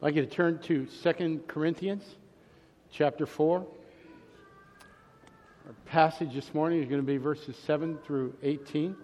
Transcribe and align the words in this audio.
I'd 0.00 0.04
like 0.04 0.14
you 0.14 0.22
to 0.22 0.30
turn 0.30 0.58
to 0.60 0.86
2 0.86 1.42
Corinthians 1.46 2.02
chapter 2.90 3.26
4. 3.26 3.58
Our 3.58 3.66
passage 5.84 6.32
this 6.32 6.54
morning 6.54 6.82
is 6.82 6.88
going 6.88 7.02
to 7.02 7.06
be 7.06 7.18
verses 7.18 7.54
7 7.66 7.98
through 8.06 8.34
18. 8.42 8.96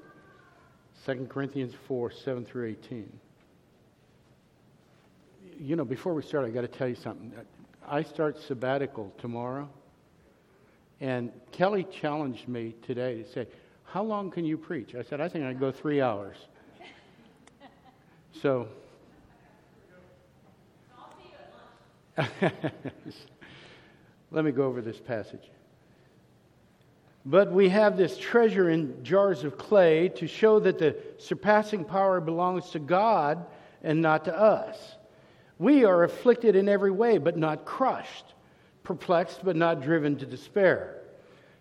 2 1.04 1.27
Corinthians 1.29 1.74
4, 1.87 2.11
7 2.11 2.46
through 2.46 2.69
18. 2.69 3.12
You 5.61 5.77
know, 5.77 5.85
before 5.85 6.14
we 6.14 6.22
start, 6.22 6.47
I 6.47 6.49
got 6.49 6.63
to 6.63 6.69
tell 6.69 6.88
you 6.88 6.95
something. 6.95 7.31
I 7.87 8.03
start 8.03 8.40
sabbatical 8.40 9.13
tomorrow, 9.19 9.69
and 11.03 11.31
Kelly 11.53 11.87
challenged 11.92 12.49
me 12.49 12.74
today 12.87 13.22
to 13.22 13.33
say, 13.33 13.47
How 13.85 14.03
long 14.03 14.31
can 14.31 14.47
you 14.47 14.56
preach? 14.56 14.94
I 14.94 15.03
said, 15.03 15.21
I 15.21 15.28
think 15.28 15.44
I 15.44 15.51
can 15.51 15.60
go 15.60 15.72
three 15.72 16.01
hours. 16.01 16.38
So, 18.41 18.69
let 24.30 24.45
me 24.45 24.51
go 24.51 24.65
over 24.65 24.80
this 24.80 24.98
passage. 24.98 25.51
But 27.24 27.51
we 27.51 27.69
have 27.70 27.97
this 27.97 28.16
treasure 28.16 28.70
in 28.70 29.02
jars 29.02 29.43
of 29.43 29.59
clay 29.59 30.09
to 30.11 30.29
show 30.29 30.60
that 30.60 30.79
the 30.79 30.97
surpassing 31.19 31.84
power 31.84 32.21
belongs 32.21 32.71
to 32.71 32.79
God 32.79 33.45
and 33.83 34.01
not 34.01 34.24
to 34.27 34.38
us. 34.38 34.97
We 35.59 35.84
are 35.84 36.05
afflicted 36.05 36.55
in 36.55 36.69
every 36.69 36.91
way, 36.91 37.19
but 37.19 37.37
not 37.37 37.65
crushed, 37.65 38.35
perplexed, 38.85 39.45
but 39.45 39.57
not 39.57 39.83
driven 39.83 40.16
to 40.19 40.27
despair, 40.27 41.02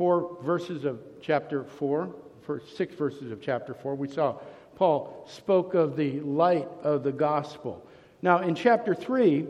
four 0.00 0.38
verses 0.42 0.86
of 0.86 0.98
chapter 1.20 1.62
4, 1.62 2.08
first 2.40 2.74
six 2.74 2.94
verses 2.94 3.30
of 3.30 3.38
chapter 3.38 3.74
4, 3.74 3.94
we 3.94 4.08
saw 4.08 4.34
Paul 4.74 5.26
spoke 5.28 5.74
of 5.74 5.94
the 5.94 6.20
light 6.20 6.66
of 6.82 7.02
the 7.02 7.12
gospel. 7.12 7.86
Now, 8.22 8.38
in 8.38 8.54
chapter 8.54 8.94
3, 8.94 9.46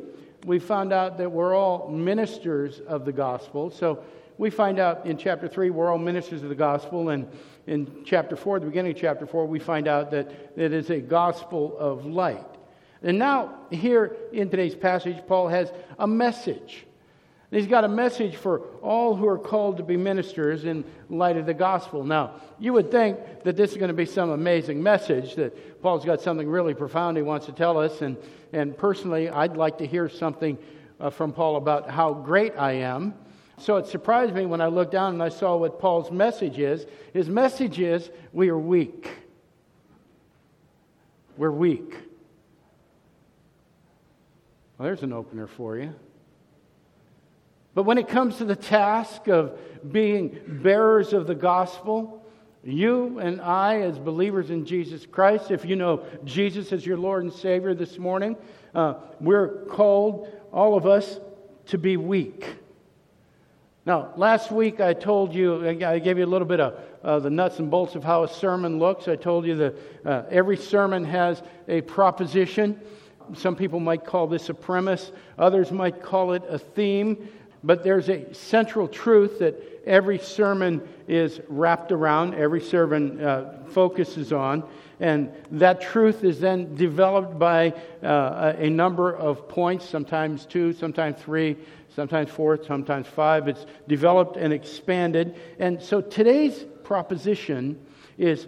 we 0.47 0.59
found 0.59 0.93
out 0.93 1.19
that 1.19 1.31
we're 1.31 1.55
all 1.55 1.89
ministers 1.89 2.81
of 2.81 3.05
the 3.05 3.12
gospel. 3.12 3.71
So 3.71 4.03
we 4.39 4.50
find 4.50 4.81
out 4.81 5.06
in 5.06 5.16
chapter 5.16 5.47
3 5.47 5.71
we're 5.71 5.89
all 5.89 5.99
ministers 5.99 6.43
of 6.43 6.49
the 6.49 6.56
gospel. 6.56 7.10
And 7.10 7.31
in 7.69 8.03
chapter 8.05 8.34
4, 8.34 8.59
the 8.59 8.66
beginning 8.66 8.91
of 8.91 8.99
chapter 8.99 9.28
4, 9.28 9.47
we 9.47 9.60
find 9.60 9.87
out 9.87 10.10
that 10.10 10.33
it 10.56 10.72
is 10.72 10.91
a 10.91 10.99
gospel 10.99 11.78
of 11.78 12.06
light. 12.06 12.44
And 13.05 13.21
now, 13.21 13.55
here 13.71 14.16
in 14.33 14.50
today's 14.50 14.75
passage, 14.75 15.19
Paul 15.28 15.47
has 15.47 15.72
a 15.97 16.09
message. 16.09 16.87
He's 17.50 17.66
got 17.66 17.83
a 17.83 17.88
message 17.88 18.37
for 18.37 18.61
all 18.81 19.16
who 19.16 19.27
are 19.27 19.38
called 19.38 19.78
to 19.78 19.83
be 19.83 19.97
ministers 19.97 20.65
in 20.65 20.84
light 21.09 21.37
of 21.37 21.47
the 21.47 21.55
gospel. 21.55 22.05
Now, 22.05 22.34
you 22.61 22.72
would 22.72 22.93
think 22.93 23.19
that 23.43 23.56
this 23.56 23.72
is 23.72 23.77
going 23.77 23.88
to 23.88 23.94
be 23.94 24.06
some 24.06 24.31
amazing 24.31 24.81
message, 24.81 25.34
that 25.34 25.83
Paul's 25.83 26.05
got 26.05 26.21
something 26.21 26.49
really 26.49 26.75
profound 26.75 27.16
he 27.16 27.25
wants 27.25 27.47
to 27.47 27.53
tell 27.53 27.77
us. 27.77 28.03
And, 28.03 28.16
and 28.53 28.77
personally, 28.78 29.28
I'd 29.28 29.56
like 29.56 29.78
to 29.78 29.87
hear 29.87 30.09
something 30.09 30.59
uh, 31.00 31.10
from 31.10 31.33
Paul 31.33 31.56
about 31.56 31.91
how 31.91 32.15
great 32.15 32.56
I 32.56 32.72
am. 32.72 33.15
So 33.59 33.77
it 33.78 33.89
surprised 33.89 34.33
me 34.33 34.47
when 34.47 34.60
I 34.60 34.69
looked 34.69 34.93
down 34.93 35.15
and 35.15 35.22
I 35.22 35.28
saw 35.28 35.56
what 35.56 35.81
Paul's 35.81 36.12
message 36.12 36.59
is. 36.59 36.87
His 37.12 37.28
message 37.28 37.81
is 37.81 38.10
we 38.33 38.49
are 38.49 38.59
weak. 38.59 39.10
We're 41.37 41.50
weak. 41.50 41.97
Well, 44.78 44.87
there's 44.87 45.03
an 45.03 45.12
opener 45.12 45.49
for 45.49 45.77
you. 45.77 45.94
But 47.75 47.85
when 47.85 47.99
it 47.99 48.09
comes 48.09 48.39
to 48.39 48.45
the 48.45 48.57
task 48.57 49.29
of 49.29 49.59
being 49.93 50.41
bearers 50.47 51.13
of 51.13 51.27
the 51.27 51.35
gospel, 51.35 52.25
you 52.63 53.19
and 53.19 53.41
I, 53.41 53.81
as 53.81 53.99
believers 53.99 54.51
in 54.51 54.67
Jesus 54.67 55.07
Christ, 55.07 55.51
if 55.51 55.65
you 55.65 55.77
know 55.77 56.05
Jesus 56.25 56.73
as 56.73 56.85
your 56.85 56.99
Lord 56.99 57.25
and 57.25 57.33
Savior 57.33 57.75
this 57.75 57.99
morning, 57.99 58.37
uh, 58.75 58.95
we're 59.21 59.65
called, 59.67 60.29
all 60.53 60.77
of 60.77 60.87
us, 60.87 61.21
to 61.67 61.79
be 61.79 61.97
weak. 61.97 62.47
Now, 63.87 64.13
last 64.17 64.51
week 64.51 64.81
I 64.81 64.93
told 64.93 65.35
you, 65.35 65.67
I 65.67 65.99
gave 66.01 66.19
you 66.19 66.25
a 66.25 66.27
little 66.27 66.47
bit 66.47 66.61
of 66.61 66.79
uh, 67.03 67.19
the 67.21 67.31
nuts 67.31 67.61
and 67.61 67.71
bolts 67.71 67.95
of 67.95 68.05
how 68.05 68.25
a 68.25 68.29
sermon 68.29 68.79
looks. 68.79 69.09
I 69.09 69.17
told 69.17 69.47
you 69.47 69.57
that 69.57 69.77
uh, 70.05 70.23
every 70.31 70.59
sermon 70.59 71.05
has 71.05 71.43
a 71.67 71.81
proposition. 71.81 72.79
Some 73.35 73.57
people 73.57 73.81
might 73.81 74.05
call 74.05 74.27
this 74.27 74.49
a 74.49 74.55
premise, 74.55 75.13
others 75.39 75.73
might 75.73 76.03
call 76.03 76.33
it 76.33 76.43
a 76.49 76.59
theme. 76.59 77.29
But 77.62 77.84
there's 77.84 78.09
a 78.09 78.32
central 78.34 78.88
truth 78.88 79.38
that 79.41 79.54
every 79.87 80.19
sermon 80.19 80.87
is 81.09 81.41
wrapped 81.48 81.93
around, 81.93 82.34
every 82.34 82.60
sermon 82.60 83.22
uh, 83.22 83.65
focuses 83.69 84.32
on. 84.32 84.65
And 84.98 85.32
that 85.53 85.81
truth 85.81 86.25
is 86.25 86.41
then 86.41 86.75
developed 86.75 87.38
by 87.38 87.75
uh, 88.03 88.54
a 88.56 88.69
number 88.69 89.15
of 89.15 89.48
points, 89.48 89.88
sometimes 89.88 90.47
two, 90.47 90.72
sometimes 90.72 91.21
three, 91.21 91.56
sometimes 91.94 92.31
four, 92.31 92.62
sometimes 92.62 93.06
five. 93.06 93.48
It's 93.48 93.66
developed 93.88 94.37
and 94.37 94.53
expanded. 94.53 95.38
And 95.59 95.82
so 95.82 96.00
today's 96.00 96.65
proposition 96.84 97.78
is 98.19 98.47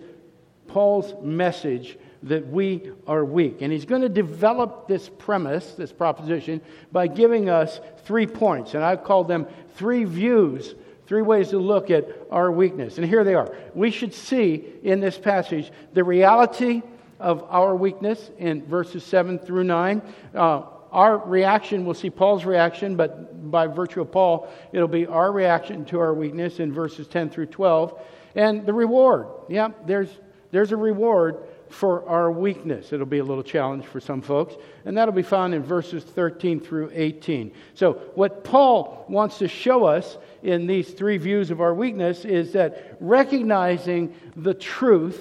Paul's 0.66 1.14
message 1.22 1.98
that 2.24 2.46
we 2.46 2.90
are 3.06 3.24
weak. 3.24 3.62
And 3.62 3.72
he's 3.72 3.84
going 3.84 4.02
to 4.02 4.08
develop 4.08 4.88
this 4.88 5.08
premise, 5.08 5.72
this 5.72 5.92
proposition, 5.92 6.60
by 6.90 7.06
giving 7.06 7.48
us 7.48 7.80
three 8.04 8.26
points. 8.26 8.74
And 8.74 8.84
I've 8.84 9.04
called 9.04 9.28
them 9.28 9.46
three 9.74 10.04
views, 10.04 10.74
three 11.06 11.22
ways 11.22 11.50
to 11.50 11.58
look 11.58 11.90
at 11.90 12.06
our 12.30 12.50
weakness. 12.50 12.98
And 12.98 13.06
here 13.06 13.24
they 13.24 13.34
are. 13.34 13.54
We 13.74 13.90
should 13.90 14.14
see 14.14 14.64
in 14.82 15.00
this 15.00 15.18
passage 15.18 15.70
the 15.92 16.04
reality 16.04 16.82
of 17.18 17.44
our 17.48 17.74
weakness 17.74 18.30
in 18.38 18.64
verses 18.66 19.04
7 19.04 19.38
through 19.38 19.64
9. 19.64 20.02
Uh, 20.34 20.62
our 20.90 21.16
reaction, 21.18 21.84
we'll 21.84 21.94
see 21.94 22.10
Paul's 22.10 22.44
reaction, 22.44 22.96
but 22.96 23.50
by 23.50 23.66
virtue 23.66 24.02
of 24.02 24.12
Paul, 24.12 24.52
it'll 24.72 24.88
be 24.88 25.06
our 25.06 25.32
reaction 25.32 25.84
to 25.86 25.98
our 25.98 26.12
weakness 26.12 26.60
in 26.60 26.72
verses 26.72 27.08
10 27.08 27.30
through 27.30 27.46
12. 27.46 27.98
And 28.34 28.66
the 28.66 28.72
reward. 28.72 29.26
Yeah, 29.48 29.68
there's, 29.86 30.10
there's 30.50 30.72
a 30.72 30.76
reward 30.76 31.38
for 31.72 32.06
our 32.08 32.30
weakness. 32.30 32.92
It'll 32.92 33.06
be 33.06 33.18
a 33.18 33.24
little 33.24 33.42
challenge 33.42 33.86
for 33.86 34.00
some 34.00 34.20
folks, 34.20 34.54
and 34.84 34.96
that'll 34.96 35.14
be 35.14 35.22
found 35.22 35.54
in 35.54 35.62
verses 35.62 36.04
13 36.04 36.60
through 36.60 36.90
18. 36.92 37.52
So, 37.74 37.94
what 38.14 38.44
Paul 38.44 39.04
wants 39.08 39.38
to 39.38 39.48
show 39.48 39.84
us 39.84 40.18
in 40.42 40.66
these 40.66 40.90
three 40.90 41.16
views 41.16 41.50
of 41.50 41.60
our 41.60 41.74
weakness 41.74 42.24
is 42.24 42.52
that 42.52 42.96
recognizing 43.00 44.14
the 44.36 44.54
truth, 44.54 45.20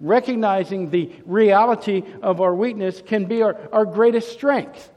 recognizing 0.00 0.90
the 0.90 1.12
reality 1.24 2.02
of 2.20 2.40
our 2.40 2.54
weakness 2.54 3.02
can 3.04 3.26
be 3.26 3.42
our, 3.42 3.56
our 3.72 3.84
greatest 3.84 4.32
strength. 4.32 4.90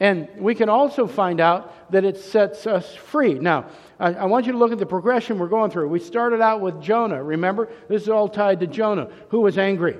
And 0.00 0.28
we 0.36 0.54
can 0.54 0.68
also 0.68 1.06
find 1.08 1.40
out 1.40 1.90
that 1.90 2.04
it 2.04 2.18
sets 2.18 2.66
us 2.66 2.94
free. 2.94 3.34
Now, 3.34 3.66
I, 3.98 4.14
I, 4.14 4.24
want 4.26 4.46
you 4.46 4.52
to 4.52 4.58
look 4.58 4.72
at 4.72 4.78
the 4.78 4.86
progression 4.86 5.38
we're 5.38 5.48
going 5.48 5.70
through. 5.70 5.88
We 5.88 5.98
started 5.98 6.40
out 6.40 6.60
with 6.60 6.80
Jonah, 6.80 7.22
remember? 7.22 7.68
This 7.88 8.02
is 8.02 8.08
all 8.08 8.28
tied 8.28 8.60
to 8.60 8.66
Jonah, 8.66 9.10
who 9.30 9.40
was 9.40 9.58
angry. 9.58 9.98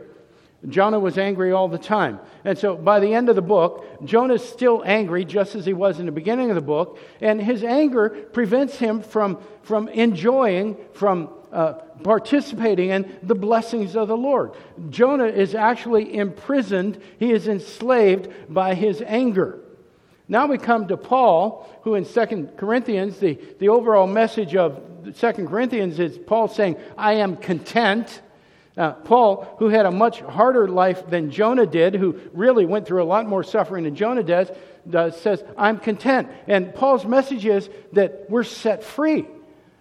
Jonah 0.68 0.98
was 0.98 1.18
angry 1.18 1.52
all 1.52 1.68
the 1.68 1.78
time. 1.78 2.18
And 2.44 2.58
so 2.58 2.76
by 2.76 2.98
the 2.98 3.14
end 3.14 3.28
of 3.28 3.36
the 3.36 3.42
book, 3.42 4.04
Jonah's 4.04 4.46
still 4.46 4.82
angry, 4.84 5.24
just 5.24 5.54
as 5.54 5.64
he 5.64 5.72
was 5.72 6.00
in 6.00 6.06
the 6.06 6.12
beginning 6.12 6.50
of 6.50 6.56
the 6.56 6.60
book. 6.60 6.98
And 7.20 7.40
his 7.40 7.62
anger 7.62 8.08
prevents 8.32 8.76
him 8.76 9.00
from, 9.00 9.38
from 9.62 9.88
enjoying, 9.88 10.76
from 10.94 11.30
uh, 11.52 11.74
participating 12.02 12.90
in 12.90 13.18
the 13.22 13.34
blessings 13.34 13.94
of 13.94 14.08
the 14.08 14.16
Lord. 14.16 14.52
Jonah 14.90 15.26
is 15.26 15.54
actually 15.54 16.16
imprisoned, 16.16 17.00
he 17.18 17.30
is 17.30 17.46
enslaved 17.46 18.28
by 18.48 18.74
his 18.74 19.02
anger. 19.06 19.60
Now 20.28 20.46
we 20.46 20.58
come 20.58 20.88
to 20.88 20.96
Paul, 20.96 21.68
who 21.82 21.94
in 21.94 22.04
2 22.04 22.50
Corinthians, 22.56 23.18
the, 23.18 23.38
the 23.58 23.70
overall 23.70 24.06
message 24.06 24.54
of 24.54 24.80
2 25.16 25.32
Corinthians 25.46 25.98
is 25.98 26.18
Paul 26.18 26.48
saying, 26.48 26.76
I 26.98 27.14
am 27.14 27.36
content. 27.36 28.20
Uh, 28.76 28.92
Paul, 28.92 29.56
who 29.58 29.70
had 29.70 29.86
a 29.86 29.90
much 29.90 30.20
harder 30.20 30.68
life 30.68 31.08
than 31.08 31.30
Jonah 31.30 31.66
did, 31.66 31.94
who 31.94 32.20
really 32.34 32.66
went 32.66 32.86
through 32.86 33.02
a 33.02 33.04
lot 33.04 33.26
more 33.26 33.42
suffering 33.42 33.84
than 33.84 33.96
Jonah 33.96 34.22
does, 34.22 34.50
does, 34.88 35.18
says, 35.20 35.42
I'm 35.56 35.78
content. 35.78 36.28
And 36.46 36.74
Paul's 36.74 37.06
message 37.06 37.46
is 37.46 37.68
that 37.92 38.26
we're 38.28 38.44
set 38.44 38.84
free. 38.84 39.26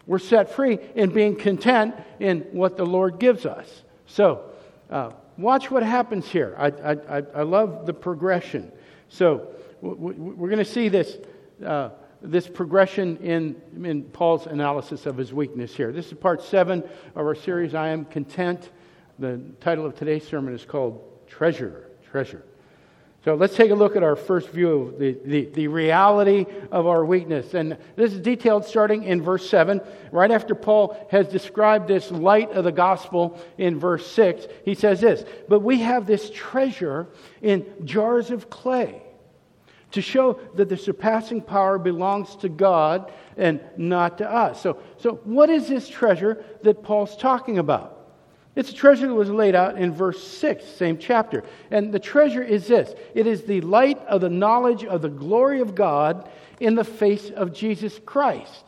We're 0.05 0.19
set 0.19 0.51
free 0.51 0.79
in 0.95 1.09
being 1.09 1.35
content 1.35 1.93
in 2.19 2.41
what 2.53 2.77
the 2.77 2.85
Lord 2.85 3.19
gives 3.19 3.45
us. 3.45 3.83
So, 4.05 4.45
uh, 4.89 5.11
watch 5.37 5.69
what 5.69 5.83
happens 5.83 6.25
here. 6.29 6.55
I, 6.57 6.67
I, 6.67 7.23
I 7.35 7.41
love 7.43 7.85
the 7.85 7.93
progression. 7.93 8.71
So, 9.09 9.49
we're 9.81 10.49
going 10.49 10.57
to 10.57 10.65
see 10.65 10.89
this, 10.89 11.17
uh, 11.65 11.89
this 12.21 12.47
progression 12.47 13.17
in, 13.17 13.61
in 13.83 14.03
Paul's 14.03 14.47
analysis 14.47 15.05
of 15.05 15.17
his 15.17 15.33
weakness 15.33 15.75
here. 15.75 15.91
This 15.91 16.07
is 16.07 16.13
part 16.13 16.41
seven 16.41 16.83
of 17.15 17.25
our 17.25 17.35
series, 17.35 17.75
I 17.75 17.89
Am 17.89 18.05
Content. 18.05 18.71
The 19.19 19.41
title 19.61 19.85
of 19.85 19.95
today's 19.95 20.27
sermon 20.27 20.53
is 20.53 20.65
called 20.65 21.03
Treasure. 21.27 21.89
Treasure. 22.09 22.43
So 23.25 23.35
let's 23.35 23.55
take 23.55 23.71
a 23.71 23.75
look 23.75 23.95
at 23.95 24.03
our 24.03 24.15
first 24.15 24.49
view 24.49 24.69
of 24.69 24.99
the, 24.99 25.17
the, 25.25 25.45
the, 25.47 25.67
reality 25.67 26.45
of 26.71 26.87
our 26.87 27.03
weakness. 27.03 27.55
And 27.55 27.77
this 27.95 28.13
is 28.13 28.19
detailed 28.19 28.63
starting 28.63 29.03
in 29.03 29.21
verse 29.21 29.49
7. 29.49 29.81
Right 30.11 30.31
after 30.31 30.55
Paul 30.55 31.07
has 31.11 31.27
described 31.27 31.87
this 31.87 32.09
light 32.09 32.51
of 32.51 32.63
the 32.63 32.71
gospel 32.71 33.37
in 33.57 33.79
verse 33.79 34.09
6, 34.11 34.47
he 34.63 34.75
says 34.75 35.01
this 35.01 35.25
But 35.49 35.59
we 35.59 35.79
have 35.79 36.07
this 36.07 36.29
treasure 36.29 37.07
in 37.41 37.65
jars 37.83 38.31
of 38.31 38.49
clay 38.49 39.01
to 39.91 40.01
show 40.01 40.39
that 40.55 40.69
the 40.69 40.77
surpassing 40.77 41.41
power 41.41 41.77
belongs 41.77 42.35
to 42.37 42.49
God 42.49 43.11
and 43.37 43.61
not 43.77 44.17
to 44.17 44.29
us. 44.29 44.61
So, 44.61 44.79
so 44.97 45.15
what 45.23 45.49
is 45.49 45.67
this 45.67 45.87
treasure 45.87 46.43
that 46.63 46.83
Paul's 46.83 47.15
talking 47.15 47.57
about? 47.57 47.93
It's 48.55 48.71
a 48.71 48.73
treasure 48.73 49.07
that 49.07 49.13
was 49.13 49.29
laid 49.29 49.53
out 49.53 49.77
in 49.77 49.93
verse 49.93 50.21
6, 50.27 50.65
same 50.65 50.97
chapter. 50.97 51.43
And 51.69 51.93
the 51.93 51.99
treasure 51.99 52.41
is 52.41 52.67
this 52.67 52.93
it 53.13 53.27
is 53.27 53.43
the 53.43 53.61
light 53.61 53.99
of 54.07 54.21
the 54.21 54.29
knowledge 54.29 54.83
of 54.83 55.03
the 55.03 55.09
glory 55.09 55.61
of 55.61 55.75
God 55.75 56.27
in 56.59 56.73
the 56.73 56.83
face 56.83 57.29
of 57.29 57.53
Jesus 57.53 57.99
Christ. 58.03 58.65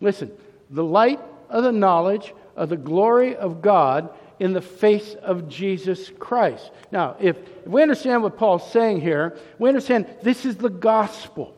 Listen, 0.00 0.32
the 0.68 0.84
light 0.84 1.20
of 1.48 1.62
the 1.62 1.72
knowledge 1.72 2.34
of 2.56 2.68
the 2.68 2.76
glory 2.76 3.36
of 3.36 3.62
God 3.62 4.10
in 4.38 4.52
the 4.52 4.60
face 4.60 5.14
of 5.22 5.48
Jesus 5.48 6.10
Christ. 6.18 6.70
Now, 6.90 7.16
if, 7.20 7.36
if 7.36 7.66
we 7.66 7.82
understand 7.82 8.22
what 8.22 8.36
Paul's 8.36 8.70
saying 8.70 9.00
here, 9.00 9.36
we 9.58 9.68
understand 9.68 10.06
this 10.22 10.44
is 10.44 10.56
the 10.56 10.70
gospel. 10.70 11.54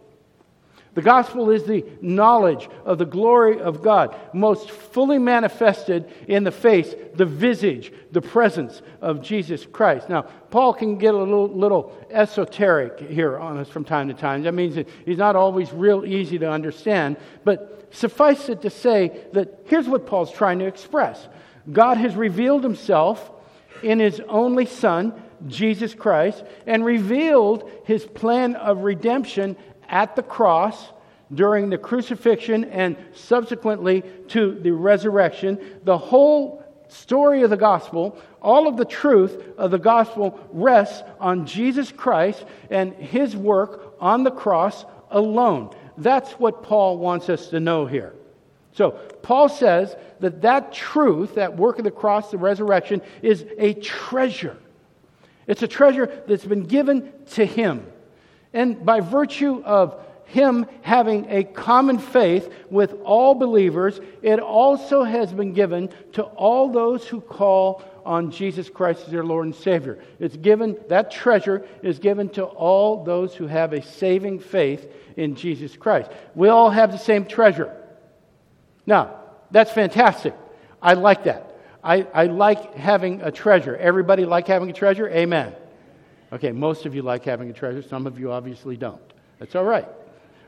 The 0.96 1.02
gospel 1.02 1.50
is 1.50 1.64
the 1.64 1.84
knowledge 2.00 2.70
of 2.87 2.96
the 2.96 3.05
glory 3.05 3.61
of 3.61 3.82
God, 3.82 4.17
most 4.32 4.70
fully 4.70 5.19
manifested 5.19 6.11
in 6.26 6.43
the 6.43 6.50
face, 6.50 6.94
the 7.14 7.26
visage, 7.26 7.93
the 8.12 8.23
presence 8.23 8.81
of 9.02 9.20
Jesus 9.20 9.67
Christ. 9.67 10.08
Now, 10.08 10.23
Paul 10.23 10.73
can 10.73 10.96
get 10.96 11.12
a 11.12 11.19
little, 11.19 11.49
little 11.49 11.94
esoteric 12.11 12.99
here 12.99 13.37
on 13.37 13.58
us 13.58 13.69
from 13.69 13.84
time 13.84 14.08
to 14.08 14.14
time. 14.14 14.43
That 14.44 14.55
means 14.55 14.78
he's 15.05 15.19
not 15.19 15.37
always 15.37 15.70
real 15.70 16.06
easy 16.06 16.38
to 16.38 16.50
understand. 16.50 17.19
But 17.44 17.88
suffice 17.90 18.49
it 18.49 18.62
to 18.62 18.70
say 18.70 19.20
that 19.34 19.67
here's 19.67 19.88
what 19.88 20.06
Paul's 20.06 20.32
trying 20.32 20.61
to 20.61 20.67
express 20.67 21.28
God 21.71 21.97
has 21.99 22.15
revealed 22.15 22.63
himself 22.63 23.31
in 23.83 23.99
his 23.99 24.21
only 24.29 24.67
Son, 24.67 25.13
Jesus 25.47 25.95
Christ, 25.95 26.45
and 26.67 26.85
revealed 26.85 27.71
his 27.85 28.05
plan 28.07 28.55
of 28.57 28.85
redemption 28.85 29.57
at 29.89 30.17
the 30.17 30.23
cross 30.23 30.91
during 31.35 31.71
the 31.71 31.79
crucifixion 31.79 32.65
and 32.67 32.97
subsequently 33.13 34.03
to 34.29 34.59
the 34.61 34.71
resurrection. 34.71 35.59
The 35.85 35.99
whole 35.99 36.65
story 36.89 37.43
of 37.43 37.51
the 37.51 37.57
gospel, 37.57 38.17
all 38.41 38.69
of 38.69 38.77
the 38.77 38.85
truth 38.85 39.43
of 39.59 39.71
the 39.71 39.79
gospel 39.79 40.39
rests 40.53 41.03
on 41.19 41.47
Jesus 41.47 41.91
Christ 41.91 42.45
and 42.71 42.95
his 42.95 43.37
work 43.37 43.97
on 44.01 44.23
the 44.23 44.31
cross 44.31 44.85
alone. 45.11 45.75
That's 45.99 46.33
what 46.33 46.62
Paul 46.62 46.99
wants 46.99 47.29
us 47.29 47.49
to 47.49 47.61
know 47.61 47.87
here. 47.87 48.15
So, 48.73 48.91
Paul 49.23 49.49
says 49.49 49.97
that 50.21 50.43
that 50.43 50.73
truth, 50.73 51.35
that 51.35 51.57
work 51.57 51.79
of 51.79 51.85
the 51.85 51.91
cross, 51.91 52.31
the 52.31 52.39
resurrection, 52.39 53.03
is 53.23 53.45
a 53.59 53.75
treasure. 53.75 54.57
It's 55.47 55.63
a 55.63 55.69
treasure 55.69 56.23
that's 56.27 56.45
been 56.45 56.65
given 56.65 57.13
to 57.33 57.45
him. 57.45 57.87
And 58.53 58.85
by 58.85 59.01
virtue 59.01 59.63
of 59.65 60.03
him 60.27 60.67
having 60.83 61.27
a 61.31 61.45
common 61.45 61.99
faith 61.99 62.53
with 62.69 62.95
all 63.05 63.35
believers, 63.35 64.01
it 64.23 64.41
also 64.41 65.05
has 65.05 65.33
been 65.33 65.53
given 65.53 65.89
to 66.15 66.23
all 66.23 66.71
those 66.71 67.07
who 67.07 67.21
call 67.21 67.83
on 68.05 68.31
Jesus 68.31 68.69
Christ 68.69 69.03
as 69.05 69.12
their 69.12 69.25
Lord 69.25 69.47
and 69.47 69.55
Savior. 69.55 69.99
It's 70.19 70.37
given, 70.37 70.77
that 70.89 71.11
treasure 71.11 71.67
is 71.83 71.99
given 71.99 72.29
to 72.31 72.45
all 72.45 73.05
those 73.05 73.35
who 73.35 73.47
have 73.47 73.73
a 73.73 73.83
saving 73.83 74.41
faith 74.41 74.93
in 75.17 75.35
Jesus 75.37 75.77
Christ. 75.77 76.11
We 76.35 76.49
all 76.49 76.71
have 76.71 76.93
the 76.93 76.99
same 76.99 77.25
treasure. 77.25 77.75
Now, 78.85 79.21
that's 79.51 79.71
fantastic. 79.71 80.35
I 80.83 80.95
like 80.95 81.25
that. 81.25 81.57
I, 81.83 82.07
I 82.13 82.27
like 82.27 82.75
having 82.75 83.23
a 83.23 83.31
treasure. 83.31 83.77
Everybody 83.77 84.25
like 84.25 84.49
having 84.49 84.69
a 84.71 84.73
treasure? 84.73 85.09
Amen. 85.09 85.55
Okay, 86.33 86.51
most 86.51 86.85
of 86.87 86.95
you 86.95 87.03
like 87.03 87.25
having 87.25 87.49
a 87.49 87.53
treasure. 87.53 87.83
Some 87.83 88.07
of 88.07 88.19
you 88.19 88.33
obviously 88.33 88.77
don't. 88.77 89.01
That's 89.39 89.55
all 89.55 89.65
right. 89.65 89.89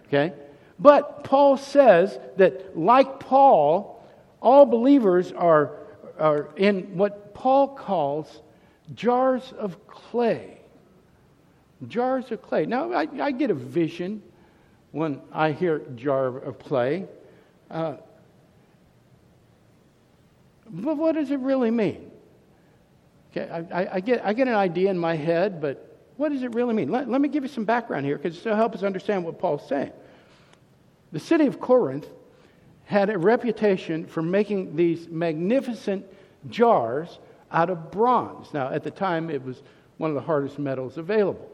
Okay? 0.08 0.32
But 0.78 1.24
Paul 1.24 1.56
says 1.56 2.18
that, 2.36 2.76
like 2.76 3.20
Paul, 3.20 4.04
all 4.40 4.66
believers 4.66 5.32
are, 5.32 5.76
are 6.18 6.48
in 6.56 6.96
what 6.96 7.34
Paul 7.34 7.68
calls 7.68 8.42
jars 8.94 9.52
of 9.58 9.86
clay. 9.86 10.58
Jars 11.86 12.30
of 12.32 12.42
clay. 12.42 12.66
Now, 12.66 12.92
I, 12.92 13.06
I 13.20 13.30
get 13.30 13.50
a 13.50 13.54
vision 13.54 14.22
when 14.90 15.20
I 15.32 15.52
hear 15.52 15.80
jar 15.94 16.38
of 16.38 16.58
clay. 16.58 17.06
Uh, 17.70 17.96
but 20.70 20.96
what 20.96 21.14
does 21.14 21.30
it 21.30 21.40
really 21.40 21.70
mean? 21.70 22.10
Okay, 23.30 23.48
I, 23.72 23.96
I, 23.96 24.00
get, 24.00 24.24
I 24.24 24.32
get 24.32 24.48
an 24.48 24.54
idea 24.54 24.90
in 24.90 24.98
my 24.98 25.14
head, 25.14 25.60
but 25.60 25.96
what 26.16 26.30
does 26.30 26.42
it 26.42 26.54
really 26.54 26.74
mean? 26.74 26.90
Let, 26.90 27.08
let 27.08 27.20
me 27.20 27.28
give 27.28 27.44
you 27.44 27.48
some 27.48 27.64
background 27.64 28.06
here 28.06 28.16
because 28.16 28.38
it'll 28.38 28.56
help 28.56 28.74
us 28.74 28.82
understand 28.82 29.24
what 29.24 29.38
Paul's 29.38 29.66
saying. 29.68 29.92
The 31.12 31.20
city 31.20 31.46
of 31.46 31.60
Corinth 31.60 32.06
had 32.84 33.10
a 33.10 33.18
reputation 33.18 34.06
for 34.06 34.22
making 34.22 34.74
these 34.74 35.08
magnificent 35.08 36.06
jars 36.48 37.18
out 37.52 37.70
of 37.70 37.90
bronze. 37.90 38.52
Now, 38.52 38.70
at 38.70 38.82
the 38.82 38.90
time, 38.90 39.30
it 39.30 39.42
was 39.42 39.62
one 39.98 40.10
of 40.10 40.14
the 40.14 40.22
hardest 40.22 40.58
metals 40.58 40.96
available. 40.96 41.50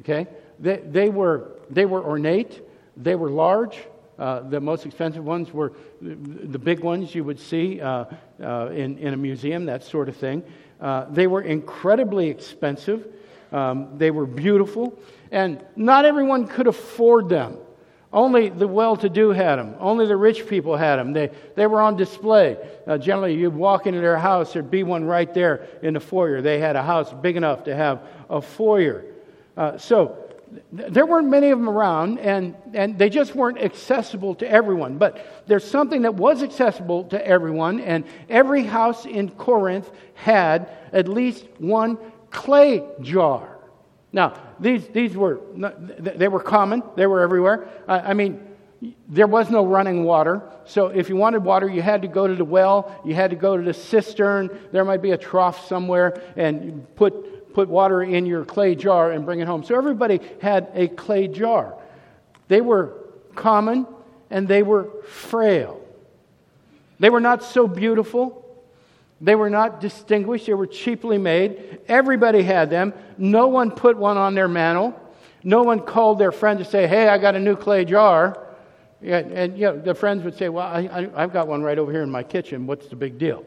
Okay? 0.00 0.26
They, 0.58 0.78
they, 0.78 1.08
were, 1.08 1.52
they 1.70 1.84
were 1.84 2.04
ornate, 2.04 2.62
they 2.96 3.14
were 3.14 3.30
large, 3.30 3.78
uh, 4.18 4.40
the 4.40 4.60
most 4.60 4.86
expensive 4.86 5.24
ones 5.24 5.52
were 5.52 5.72
the 6.00 6.58
big 6.58 6.80
ones 6.80 7.14
you 7.14 7.24
would 7.24 7.40
see 7.40 7.80
uh, 7.80 8.04
uh, 8.42 8.68
in, 8.68 8.98
in 8.98 9.14
a 9.14 9.16
museum, 9.16 9.66
that 9.66 9.82
sort 9.82 10.08
of 10.08 10.16
thing. 10.16 10.42
Uh, 10.80 11.06
they 11.10 11.26
were 11.26 11.42
incredibly 11.42 12.28
expensive. 12.28 13.06
Um, 13.52 13.98
they 13.98 14.10
were 14.10 14.26
beautiful. 14.26 14.98
And 15.30 15.64
not 15.76 16.04
everyone 16.04 16.46
could 16.46 16.66
afford 16.66 17.28
them. 17.28 17.56
Only 18.12 18.50
the 18.50 18.68
well 18.68 18.96
to 18.96 19.08
do 19.08 19.30
had 19.30 19.56
them. 19.56 19.74
Only 19.80 20.06
the 20.06 20.16
rich 20.16 20.46
people 20.46 20.76
had 20.76 20.96
them. 20.96 21.14
They, 21.14 21.30
they 21.54 21.66
were 21.66 21.80
on 21.80 21.96
display. 21.96 22.58
Uh, 22.86 22.98
generally, 22.98 23.34
you'd 23.34 23.54
walk 23.54 23.86
into 23.86 24.00
their 24.00 24.18
house, 24.18 24.52
there'd 24.52 24.70
be 24.70 24.82
one 24.82 25.04
right 25.04 25.32
there 25.32 25.66
in 25.82 25.94
the 25.94 26.00
foyer. 26.00 26.42
They 26.42 26.58
had 26.58 26.76
a 26.76 26.82
house 26.82 27.10
big 27.12 27.36
enough 27.36 27.64
to 27.64 27.74
have 27.74 28.02
a 28.28 28.42
foyer. 28.42 29.06
Uh, 29.56 29.78
so 29.78 30.21
there 30.72 31.06
weren't 31.06 31.28
many 31.28 31.50
of 31.50 31.58
them 31.58 31.68
around, 31.68 32.18
and, 32.18 32.54
and 32.74 32.98
they 32.98 33.08
just 33.08 33.34
weren't 33.34 33.58
accessible 33.58 34.34
to 34.36 34.50
everyone. 34.50 34.98
But 34.98 35.44
there's 35.46 35.64
something 35.64 36.02
that 36.02 36.14
was 36.14 36.42
accessible 36.42 37.04
to 37.04 37.26
everyone, 37.26 37.80
and 37.80 38.04
every 38.28 38.64
house 38.64 39.06
in 39.06 39.30
Corinth 39.30 39.90
had 40.14 40.68
at 40.92 41.08
least 41.08 41.46
one 41.58 41.98
clay 42.30 42.84
jar. 43.00 43.58
Now, 44.12 44.34
these, 44.60 44.86
these 44.88 45.16
were, 45.16 45.40
they 45.98 46.28
were 46.28 46.40
common, 46.40 46.82
they 46.96 47.06
were 47.06 47.20
everywhere. 47.20 47.68
I 47.88 48.12
mean, 48.12 48.40
there 49.08 49.26
was 49.26 49.48
no 49.48 49.64
running 49.64 50.04
water. 50.04 50.42
So 50.64 50.88
if 50.88 51.08
you 51.08 51.16
wanted 51.16 51.44
water, 51.44 51.68
you 51.68 51.82
had 51.82 52.02
to 52.02 52.08
go 52.08 52.26
to 52.26 52.34
the 52.34 52.44
well, 52.44 53.00
you 53.04 53.14
had 53.14 53.30
to 53.30 53.36
go 53.36 53.56
to 53.56 53.62
the 53.62 53.72
cistern. 53.72 54.50
There 54.70 54.84
might 54.84 55.00
be 55.00 55.12
a 55.12 55.16
trough 55.16 55.66
somewhere, 55.66 56.20
and 56.36 56.84
put, 56.96 57.14
put 57.52 57.68
water 57.68 58.02
in 58.02 58.26
your 58.26 58.44
clay 58.44 58.74
jar 58.74 59.12
and 59.12 59.24
bring 59.24 59.40
it 59.40 59.46
home. 59.46 59.64
So 59.64 59.76
everybody 59.76 60.20
had 60.40 60.70
a 60.74 60.88
clay 60.88 61.28
jar. 61.28 61.74
They 62.48 62.60
were 62.60 62.92
common 63.34 63.86
and 64.30 64.48
they 64.48 64.62
were 64.62 64.90
frail. 65.04 65.80
They 66.98 67.10
were 67.10 67.20
not 67.20 67.42
so 67.42 67.66
beautiful. 67.66 68.38
They 69.20 69.34
were 69.34 69.50
not 69.50 69.80
distinguished. 69.80 70.46
They 70.46 70.54
were 70.54 70.66
cheaply 70.66 71.18
made. 71.18 71.80
Everybody 71.88 72.42
had 72.42 72.70
them. 72.70 72.92
No 73.18 73.48
one 73.48 73.70
put 73.70 73.96
one 73.96 74.16
on 74.16 74.34
their 74.34 74.48
mantel. 74.48 74.98
No 75.44 75.62
one 75.62 75.80
called 75.80 76.18
their 76.18 76.32
friend 76.32 76.58
to 76.58 76.64
say, 76.64 76.86
Hey, 76.86 77.08
I 77.08 77.18
got 77.18 77.34
a 77.34 77.40
new 77.40 77.56
clay 77.56 77.84
jar. 77.84 78.38
And, 79.02 79.58
you 79.58 79.64
know, 79.66 79.78
the 79.78 79.94
friends 79.94 80.22
would 80.22 80.36
say, 80.36 80.48
Well, 80.48 80.66
I, 80.66 80.80
I, 80.80 81.22
I've 81.22 81.32
got 81.32 81.48
one 81.48 81.62
right 81.62 81.78
over 81.78 81.90
here 81.90 82.02
in 82.02 82.10
my 82.10 82.22
kitchen. 82.22 82.66
What's 82.66 82.86
the 82.88 82.96
big 82.96 83.18
deal? 83.18 83.44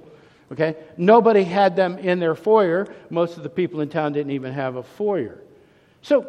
Okay? 0.51 0.75
Nobody 0.97 1.43
had 1.43 1.75
them 1.75 1.97
in 1.97 2.19
their 2.19 2.35
foyer. 2.35 2.93
Most 3.09 3.37
of 3.37 3.43
the 3.43 3.49
people 3.49 3.81
in 3.81 3.89
town 3.89 4.13
didn't 4.13 4.31
even 4.31 4.53
have 4.53 4.75
a 4.75 4.83
foyer. 4.83 5.39
So, 6.01 6.27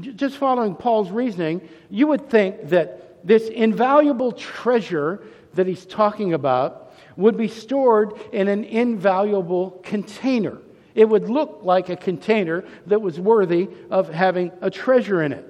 just 0.00 0.36
following 0.36 0.74
Paul's 0.74 1.10
reasoning, 1.10 1.68
you 1.90 2.06
would 2.08 2.28
think 2.28 2.70
that 2.70 3.26
this 3.26 3.48
invaluable 3.48 4.32
treasure 4.32 5.22
that 5.54 5.66
he's 5.66 5.84
talking 5.84 6.32
about 6.34 6.92
would 7.16 7.36
be 7.36 7.48
stored 7.48 8.14
in 8.32 8.48
an 8.48 8.64
invaluable 8.64 9.80
container. 9.82 10.58
It 10.94 11.08
would 11.08 11.28
look 11.28 11.60
like 11.62 11.88
a 11.88 11.96
container 11.96 12.64
that 12.86 13.00
was 13.00 13.20
worthy 13.20 13.68
of 13.90 14.08
having 14.08 14.50
a 14.60 14.70
treasure 14.70 15.22
in 15.22 15.32
it 15.32 15.46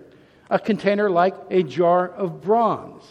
a 0.50 0.59
container 0.59 1.09
like 1.09 1.35
a 1.50 1.62
jar 1.62 2.09
of 2.09 2.43
bronze. 2.43 3.05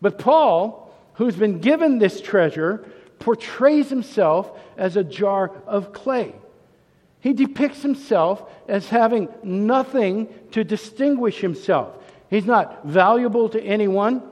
But 0.00 0.18
Paul, 0.18 0.94
who's 1.14 1.36
been 1.36 1.58
given 1.58 1.98
this 1.98 2.20
treasure, 2.20 2.88
portrays 3.22 3.88
himself 3.88 4.58
as 4.76 4.96
a 4.96 5.04
jar 5.04 5.52
of 5.66 5.92
clay. 5.92 6.34
He 7.20 7.32
depicts 7.32 7.82
himself 7.82 8.42
as 8.68 8.88
having 8.88 9.28
nothing 9.44 10.28
to 10.50 10.64
distinguish 10.64 11.38
himself. 11.38 11.96
He's 12.28 12.46
not 12.46 12.84
valuable 12.84 13.48
to 13.50 13.62
anyone, 13.62 14.22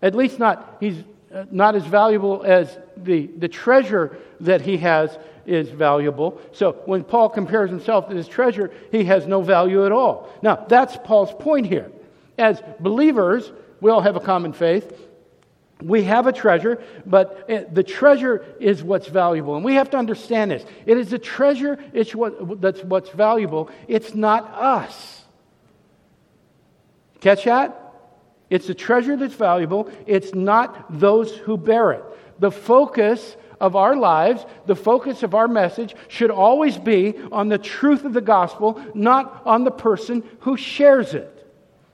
at 0.00 0.14
least 0.14 0.38
not, 0.38 0.76
he's 0.78 1.02
uh, 1.34 1.46
not 1.50 1.74
as 1.74 1.84
valuable 1.84 2.42
as 2.44 2.78
the, 2.96 3.26
the 3.26 3.48
treasure 3.48 4.16
that 4.40 4.60
he 4.60 4.76
has 4.76 5.18
is 5.44 5.68
valuable. 5.70 6.40
So 6.52 6.72
when 6.84 7.02
Paul 7.02 7.30
compares 7.30 7.70
himself 7.70 8.08
to 8.08 8.14
this 8.14 8.28
treasure, 8.28 8.70
he 8.92 9.04
has 9.04 9.26
no 9.26 9.42
value 9.42 9.84
at 9.84 9.90
all. 9.90 10.28
Now, 10.40 10.64
that's 10.68 10.96
Paul's 11.02 11.32
point 11.32 11.66
here. 11.66 11.90
As 12.38 12.62
believers, 12.78 13.50
we 13.80 13.90
all 13.90 14.02
have 14.02 14.14
a 14.14 14.20
common 14.20 14.52
faith. 14.52 15.09
We 15.82 16.04
have 16.04 16.26
a 16.26 16.32
treasure, 16.32 16.82
but 17.06 17.50
uh, 17.50 17.64
the 17.72 17.82
treasure 17.82 18.44
is 18.60 18.82
what's 18.82 19.08
valuable. 19.08 19.56
And 19.56 19.64
we 19.64 19.74
have 19.74 19.90
to 19.90 19.96
understand 19.96 20.50
this. 20.50 20.64
It 20.86 20.98
is 20.98 21.10
the 21.10 21.18
treasure 21.18 21.78
it's 21.92 22.14
what, 22.14 22.60
that's 22.60 22.82
what's 22.82 23.10
valuable. 23.10 23.70
It's 23.88 24.14
not 24.14 24.44
us. 24.54 25.24
Catch 27.20 27.44
that? 27.44 27.76
It's 28.48 28.68
a 28.68 28.74
treasure 28.74 29.16
that's 29.16 29.34
valuable. 29.34 29.90
It's 30.06 30.34
not 30.34 30.98
those 30.98 31.34
who 31.36 31.56
bear 31.56 31.92
it. 31.92 32.04
The 32.40 32.50
focus 32.50 33.36
of 33.60 33.76
our 33.76 33.94
lives, 33.94 34.44
the 34.66 34.74
focus 34.74 35.22
of 35.22 35.34
our 35.34 35.46
message 35.46 35.94
should 36.08 36.30
always 36.30 36.78
be 36.78 37.14
on 37.30 37.48
the 37.48 37.58
truth 37.58 38.04
of 38.04 38.12
the 38.12 38.20
gospel, 38.20 38.82
not 38.94 39.42
on 39.44 39.64
the 39.64 39.70
person 39.70 40.22
who 40.40 40.56
shares 40.56 41.14
it. 41.14 41.36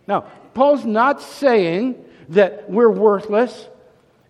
Now, 0.06 0.20
Paul's 0.54 0.84
not 0.84 1.20
saying 1.20 2.02
that 2.30 2.70
we're 2.70 2.90
worthless. 2.90 3.68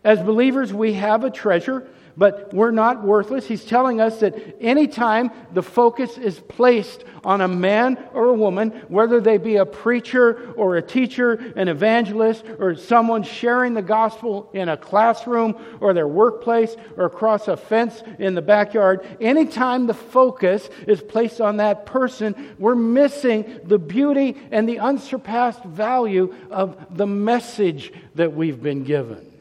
As 0.06 0.22
believers, 0.22 0.72
we 0.72 0.92
have 0.92 1.24
a 1.24 1.30
treasure 1.30 1.86
but 2.16 2.52
we're 2.54 2.70
not 2.70 3.02
worthless. 3.04 3.46
He's 3.46 3.64
telling 3.64 4.00
us 4.00 4.20
that 4.20 4.56
anytime 4.60 5.30
the 5.52 5.62
focus 5.62 6.16
is 6.16 6.40
placed 6.40 7.04
on 7.22 7.40
a 7.40 7.48
man 7.48 7.98
or 8.14 8.26
a 8.26 8.34
woman, 8.34 8.70
whether 8.88 9.20
they 9.20 9.36
be 9.36 9.56
a 9.56 9.66
preacher 9.66 10.52
or 10.54 10.76
a 10.76 10.82
teacher, 10.82 11.32
an 11.56 11.68
evangelist, 11.68 12.44
or 12.58 12.74
someone 12.74 13.22
sharing 13.22 13.74
the 13.74 13.82
gospel 13.82 14.48
in 14.54 14.68
a 14.68 14.76
classroom 14.76 15.54
or 15.80 15.92
their 15.92 16.08
workplace 16.08 16.74
or 16.96 17.04
across 17.04 17.48
a 17.48 17.56
fence 17.56 18.02
in 18.18 18.34
the 18.34 18.42
backyard, 18.42 19.06
anytime 19.20 19.86
the 19.86 19.94
focus 19.94 20.70
is 20.86 21.02
placed 21.02 21.40
on 21.40 21.58
that 21.58 21.84
person, 21.84 22.54
we're 22.58 22.74
missing 22.74 23.60
the 23.64 23.78
beauty 23.78 24.36
and 24.50 24.66
the 24.68 24.78
unsurpassed 24.78 25.62
value 25.64 26.34
of 26.50 26.96
the 26.96 27.06
message 27.06 27.92
that 28.14 28.32
we've 28.32 28.62
been 28.62 28.84
given. 28.84 29.35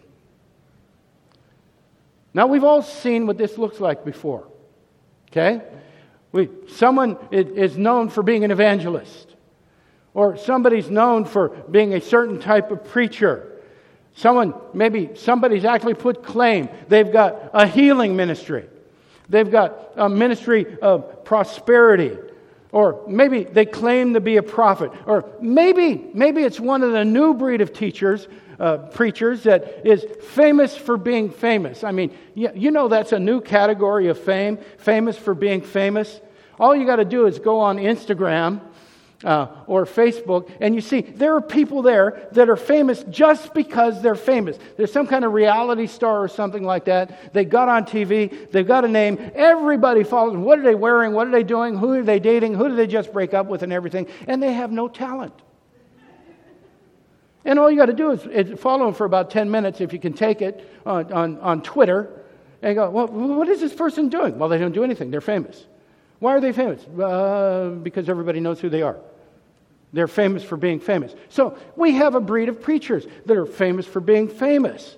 Now, 2.35 2.47
we've 2.47 2.65
all 2.65 2.81
seen 2.81 3.27
what 3.27 3.37
this 3.37 3.57
looks 3.57 3.79
like 3.79 4.03
before. 4.03 4.45
Okay? 5.31 5.61
We, 6.33 6.49
someone 6.67 7.17
is 7.31 7.77
known 7.77 8.09
for 8.09 8.23
being 8.23 8.43
an 8.43 8.51
evangelist, 8.51 9.33
or 10.13 10.35
somebody's 10.35 10.89
known 10.89 11.23
for 11.23 11.47
being 11.47 11.93
a 11.93 12.01
certain 12.01 12.41
type 12.41 12.71
of 12.71 12.83
preacher. 12.83 13.61
Someone, 14.15 14.53
maybe 14.73 15.11
somebody's 15.15 15.63
actually 15.63 15.93
put 15.93 16.23
claim. 16.23 16.67
They've 16.89 17.09
got 17.09 17.51
a 17.53 17.65
healing 17.65 18.17
ministry, 18.17 18.67
they've 19.29 19.49
got 19.49 19.93
a 19.95 20.09
ministry 20.09 20.77
of 20.81 21.23
prosperity. 21.23 22.17
Or 22.73 23.05
maybe 23.07 23.45
they 23.45 23.65
claim 23.65 24.15
to 24.15 24.19
be 24.19 24.35
a 24.35 24.43
prophet. 24.43 24.91
Or 25.05 25.23
maybe, 25.39 26.09
maybe 26.13 26.43
it's 26.43 26.59
one 26.59 26.83
of 26.83 26.91
the 26.91 27.05
new 27.05 27.33
breed 27.33 27.61
of 27.61 27.71
teachers 27.71 28.27
uh, 28.59 28.77
preachers 28.77 29.43
that 29.43 29.85
is 29.85 30.05
famous 30.29 30.75
for 30.75 30.97
being 30.97 31.29
famous. 31.29 31.83
I 31.83 31.91
mean, 31.91 32.15
you, 32.33 32.49
you 32.55 32.71
know 32.71 32.87
that's 32.87 33.11
a 33.11 33.19
new 33.19 33.41
category 33.41 34.07
of 34.07 34.19
fame, 34.19 34.57
famous 34.77 35.17
for 35.17 35.33
being 35.33 35.61
famous. 35.61 36.21
All 36.59 36.75
you 36.75 36.85
got 36.85 36.97
to 36.97 37.05
do 37.05 37.27
is 37.27 37.39
go 37.39 37.59
on 37.59 37.77
Instagram 37.77 38.61
uh, 39.23 39.47
or 39.67 39.85
Facebook, 39.85 40.51
and 40.61 40.75
you 40.75 40.81
see 40.81 41.01
there 41.01 41.35
are 41.35 41.41
people 41.41 41.81
there 41.81 42.27
that 42.33 42.49
are 42.49 42.55
famous 42.55 43.03
just 43.09 43.53
because 43.53 44.01
they're 44.01 44.15
famous. 44.15 44.57
There's 44.77 44.91
some 44.91 45.07
kind 45.07 45.25
of 45.25 45.33
reality 45.33 45.87
star 45.87 46.21
or 46.21 46.27
something 46.27 46.63
like 46.63 46.85
that. 46.85 47.33
They 47.33 47.43
got 47.43 47.67
on 47.67 47.85
TV, 47.85 48.51
they've 48.51 48.67
got 48.67 48.85
a 48.85 48.87
name, 48.87 49.31
everybody 49.33 50.03
follows. 50.03 50.33
them. 50.33 50.43
What 50.43 50.59
are 50.59 50.63
they 50.63 50.75
wearing? 50.75 51.13
What 51.13 51.27
are 51.27 51.31
they 51.31 51.43
doing? 51.43 51.77
Who 51.77 51.93
are 51.93 52.03
they 52.03 52.19
dating? 52.19 52.53
Who 52.53 52.69
did 52.69 52.77
they 52.77 52.87
just 52.87 53.11
break 53.11 53.33
up 53.33 53.47
with, 53.47 53.63
and 53.63 53.73
everything? 53.73 54.07
And 54.27 54.41
they 54.41 54.53
have 54.53 54.71
no 54.71 54.87
talent. 54.87 55.33
And 57.45 57.59
all 57.59 57.69
you 57.69 57.77
got 57.77 57.85
to 57.85 57.93
do 57.93 58.11
is, 58.11 58.25
is, 58.25 58.59
follow 58.59 58.85
them 58.85 58.93
for 58.95 59.05
about 59.05 59.29
10 59.29 59.49
minutes 59.49 59.79
if 59.79 59.93
you 59.93 59.99
can 59.99 60.13
take 60.13 60.41
it 60.41 60.67
on, 60.85 61.13
on, 61.13 61.39
on 61.39 61.61
Twitter. 61.61 62.21
And 62.61 62.75
go, 62.75 62.89
well, 62.89 63.07
what 63.07 63.47
is 63.47 63.61
this 63.61 63.73
person 63.73 64.09
doing? 64.09 64.39
Well, 64.39 64.49
they 64.49 64.57
don't 64.57 64.71
do 64.71 64.83
anything. 64.83 65.11
They're 65.11 65.21
famous. 65.21 65.65
Why 66.19 66.35
are 66.35 66.41
they 66.41 66.51
famous? 66.51 66.83
Uh, 66.87 67.75
because 67.83 68.09
everybody 68.09 68.39
knows 68.39 68.59
who 68.59 68.69
they 68.69 68.81
are. 68.81 68.97
They're 69.93 70.07
famous 70.07 70.43
for 70.43 70.57
being 70.57 70.79
famous. 70.79 71.13
So 71.29 71.57
we 71.75 71.93
have 71.93 72.15
a 72.15 72.19
breed 72.19 72.49
of 72.49 72.61
preachers 72.61 73.05
that 73.27 73.37
are 73.37 73.45
famous 73.45 73.85
for 73.85 73.99
being 73.99 74.27
famous. 74.27 74.97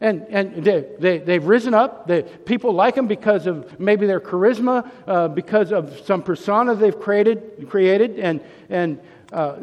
And, 0.00 0.26
and 0.28 0.64
they, 0.64 0.86
they, 0.98 1.18
they've 1.18 1.44
risen 1.44 1.74
up. 1.74 2.06
They, 2.06 2.22
people 2.22 2.72
like 2.72 2.94
them 2.94 3.08
because 3.08 3.46
of 3.46 3.80
maybe 3.80 4.06
their 4.06 4.20
charisma, 4.20 4.88
uh, 5.06 5.28
because 5.28 5.72
of 5.72 5.98
some 6.04 6.22
persona 6.22 6.74
they've 6.74 6.98
created, 6.98 7.68
created 7.68 8.18
and, 8.18 8.40
and 8.68 9.00
uh, 9.32 9.56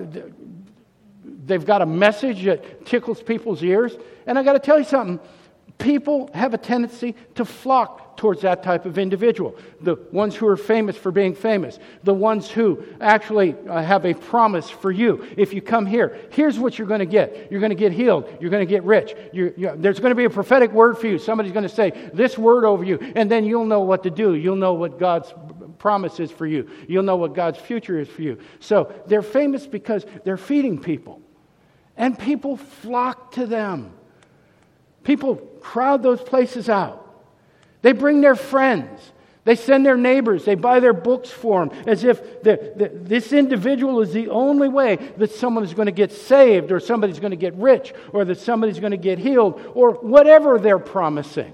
they've 1.24 1.65
got 1.65 1.82
a 1.82 1.86
message 1.86 2.44
that 2.46 2.86
tickles 2.86 3.22
people's 3.22 3.63
ears. 3.63 3.96
And 4.25 4.38
I 4.38 4.44
got 4.44 4.53
to 4.53 4.60
tell 4.60 4.77
you 4.77 4.86
something 4.86 5.20
people 5.77 6.30
have 6.34 6.53
a 6.53 6.58
tendency 6.58 7.15
to 7.36 7.46
flock 7.46 8.15
towards 8.15 8.42
that 8.42 8.63
type 8.63 8.86
of 8.86 8.98
individual. 8.98 9.56
The 9.82 9.96
ones 10.12 10.36
who 10.36 10.48
are 10.48 10.56
famous 10.56 10.96
for 10.96 11.12
being 11.12 11.34
famous, 11.36 11.80
the 12.03 12.13
ones 12.13 12.50
who 12.50 12.84
actually 13.01 13.56
uh, 13.68 13.82
have 13.82 14.06
a 14.06 14.13
promise 14.13 14.70
for 14.70 14.92
you. 14.92 15.27
If 15.36 15.53
you 15.53 15.62
come 15.62 15.86
here, 15.86 16.18
here's 16.32 16.60
what 16.60 16.77
you're 16.77 16.88
going 16.88 17.00
to 17.00 17.06
get 17.06 17.51
you're 17.51 17.60
going 17.60 17.72
to 17.72 17.75
get 17.75 17.92
healed, 17.92 18.30
you're 18.39 18.51
going 18.51 18.65
to 18.65 18.70
get 18.70 18.84
rich. 18.84 19.15
You're, 19.34 19.53
you're, 19.58 19.75
there's 19.75 20.00
going 20.00 20.12
to 20.12 20.15
be 20.15 20.25
a 20.25 20.30
prophetic 20.30 20.72
word 20.72 20.98
for 20.98 21.08
you. 21.08 21.18
Somebody's 21.18 21.51
going 21.51 21.68
to 21.68 21.75
say 21.75 21.92
this 22.13 22.38
word 22.38 22.65
over 22.65 22.84
you, 22.84 23.00
and 23.15 23.30
then 23.30 23.46
you'll 23.46 23.65
know 23.65 23.82
what 23.82 24.03
to 24.03 24.12
do. 24.12 24.36
You'll 24.36 24.56
know 24.56 24.74
what 24.74 25.00
God's 25.00 25.34
promise 25.84 26.22
is 26.22 26.32
for 26.32 26.48
you, 26.48 26.70
you'll 26.88 27.04
know 27.04 27.18
what 27.18 27.36
God's 27.36 27.60
future 27.60 28.00
is 28.00 28.08
for 28.08 28.22
you. 28.22 28.40
So 28.62 28.90
they're 29.06 29.22
famous 29.22 29.68
because 29.68 30.06
they're 30.24 30.38
feeding 30.38 30.80
people. 30.80 31.22
And 31.98 32.18
people 32.18 32.56
flock 32.56 33.34
to 33.34 33.46
them. 33.46 33.92
People 35.04 35.36
crowd 35.60 36.02
those 36.02 36.22
places 36.22 36.70
out. 36.70 37.06
They 37.82 37.92
bring 37.92 38.22
their 38.22 38.36
friends. 38.36 39.12
They 39.44 39.56
send 39.56 39.86
their 39.86 39.98
neighbors. 39.98 40.46
They 40.46 40.56
buy 40.56 40.80
their 40.80 40.94
books 40.94 41.30
for 41.30 41.66
them 41.66 41.78
as 41.86 42.06
if 42.06 42.42
the, 42.44 42.72
the, 42.78 42.92
this 42.94 43.34
individual 43.34 44.00
is 44.00 44.13
the 44.13 44.30
only 44.30 44.70
way 44.70 44.96
that 45.18 45.32
someone 45.32 45.66
is 45.66 45.74
going 45.74 45.88
to 45.88 45.92
get 45.92 46.13
saved 46.13 46.72
or 46.72 46.80
somebody's 46.80 47.20
going 47.20 47.32
to 47.32 47.36
get 47.36 47.56
rich 47.56 47.94
or 48.13 48.24
that 48.24 48.40
somebody's 48.40 48.80
going 48.80 48.92
to 48.92 48.98
get 48.98 49.20
healed 49.20 49.60
or 49.74 49.96
whatever 49.96 50.60
they're 50.60 50.80
promising. 50.80 51.52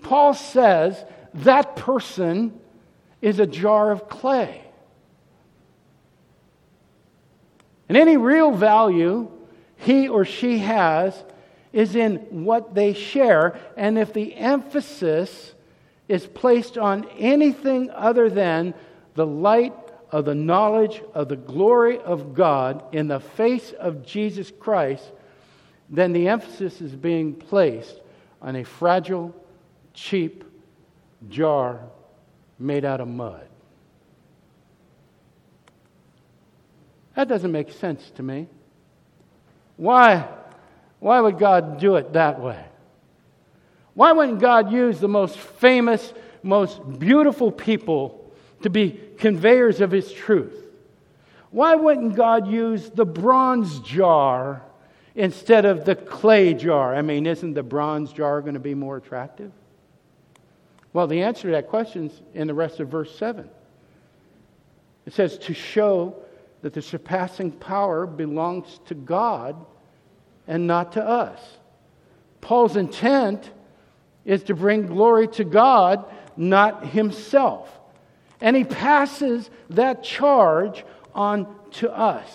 Paul 0.00 0.32
says 0.32 1.04
that 1.34 1.76
person 1.76 2.58
is 3.26 3.40
a 3.40 3.46
jar 3.46 3.90
of 3.90 4.08
clay. 4.08 4.62
And 7.88 7.98
any 7.98 8.16
real 8.16 8.52
value 8.52 9.28
he 9.74 10.06
or 10.06 10.24
she 10.24 10.58
has 10.58 11.24
is 11.72 11.96
in 11.96 12.44
what 12.44 12.76
they 12.76 12.92
share. 12.92 13.58
And 13.76 13.98
if 13.98 14.12
the 14.12 14.32
emphasis 14.36 15.54
is 16.06 16.24
placed 16.24 16.78
on 16.78 17.04
anything 17.18 17.90
other 17.90 18.30
than 18.30 18.74
the 19.16 19.26
light 19.26 19.74
of 20.12 20.24
the 20.24 20.36
knowledge 20.36 21.02
of 21.12 21.28
the 21.28 21.34
glory 21.34 21.98
of 21.98 22.32
God 22.32 22.84
in 22.94 23.08
the 23.08 23.18
face 23.18 23.72
of 23.72 24.06
Jesus 24.06 24.52
Christ, 24.56 25.10
then 25.90 26.12
the 26.12 26.28
emphasis 26.28 26.80
is 26.80 26.94
being 26.94 27.34
placed 27.34 28.00
on 28.40 28.54
a 28.54 28.62
fragile, 28.62 29.34
cheap 29.94 30.44
jar 31.28 31.80
made 32.58 32.84
out 32.84 33.00
of 33.00 33.08
mud. 33.08 33.46
That 37.14 37.28
doesn't 37.28 37.52
make 37.52 37.72
sense 37.72 38.10
to 38.16 38.22
me. 38.22 38.46
Why, 39.76 40.28
why 41.00 41.20
would 41.20 41.38
God 41.38 41.78
do 41.78 41.96
it 41.96 42.12
that 42.12 42.40
way? 42.40 42.62
Why 43.94 44.12
wouldn't 44.12 44.40
God 44.40 44.70
use 44.70 45.00
the 45.00 45.08
most 45.08 45.38
famous, 45.38 46.12
most 46.42 46.98
beautiful 46.98 47.50
people 47.50 48.30
to 48.62 48.70
be 48.70 49.00
conveyors 49.18 49.80
of 49.80 49.90
His 49.90 50.12
truth? 50.12 50.54
Why 51.50 51.74
wouldn't 51.74 52.16
God 52.16 52.48
use 52.48 52.90
the 52.90 53.06
bronze 53.06 53.80
jar 53.80 54.62
instead 55.14 55.64
of 55.64 55.86
the 55.86 55.96
clay 55.96 56.52
jar? 56.52 56.94
I 56.94 57.00
mean, 57.00 57.26
isn't 57.26 57.54
the 57.54 57.62
bronze 57.62 58.12
jar 58.12 58.42
going 58.42 58.54
to 58.54 58.60
be 58.60 58.74
more 58.74 58.98
attractive? 58.98 59.52
Well, 60.96 61.06
the 61.06 61.24
answer 61.24 61.48
to 61.48 61.52
that 61.52 61.68
question 61.68 62.06
is 62.06 62.22
in 62.32 62.46
the 62.46 62.54
rest 62.54 62.80
of 62.80 62.88
verse 62.88 63.14
7. 63.18 63.46
It 65.04 65.12
says, 65.12 65.36
to 65.40 65.52
show 65.52 66.16
that 66.62 66.72
the 66.72 66.80
surpassing 66.80 67.52
power 67.52 68.06
belongs 68.06 68.80
to 68.86 68.94
God 68.94 69.56
and 70.48 70.66
not 70.66 70.92
to 70.92 71.06
us. 71.06 71.38
Paul's 72.40 72.78
intent 72.78 73.50
is 74.24 74.44
to 74.44 74.54
bring 74.54 74.86
glory 74.86 75.28
to 75.28 75.44
God, 75.44 76.02
not 76.34 76.86
himself. 76.86 77.70
And 78.40 78.56
he 78.56 78.64
passes 78.64 79.50
that 79.68 80.02
charge 80.02 80.82
on 81.14 81.46
to 81.72 81.94
us. 81.94 82.26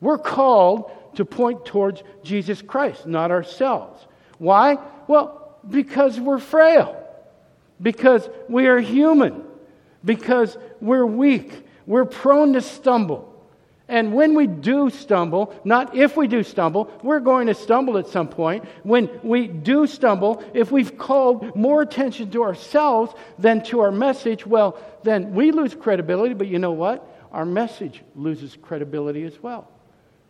We're 0.00 0.18
called 0.18 0.92
to 1.16 1.24
point 1.24 1.64
towards 1.64 2.04
Jesus 2.22 2.62
Christ, 2.62 3.04
not 3.04 3.32
ourselves. 3.32 4.06
Why? 4.38 4.78
Well, 5.08 5.58
because 5.68 6.20
we're 6.20 6.38
frail, 6.38 7.03
because 7.80 8.28
we 8.48 8.66
are 8.66 8.78
human, 8.78 9.44
because 10.04 10.56
we're 10.80 11.06
weak, 11.06 11.66
we're 11.86 12.04
prone 12.04 12.52
to 12.54 12.60
stumble. 12.60 13.30
And 13.86 14.14
when 14.14 14.34
we 14.34 14.46
do 14.46 14.88
stumble, 14.88 15.54
not 15.62 15.94
if 15.94 16.16
we 16.16 16.26
do 16.26 16.42
stumble, 16.42 16.90
we're 17.02 17.20
going 17.20 17.48
to 17.48 17.54
stumble 17.54 17.98
at 17.98 18.06
some 18.06 18.28
point. 18.28 18.64
When 18.82 19.10
we 19.22 19.46
do 19.46 19.86
stumble, 19.86 20.42
if 20.54 20.72
we've 20.72 20.96
called 20.96 21.54
more 21.54 21.82
attention 21.82 22.30
to 22.30 22.44
ourselves 22.44 23.12
than 23.38 23.62
to 23.64 23.80
our 23.80 23.92
message, 23.92 24.46
well, 24.46 24.78
then 25.02 25.34
we 25.34 25.50
lose 25.52 25.74
credibility. 25.74 26.32
But 26.32 26.46
you 26.46 26.58
know 26.58 26.72
what? 26.72 27.06
Our 27.30 27.44
message 27.44 28.02
loses 28.14 28.56
credibility 28.56 29.24
as 29.24 29.42
well. 29.42 29.68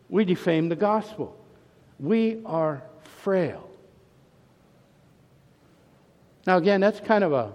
We 0.08 0.24
defame 0.24 0.68
the 0.68 0.76
gospel. 0.76 1.38
We 2.00 2.42
are 2.44 2.82
frail. 3.22 3.70
Now, 6.46 6.58
again, 6.58 6.80
that's 6.80 7.00
kind 7.00 7.24
of 7.24 7.32
a, 7.32 7.52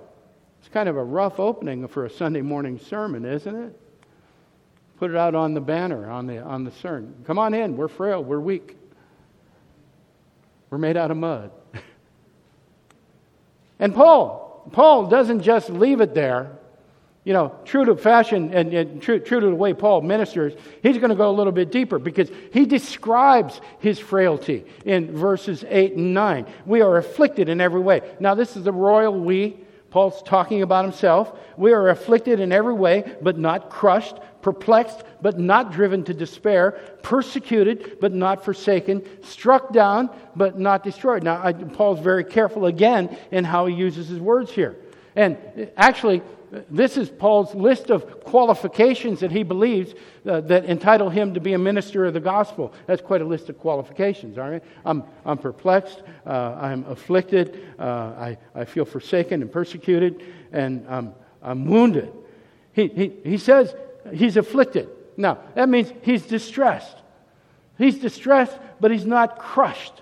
it's 0.60 0.69
kind 0.69 0.89
of 0.89 0.98
a 0.98 1.03
rough 1.03 1.39
opening 1.39 1.88
for 1.88 2.05
a 2.05 2.10
Sunday 2.10 2.41
morning 2.41 2.79
sermon, 2.79 3.25
isn't 3.25 3.55
it? 3.55 3.79
Put 4.98 5.12
it 5.12 5.15
out 5.15 5.36
on 5.36 5.53
the 5.53 5.62
banner, 5.62 6.10
on 6.10 6.27
the, 6.27 6.39
on 6.39 6.63
the 6.63 6.72
CERN. 6.72 7.25
Come 7.25 7.39
on 7.39 7.53
in. 7.53 7.77
We're 7.77 7.88
frail. 7.88 8.24
We're 8.24 8.39
weak. 8.39 8.75
We're 10.69 10.77
made 10.77 10.98
out 10.98 11.10
of 11.10 11.17
mud. 11.17 11.51
and 13.79 13.96
Paul, 13.96 14.70
Paul 14.74 15.07
doesn't 15.07 15.42
just 15.42 15.70
leave 15.70 16.01
it 16.01 16.13
there. 16.13 16.51
You 17.29 17.33
know, 17.33 17.55
true 17.63 17.85
to 17.85 17.96
fashion 17.96 18.51
and, 18.55 18.74
and 18.74 19.00
true, 19.03 19.20
true 19.20 19.39
to 19.39 19.46
the 19.46 19.53
way 19.53 19.72
Paul 19.72 20.01
ministers, 20.01 20.53
he's 20.81 20.98
going 20.98 21.11
to 21.11 21.15
go 21.15 21.29
a 21.29 21.31
little 21.31 21.51
bit 21.51 21.72
deeper 21.72 22.00
because 22.00 22.31
he 22.51 22.65
describes 22.65 23.61
his 23.77 24.00
frailty 24.00 24.65
in 24.83 25.15
verses 25.15 25.63
8 25.70 25.94
and 25.94 26.15
9. 26.15 26.48
We 26.65 26.81
are 26.81 26.98
afflicted 26.98 27.48
in 27.48 27.61
every 27.61 27.81
way. 27.81 28.01
Now, 28.20 28.33
this 28.33 28.57
is 28.57 28.63
the 28.63 28.72
royal 28.72 29.13
we. 29.13 29.57
Paul's 29.92 30.24
talking 30.24 30.63
about 30.63 30.85
himself. 30.85 31.37
We 31.55 31.72
are 31.72 31.89
afflicted 31.89 32.39
in 32.39 32.51
every 32.51 32.74
way, 32.74 33.03
but 33.22 33.37
not 33.37 33.70
crushed, 33.70 34.15
perplexed, 34.42 35.03
but 35.22 35.37
not 35.37 35.72
driven 35.72 36.03
to 36.05 36.15
despair, 36.15 36.79
persecuted, 37.03 38.00
but 38.01 38.11
not 38.11 38.44
forsaken, 38.44 39.03
struck 39.22 39.72
down, 39.72 40.09
but 40.35 40.57
not 40.57 40.83
destroyed. 40.83 41.22
Now, 41.22 41.39
I, 41.44 41.53
Paul's 41.53 42.00
very 42.00 42.24
careful 42.24 42.65
again 42.65 43.15
in 43.29 43.44
how 43.44 43.68
he 43.68 43.75
uses 43.75 44.07
his 44.07 44.20
words 44.20 44.50
here. 44.50 44.77
And 45.15 45.37
actually, 45.77 46.24
this 46.70 46.98
is 46.98 47.09
Paul's 47.09 47.53
list 47.53 47.90
of 47.90 48.24
qualifications 48.24 49.20
that 49.20 49.31
he 49.31 49.44
believes 49.44 49.94
uh, 50.25 50.42
that 50.42 50.66
entitle 50.66 51.09
him 51.09 51.33
to 51.33 51.40
be 51.40 51.53
a 51.53 51.57
minister 51.57 52.05
of 52.05 52.14
the 52.14 52.20
gospel. 52.20 52.74
That's 52.88 53.01
quite 53.01 53.22
a 53.22 53.25
list 53.25 53.50
of 53.50 53.59
qualifications, 53.59 54.38
all 54.38 54.50
right? 54.50 54.64
I'm, 54.85 55.03
I'm 55.25 55.38
perplexed, 55.38 56.01
uh, 56.25 56.57
I'm 56.59 56.85
afflicted, 56.85 57.68
uh, 57.77 57.83
I, 57.83 58.38
I 58.55 58.66
feel 58.66 58.85
forsaken 58.85 59.42
and 59.42 59.51
persecuted, 59.51 60.24
and 60.51 60.85
I'm, 60.90 61.14
I'm 61.42 61.66
wounded. 61.66 62.12
He, 62.74 62.88
he, 62.88 63.14
he 63.24 63.38
says 63.38 63.75
he's 64.14 64.38
afflicted. 64.38 64.90
Now, 65.18 65.40
that 65.55 65.70
means 65.70 65.92
he's 66.01 66.25
distressed. 66.25 66.98
He's 67.77 68.00
distressed, 68.00 68.57
but 68.79 68.92
he's 68.92 69.05
not 69.05 69.38
crushed. 69.38 70.01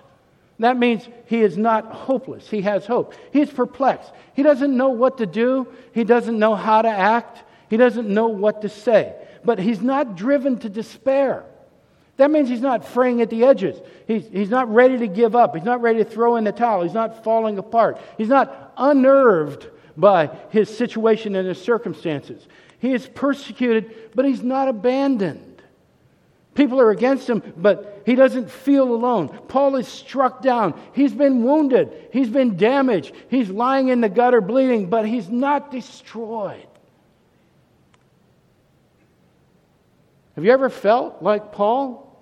That 0.58 0.76
means 0.76 1.08
he 1.26 1.42
is 1.42 1.56
not 1.56 1.86
hopeless. 1.86 2.48
He 2.48 2.62
has 2.62 2.84
hope. 2.84 3.14
He's 3.32 3.50
perplexed. 3.50 4.10
He 4.34 4.42
doesn't 4.42 4.76
know 4.76 4.88
what 4.90 5.18
to 5.18 5.26
do. 5.26 5.68
He 5.92 6.04
doesn't 6.04 6.38
know 6.38 6.56
how 6.56 6.82
to 6.82 6.88
act. 6.88 7.44
He 7.70 7.76
doesn't 7.76 8.08
know 8.08 8.28
what 8.28 8.62
to 8.62 8.68
say. 8.68 9.14
But 9.44 9.58
he's 9.58 9.80
not 9.80 10.16
driven 10.16 10.58
to 10.60 10.68
despair. 10.68 11.44
That 12.16 12.32
means 12.32 12.48
he's 12.48 12.60
not 12.60 12.84
fraying 12.84 13.22
at 13.22 13.30
the 13.30 13.44
edges. 13.44 13.80
He's, 14.08 14.26
he's 14.26 14.50
not 14.50 14.72
ready 14.72 14.98
to 14.98 15.06
give 15.06 15.36
up. 15.36 15.54
He's 15.54 15.64
not 15.64 15.80
ready 15.80 16.02
to 16.02 16.04
throw 16.04 16.34
in 16.34 16.42
the 16.42 16.50
towel. 16.50 16.82
He's 16.82 16.92
not 16.92 17.22
falling 17.22 17.58
apart. 17.58 18.00
He's 18.16 18.28
not 18.28 18.72
unnerved 18.76 19.68
by 19.96 20.36
his 20.50 20.76
situation 20.76 21.36
and 21.36 21.46
his 21.46 21.62
circumstances. 21.62 22.46
He 22.80 22.92
is 22.92 23.06
persecuted, 23.06 24.10
but 24.16 24.24
he's 24.24 24.42
not 24.42 24.66
abandoned. 24.66 25.47
People 26.58 26.80
are 26.80 26.90
against 26.90 27.30
him, 27.30 27.40
but 27.56 28.02
he 28.04 28.16
doesn't 28.16 28.50
feel 28.50 28.92
alone. 28.92 29.28
Paul 29.46 29.76
is 29.76 29.86
struck 29.86 30.42
down. 30.42 30.74
He's 30.92 31.12
been 31.12 31.44
wounded. 31.44 32.08
He's 32.12 32.28
been 32.28 32.56
damaged. 32.56 33.14
He's 33.30 33.48
lying 33.48 33.90
in 33.90 34.00
the 34.00 34.08
gutter 34.08 34.40
bleeding, 34.40 34.90
but 34.90 35.06
he's 35.06 35.28
not 35.28 35.70
destroyed. 35.70 36.66
Have 40.34 40.44
you 40.44 40.50
ever 40.50 40.68
felt 40.68 41.22
like 41.22 41.52
Paul? 41.52 42.20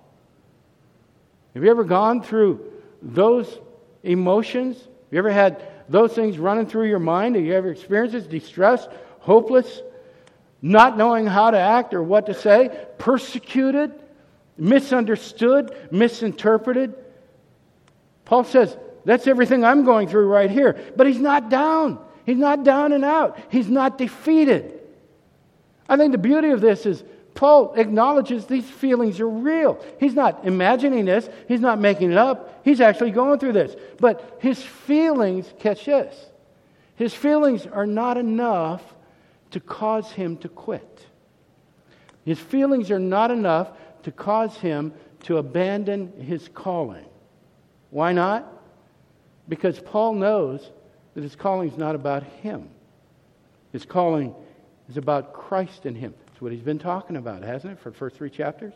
Have 1.55 1.63
you 1.63 1.71
ever 1.71 1.83
gone 1.83 2.21
through 2.21 2.63
those 3.01 3.57
emotions? 4.03 4.77
Have 4.77 4.89
you 5.09 5.17
ever 5.17 5.31
had 5.31 5.67
those 5.89 6.13
things 6.13 6.37
running 6.37 6.67
through 6.67 6.89
your 6.89 6.99
mind? 6.99 7.33
Have 7.37 7.43
you 7.43 7.55
ever 7.55 7.71
experienced 7.71 8.13
this? 8.13 8.27
Distressed, 8.27 8.87
hopeless, 9.17 9.81
not 10.61 10.95
knowing 10.95 11.25
how 11.25 11.49
to 11.49 11.57
act 11.57 11.95
or 11.95 12.03
what 12.03 12.27
to 12.27 12.35
say, 12.35 12.69
persecuted? 12.99 14.03
Misunderstood, 14.57 15.75
misinterpreted. 15.91 16.95
Paul 18.25 18.43
says, 18.43 18.77
That's 19.05 19.27
everything 19.27 19.63
I'm 19.63 19.85
going 19.85 20.07
through 20.07 20.27
right 20.27 20.49
here. 20.49 20.77
But 20.95 21.07
he's 21.07 21.19
not 21.19 21.49
down. 21.49 21.99
He's 22.25 22.37
not 22.37 22.63
down 22.63 22.91
and 22.91 23.05
out. 23.05 23.39
He's 23.49 23.69
not 23.69 23.97
defeated. 23.97 24.81
I 25.87 25.95
think 25.95 26.11
the 26.11 26.17
beauty 26.17 26.49
of 26.49 26.59
this 26.59 26.85
is 26.85 27.03
Paul 27.37 27.75
acknowledges 27.75 28.47
these 28.47 28.69
feelings 28.69 29.19
are 29.19 29.29
real. 29.29 29.79
He's 29.99 30.15
not 30.15 30.45
imagining 30.45 31.05
this, 31.05 31.29
he's 31.47 31.61
not 31.61 31.79
making 31.79 32.11
it 32.11 32.17
up. 32.17 32.61
He's 32.65 32.81
actually 32.81 33.11
going 33.11 33.39
through 33.39 33.53
this. 33.53 33.75
But 33.99 34.39
his 34.41 34.61
feelings, 34.61 35.53
catch 35.59 35.85
this, 35.85 36.15
his 36.95 37.13
feelings 37.13 37.67
are 37.67 37.85
not 37.85 38.17
enough 38.17 38.81
to 39.51 39.59
cause 39.59 40.11
him 40.11 40.37
to 40.37 40.49
quit. 40.49 41.05
His 42.25 42.39
feelings 42.39 42.91
are 42.91 42.99
not 42.99 43.31
enough 43.31 43.71
to 44.07 44.11
cause 44.13 44.55
him 44.55 44.93
to 45.19 45.35
abandon 45.35 46.13
his 46.13 46.47
calling. 46.53 47.03
Why 47.89 48.13
not? 48.13 48.47
Because 49.49 49.81
Paul 49.81 50.13
knows 50.13 50.71
that 51.13 51.23
his 51.23 51.35
calling 51.35 51.69
is 51.69 51.77
not 51.77 51.93
about 51.93 52.23
him. 52.23 52.69
His 53.73 53.85
calling 53.85 54.33
is 54.87 54.95
about 54.95 55.33
Christ 55.33 55.85
in 55.85 55.93
him. 55.93 56.13
That's 56.25 56.39
what 56.39 56.53
he's 56.53 56.61
been 56.61 56.79
talking 56.79 57.17
about, 57.17 57.43
hasn't 57.43 57.73
it, 57.73 57.79
for 57.81 57.89
the 57.89 57.97
first 57.97 58.15
three 58.15 58.29
chapters? 58.29 58.73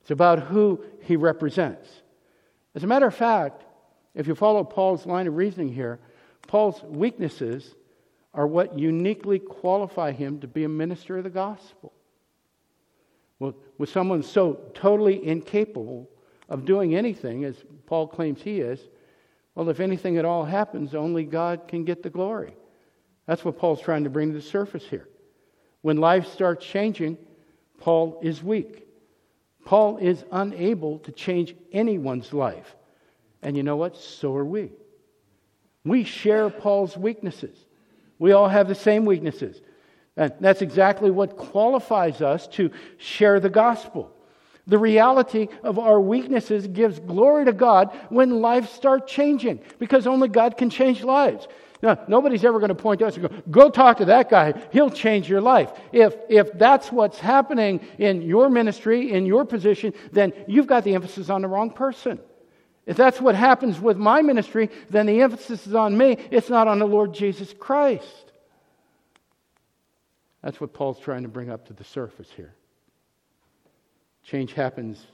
It's 0.00 0.10
about 0.10 0.40
who 0.40 0.84
he 1.02 1.14
represents. 1.14 1.88
As 2.74 2.82
a 2.82 2.88
matter 2.88 3.06
of 3.06 3.14
fact, 3.14 3.62
if 4.16 4.26
you 4.26 4.34
follow 4.34 4.64
Paul's 4.64 5.06
line 5.06 5.28
of 5.28 5.36
reasoning 5.36 5.72
here, 5.72 6.00
Paul's 6.48 6.82
weaknesses 6.82 7.72
are 8.34 8.48
what 8.48 8.76
uniquely 8.76 9.38
qualify 9.38 10.10
him 10.10 10.40
to 10.40 10.48
be 10.48 10.64
a 10.64 10.68
minister 10.68 11.18
of 11.18 11.22
the 11.22 11.30
gospel. 11.30 11.92
Well, 13.40 13.54
with 13.78 13.88
someone 13.88 14.22
so 14.22 14.60
totally 14.74 15.26
incapable 15.26 16.08
of 16.48 16.64
doing 16.64 16.94
anything, 16.94 17.44
as 17.44 17.56
Paul 17.86 18.06
claims 18.06 18.42
he 18.42 18.60
is, 18.60 18.80
well, 19.54 19.68
if 19.68 19.80
anything 19.80 20.18
at 20.18 20.24
all 20.24 20.44
happens, 20.44 20.94
only 20.94 21.24
God 21.24 21.66
can 21.66 21.84
get 21.84 22.02
the 22.02 22.10
glory. 22.10 22.54
That's 23.26 23.44
what 23.44 23.58
Paul's 23.58 23.80
trying 23.80 24.04
to 24.04 24.10
bring 24.10 24.28
to 24.28 24.34
the 24.34 24.42
surface 24.42 24.84
here. 24.84 25.08
When 25.82 25.96
life 25.96 26.28
starts 26.28 26.64
changing, 26.64 27.16
Paul 27.78 28.20
is 28.22 28.42
weak. 28.42 28.86
Paul 29.64 29.96
is 29.96 30.24
unable 30.32 30.98
to 31.00 31.12
change 31.12 31.54
anyone's 31.72 32.32
life. 32.32 32.76
And 33.42 33.56
you 33.56 33.62
know 33.62 33.76
what? 33.76 33.96
So 33.96 34.34
are 34.36 34.44
we. 34.44 34.70
We 35.84 36.04
share 36.04 36.50
Paul's 36.50 36.96
weaknesses. 36.96 37.56
We 38.18 38.32
all 38.32 38.48
have 38.48 38.68
the 38.68 38.74
same 38.74 39.06
weaknesses. 39.06 39.62
And 40.16 40.32
that's 40.40 40.62
exactly 40.62 41.10
what 41.10 41.36
qualifies 41.36 42.20
us 42.20 42.46
to 42.48 42.70
share 42.98 43.40
the 43.40 43.48
gospel. 43.48 44.12
The 44.66 44.78
reality 44.78 45.48
of 45.62 45.78
our 45.78 46.00
weaknesses 46.00 46.66
gives 46.66 46.98
glory 47.00 47.46
to 47.46 47.52
God 47.52 47.96
when 48.08 48.42
lives 48.42 48.70
start 48.70 49.06
changing 49.06 49.60
because 49.78 50.06
only 50.06 50.28
God 50.28 50.56
can 50.56 50.70
change 50.70 51.02
lives. 51.02 51.48
Now, 51.82 51.98
nobody's 52.08 52.44
ever 52.44 52.58
going 52.58 52.68
to 52.68 52.74
point 52.74 53.00
to 53.00 53.06
us 53.06 53.16
and 53.16 53.28
go, 53.28 53.42
go 53.50 53.70
talk 53.70 53.98
to 53.98 54.04
that 54.06 54.28
guy. 54.28 54.52
He'll 54.70 54.90
change 54.90 55.28
your 55.28 55.40
life. 55.40 55.72
If, 55.92 56.14
if 56.28 56.52
that's 56.52 56.92
what's 56.92 57.18
happening 57.18 57.80
in 57.98 58.20
your 58.22 58.50
ministry, 58.50 59.12
in 59.12 59.24
your 59.24 59.46
position, 59.46 59.94
then 60.12 60.34
you've 60.46 60.66
got 60.66 60.84
the 60.84 60.94
emphasis 60.94 61.30
on 61.30 61.40
the 61.40 61.48
wrong 61.48 61.70
person. 61.70 62.20
If 62.84 62.96
that's 62.96 63.20
what 63.20 63.34
happens 63.34 63.80
with 63.80 63.96
my 63.96 64.20
ministry, 64.20 64.68
then 64.90 65.06
the 65.06 65.22
emphasis 65.22 65.66
is 65.66 65.74
on 65.74 65.96
me. 65.96 66.18
It's 66.30 66.50
not 66.50 66.68
on 66.68 66.78
the 66.78 66.86
Lord 66.86 67.14
Jesus 67.14 67.54
Christ. 67.58 68.29
That's 70.42 70.60
what 70.60 70.72
Paul's 70.72 70.98
trying 70.98 71.22
to 71.22 71.28
bring 71.28 71.50
up 71.50 71.66
to 71.66 71.72
the 71.72 71.84
surface 71.84 72.28
here. 72.34 72.54
Change 74.22 74.52
happens 74.52 75.06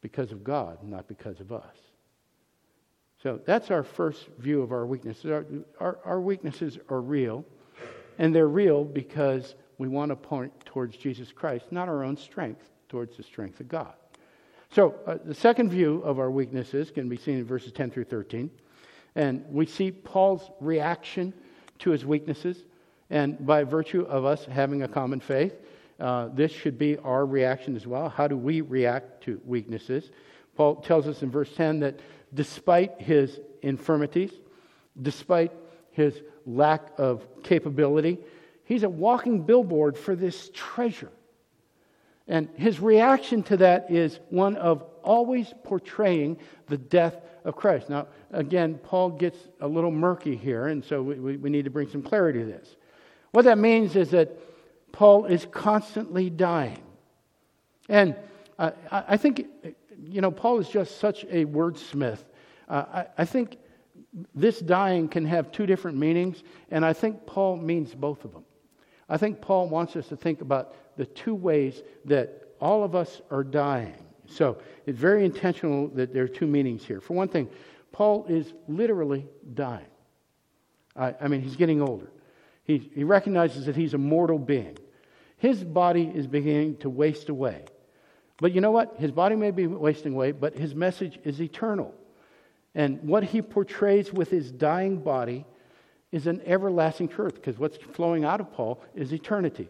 because 0.00 0.32
of 0.32 0.44
God, 0.44 0.82
not 0.82 1.08
because 1.08 1.40
of 1.40 1.52
us. 1.52 1.76
So 3.22 3.40
that's 3.44 3.70
our 3.70 3.82
first 3.82 4.26
view 4.38 4.62
of 4.62 4.70
our 4.70 4.86
weaknesses. 4.86 5.30
Our, 5.30 5.44
our, 5.80 5.98
our, 6.04 6.20
weaknesses 6.20 6.78
are 6.88 7.00
real, 7.00 7.44
and 8.18 8.34
they're 8.34 8.48
real 8.48 8.84
because 8.84 9.56
we 9.76 9.88
want 9.88 10.10
to 10.10 10.16
point 10.16 10.52
towards 10.64 10.96
Jesus 10.96 11.32
Christ, 11.32 11.66
not 11.72 11.88
our 11.88 12.04
own 12.04 12.16
strength, 12.16 12.62
towards 12.88 13.16
the 13.16 13.24
strength 13.24 13.58
of 13.58 13.68
God. 13.68 13.92
So 14.70 14.94
uh, 15.06 15.16
the 15.24 15.34
second 15.34 15.70
view 15.70 16.00
of 16.04 16.18
our 16.18 16.30
weaknesses 16.30 16.90
can 16.90 17.08
be 17.08 17.16
seen 17.16 17.38
in 17.38 17.44
verses 17.44 17.72
10 17.72 17.90
through 17.90 18.04
13. 18.04 18.50
And 19.14 19.44
we 19.50 19.66
see 19.66 19.90
Paul's 19.90 20.48
reaction 20.60 21.32
to 21.80 21.90
his 21.90 22.04
weaknesses. 22.04 22.62
And 23.10 23.44
by 23.46 23.64
virtue 23.64 24.02
of 24.02 24.24
us 24.24 24.44
having 24.44 24.82
a 24.82 24.88
common 24.88 25.20
faith, 25.20 25.54
uh, 25.98 26.28
this 26.32 26.52
should 26.52 26.78
be 26.78 26.96
our 26.98 27.26
reaction 27.26 27.74
as 27.74 27.86
well. 27.86 28.08
How 28.08 28.28
do 28.28 28.36
we 28.36 28.60
react 28.60 29.24
to 29.24 29.40
weaknesses? 29.44 30.10
Paul 30.54 30.76
tells 30.76 31.06
us 31.06 31.22
in 31.22 31.30
verse 31.30 31.52
10 31.54 31.80
that 31.80 32.00
despite 32.34 33.00
his 33.00 33.40
infirmities, 33.62 34.32
despite 35.00 35.52
his 35.90 36.20
lack 36.46 36.90
of 36.98 37.26
capability, 37.42 38.18
he's 38.64 38.82
a 38.82 38.88
walking 38.88 39.42
billboard 39.42 39.96
for 39.96 40.14
this 40.14 40.50
treasure. 40.54 41.10
And 42.28 42.48
his 42.56 42.78
reaction 42.78 43.42
to 43.44 43.56
that 43.56 43.90
is 43.90 44.20
one 44.28 44.56
of 44.56 44.84
always 45.02 45.54
portraying 45.64 46.36
the 46.66 46.76
death 46.76 47.16
of 47.44 47.56
Christ. 47.56 47.88
Now, 47.88 48.08
again, 48.30 48.78
Paul 48.82 49.10
gets 49.10 49.38
a 49.60 49.66
little 49.66 49.90
murky 49.90 50.36
here, 50.36 50.66
and 50.66 50.84
so 50.84 51.02
we, 51.02 51.38
we 51.38 51.48
need 51.48 51.64
to 51.64 51.70
bring 51.70 51.88
some 51.88 52.02
clarity 52.02 52.40
to 52.40 52.44
this. 52.44 52.76
What 53.32 53.44
that 53.44 53.58
means 53.58 53.96
is 53.96 54.10
that 54.10 54.38
Paul 54.92 55.26
is 55.26 55.46
constantly 55.50 56.30
dying. 56.30 56.82
And 57.88 58.16
uh, 58.58 58.72
I 58.90 59.16
think 59.16 59.46
you 60.02 60.20
know, 60.20 60.30
Paul 60.30 60.58
is 60.58 60.68
just 60.68 60.98
such 60.98 61.24
a 61.24 61.44
wordsmith. 61.44 62.20
Uh, 62.68 62.84
I, 62.92 63.06
I 63.18 63.24
think 63.24 63.58
this 64.34 64.60
dying 64.60 65.08
can 65.08 65.24
have 65.26 65.52
two 65.52 65.66
different 65.66 65.98
meanings, 65.98 66.42
and 66.70 66.84
I 66.84 66.92
think 66.92 67.26
Paul 67.26 67.56
means 67.56 67.94
both 67.94 68.24
of 68.24 68.32
them. 68.32 68.44
I 69.08 69.16
think 69.16 69.40
Paul 69.40 69.68
wants 69.68 69.96
us 69.96 70.08
to 70.08 70.16
think 70.16 70.40
about 70.40 70.74
the 70.96 71.06
two 71.06 71.34
ways 71.34 71.82
that 72.04 72.48
all 72.60 72.84
of 72.84 72.94
us 72.94 73.20
are 73.30 73.44
dying. 73.44 73.94
So 74.26 74.58
it's 74.86 74.98
very 74.98 75.24
intentional 75.24 75.88
that 75.88 76.12
there 76.12 76.24
are 76.24 76.28
two 76.28 76.46
meanings 76.46 76.84
here. 76.84 77.00
For 77.00 77.14
one 77.14 77.28
thing, 77.28 77.48
Paul 77.92 78.26
is 78.28 78.52
literally 78.66 79.26
dying. 79.54 79.86
I, 80.94 81.14
I 81.20 81.28
mean, 81.28 81.40
he's 81.40 81.56
getting 81.56 81.80
older. 81.80 82.10
He, 82.68 82.90
he 82.94 83.02
recognizes 83.02 83.66
that 83.66 83.74
he's 83.74 83.94
a 83.94 83.98
mortal 83.98 84.38
being. 84.38 84.78
His 85.38 85.64
body 85.64 86.12
is 86.14 86.26
beginning 86.26 86.76
to 86.78 86.90
waste 86.90 87.30
away. 87.30 87.64
But 88.36 88.52
you 88.52 88.60
know 88.60 88.70
what? 88.70 88.96
His 88.98 89.10
body 89.10 89.34
may 89.34 89.50
be 89.50 89.66
wasting 89.66 90.12
away, 90.12 90.32
but 90.32 90.54
his 90.54 90.74
message 90.74 91.18
is 91.24 91.40
eternal. 91.40 91.94
And 92.74 93.02
what 93.02 93.24
he 93.24 93.40
portrays 93.40 94.12
with 94.12 94.30
his 94.30 94.52
dying 94.52 94.98
body 94.98 95.46
is 96.12 96.26
an 96.26 96.42
everlasting 96.44 97.08
truth, 97.08 97.34
because 97.34 97.58
what's 97.58 97.78
flowing 97.78 98.24
out 98.24 98.40
of 98.40 98.52
Paul 98.52 98.82
is 98.94 99.12
eternity. 99.12 99.68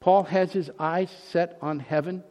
Paul 0.00 0.22
has 0.24 0.50
his 0.50 0.70
eyes 0.78 1.10
set 1.28 1.58
on 1.60 1.78
heaven, 1.78 2.24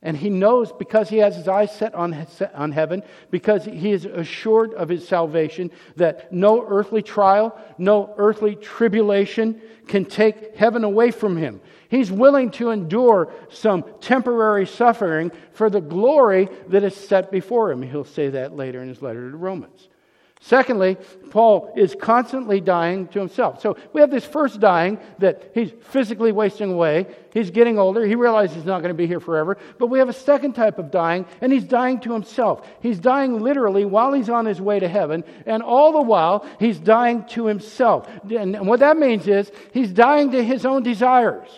and 0.00 0.16
he 0.16 0.30
knows 0.30 0.70
because 0.70 1.08
he 1.08 1.18
has 1.18 1.34
his 1.34 1.48
eyes 1.48 1.74
set 1.74 1.94
on, 1.94 2.26
on 2.54 2.70
heaven, 2.70 3.02
because 3.30 3.64
he 3.64 3.90
is 3.90 4.04
assured 4.04 4.72
of 4.74 4.88
his 4.88 5.06
salvation, 5.06 5.72
that 5.96 6.32
no 6.32 6.64
earthly 6.68 7.02
trial, 7.02 7.58
no 7.78 8.14
earthly 8.16 8.54
tribulation 8.54 9.60
can 9.88 10.04
take 10.04 10.54
heaven 10.54 10.84
away 10.84 11.10
from 11.10 11.36
him. 11.36 11.60
He's 11.88 12.12
willing 12.12 12.52
to 12.52 12.70
endure 12.70 13.32
some 13.50 13.84
temporary 14.00 14.66
suffering 14.66 15.32
for 15.52 15.68
the 15.68 15.80
glory 15.80 16.48
that 16.68 16.84
is 16.84 16.94
set 16.94 17.32
before 17.32 17.72
him. 17.72 17.82
He'll 17.82 18.04
say 18.04 18.28
that 18.28 18.54
later 18.54 18.80
in 18.80 18.88
his 18.88 19.02
letter 19.02 19.30
to 19.30 19.36
Romans. 19.36 19.88
Secondly, 20.40 20.96
Paul 21.30 21.72
is 21.76 21.96
constantly 22.00 22.60
dying 22.60 23.08
to 23.08 23.18
himself. 23.18 23.60
So 23.60 23.76
we 23.92 24.00
have 24.00 24.10
this 24.10 24.24
first 24.24 24.60
dying 24.60 24.98
that 25.18 25.50
he's 25.52 25.72
physically 25.90 26.30
wasting 26.32 26.72
away. 26.72 27.06
He's 27.34 27.50
getting 27.50 27.78
older. 27.78 28.06
He 28.06 28.14
realizes 28.14 28.56
he's 28.56 28.64
not 28.64 28.80
going 28.80 28.94
to 28.94 28.96
be 28.96 29.06
here 29.06 29.20
forever. 29.20 29.58
But 29.78 29.88
we 29.88 29.98
have 29.98 30.08
a 30.08 30.12
second 30.12 30.52
type 30.54 30.78
of 30.78 30.90
dying, 30.90 31.26
and 31.40 31.52
he's 31.52 31.64
dying 31.64 32.00
to 32.00 32.12
himself. 32.12 32.66
He's 32.80 32.98
dying 32.98 33.40
literally 33.40 33.84
while 33.84 34.12
he's 34.12 34.30
on 34.30 34.46
his 34.46 34.60
way 34.60 34.78
to 34.78 34.88
heaven, 34.88 35.24
and 35.44 35.62
all 35.62 35.92
the 35.92 36.02
while 36.02 36.46
he's 36.60 36.78
dying 36.78 37.24
to 37.30 37.46
himself. 37.46 38.08
And 38.30 38.66
what 38.66 38.80
that 38.80 38.96
means 38.96 39.26
is 39.26 39.50
he's 39.72 39.90
dying 39.90 40.30
to 40.30 40.42
his 40.42 40.64
own 40.64 40.82
desires. 40.82 41.48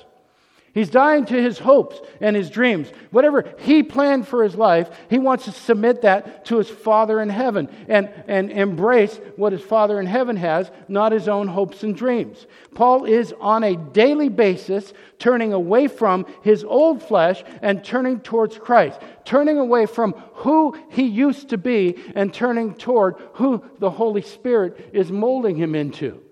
He's 0.73 0.91
dying 0.91 1.25
to 1.27 1.43
his 1.43 1.59
hopes 1.59 2.01
and 2.21 2.37
his 2.37 2.49
dreams. 2.49 2.93
Whatever 3.11 3.53
he 3.59 3.83
planned 3.83 4.29
for 4.29 4.45
his 4.45 4.55
life, 4.55 4.89
he 5.09 5.19
wants 5.19 5.47
to 5.47 5.53
submit 5.53 6.03
that 6.03 6.45
to 6.47 6.59
his 6.59 6.71
Father 6.71 7.21
in 7.21 7.29
heaven 7.29 7.69
and, 7.89 8.09
and 8.29 8.53
embrace 8.53 9.19
what 9.35 9.53
his 9.53 9.63
Father 9.63 9.99
in 9.99 10.07
heaven 10.07 10.37
has, 10.37 10.71
not 10.87 11.11
his 11.11 11.27
own 11.27 11.49
hopes 11.49 11.83
and 11.83 11.97
dreams. 11.97 12.47
Paul 12.73 13.05
is 13.05 13.35
on 13.41 13.65
a 13.65 13.77
daily 13.77 14.29
basis 14.29 14.93
turning 15.19 15.53
away 15.53 15.89
from 15.89 16.25
his 16.43 16.63
old 16.63 17.03
flesh 17.03 17.43
and 17.63 17.85
turning 17.85 18.21
towards 18.21 18.57
Christ, 18.57 19.01
turning 19.25 19.59
away 19.59 19.87
from 19.87 20.13
who 20.35 20.79
he 20.91 21.03
used 21.03 21.49
to 21.49 21.59
be 21.59 21.97
and 22.15 22.33
turning 22.33 22.75
toward 22.75 23.17
who 23.35 23.65
the 23.81 23.91
Holy 23.91 24.23
Spirit 24.23 24.91
is 24.93 25.11
molding 25.11 25.57
him 25.57 25.75
into. 25.75 26.23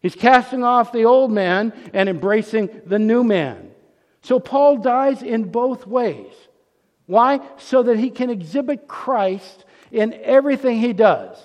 He's 0.00 0.14
casting 0.14 0.64
off 0.64 0.92
the 0.92 1.04
old 1.04 1.30
man 1.30 1.72
and 1.92 2.08
embracing 2.08 2.82
the 2.86 2.98
new 2.98 3.22
man. 3.22 3.70
So 4.22 4.40
Paul 4.40 4.78
dies 4.78 5.22
in 5.22 5.44
both 5.44 5.86
ways. 5.86 6.32
Why? 7.06 7.40
So 7.58 7.82
that 7.82 7.98
he 7.98 8.10
can 8.10 8.30
exhibit 8.30 8.88
Christ 8.88 9.64
in 9.90 10.14
everything 10.22 10.78
he 10.78 10.92
does. 10.92 11.36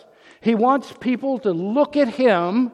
He 0.41 0.56
wants 0.56 0.94
people 1.00 1.39
to 1.39 1.52
look 1.52 1.98
at 1.98 2.08
him 2.08 2.72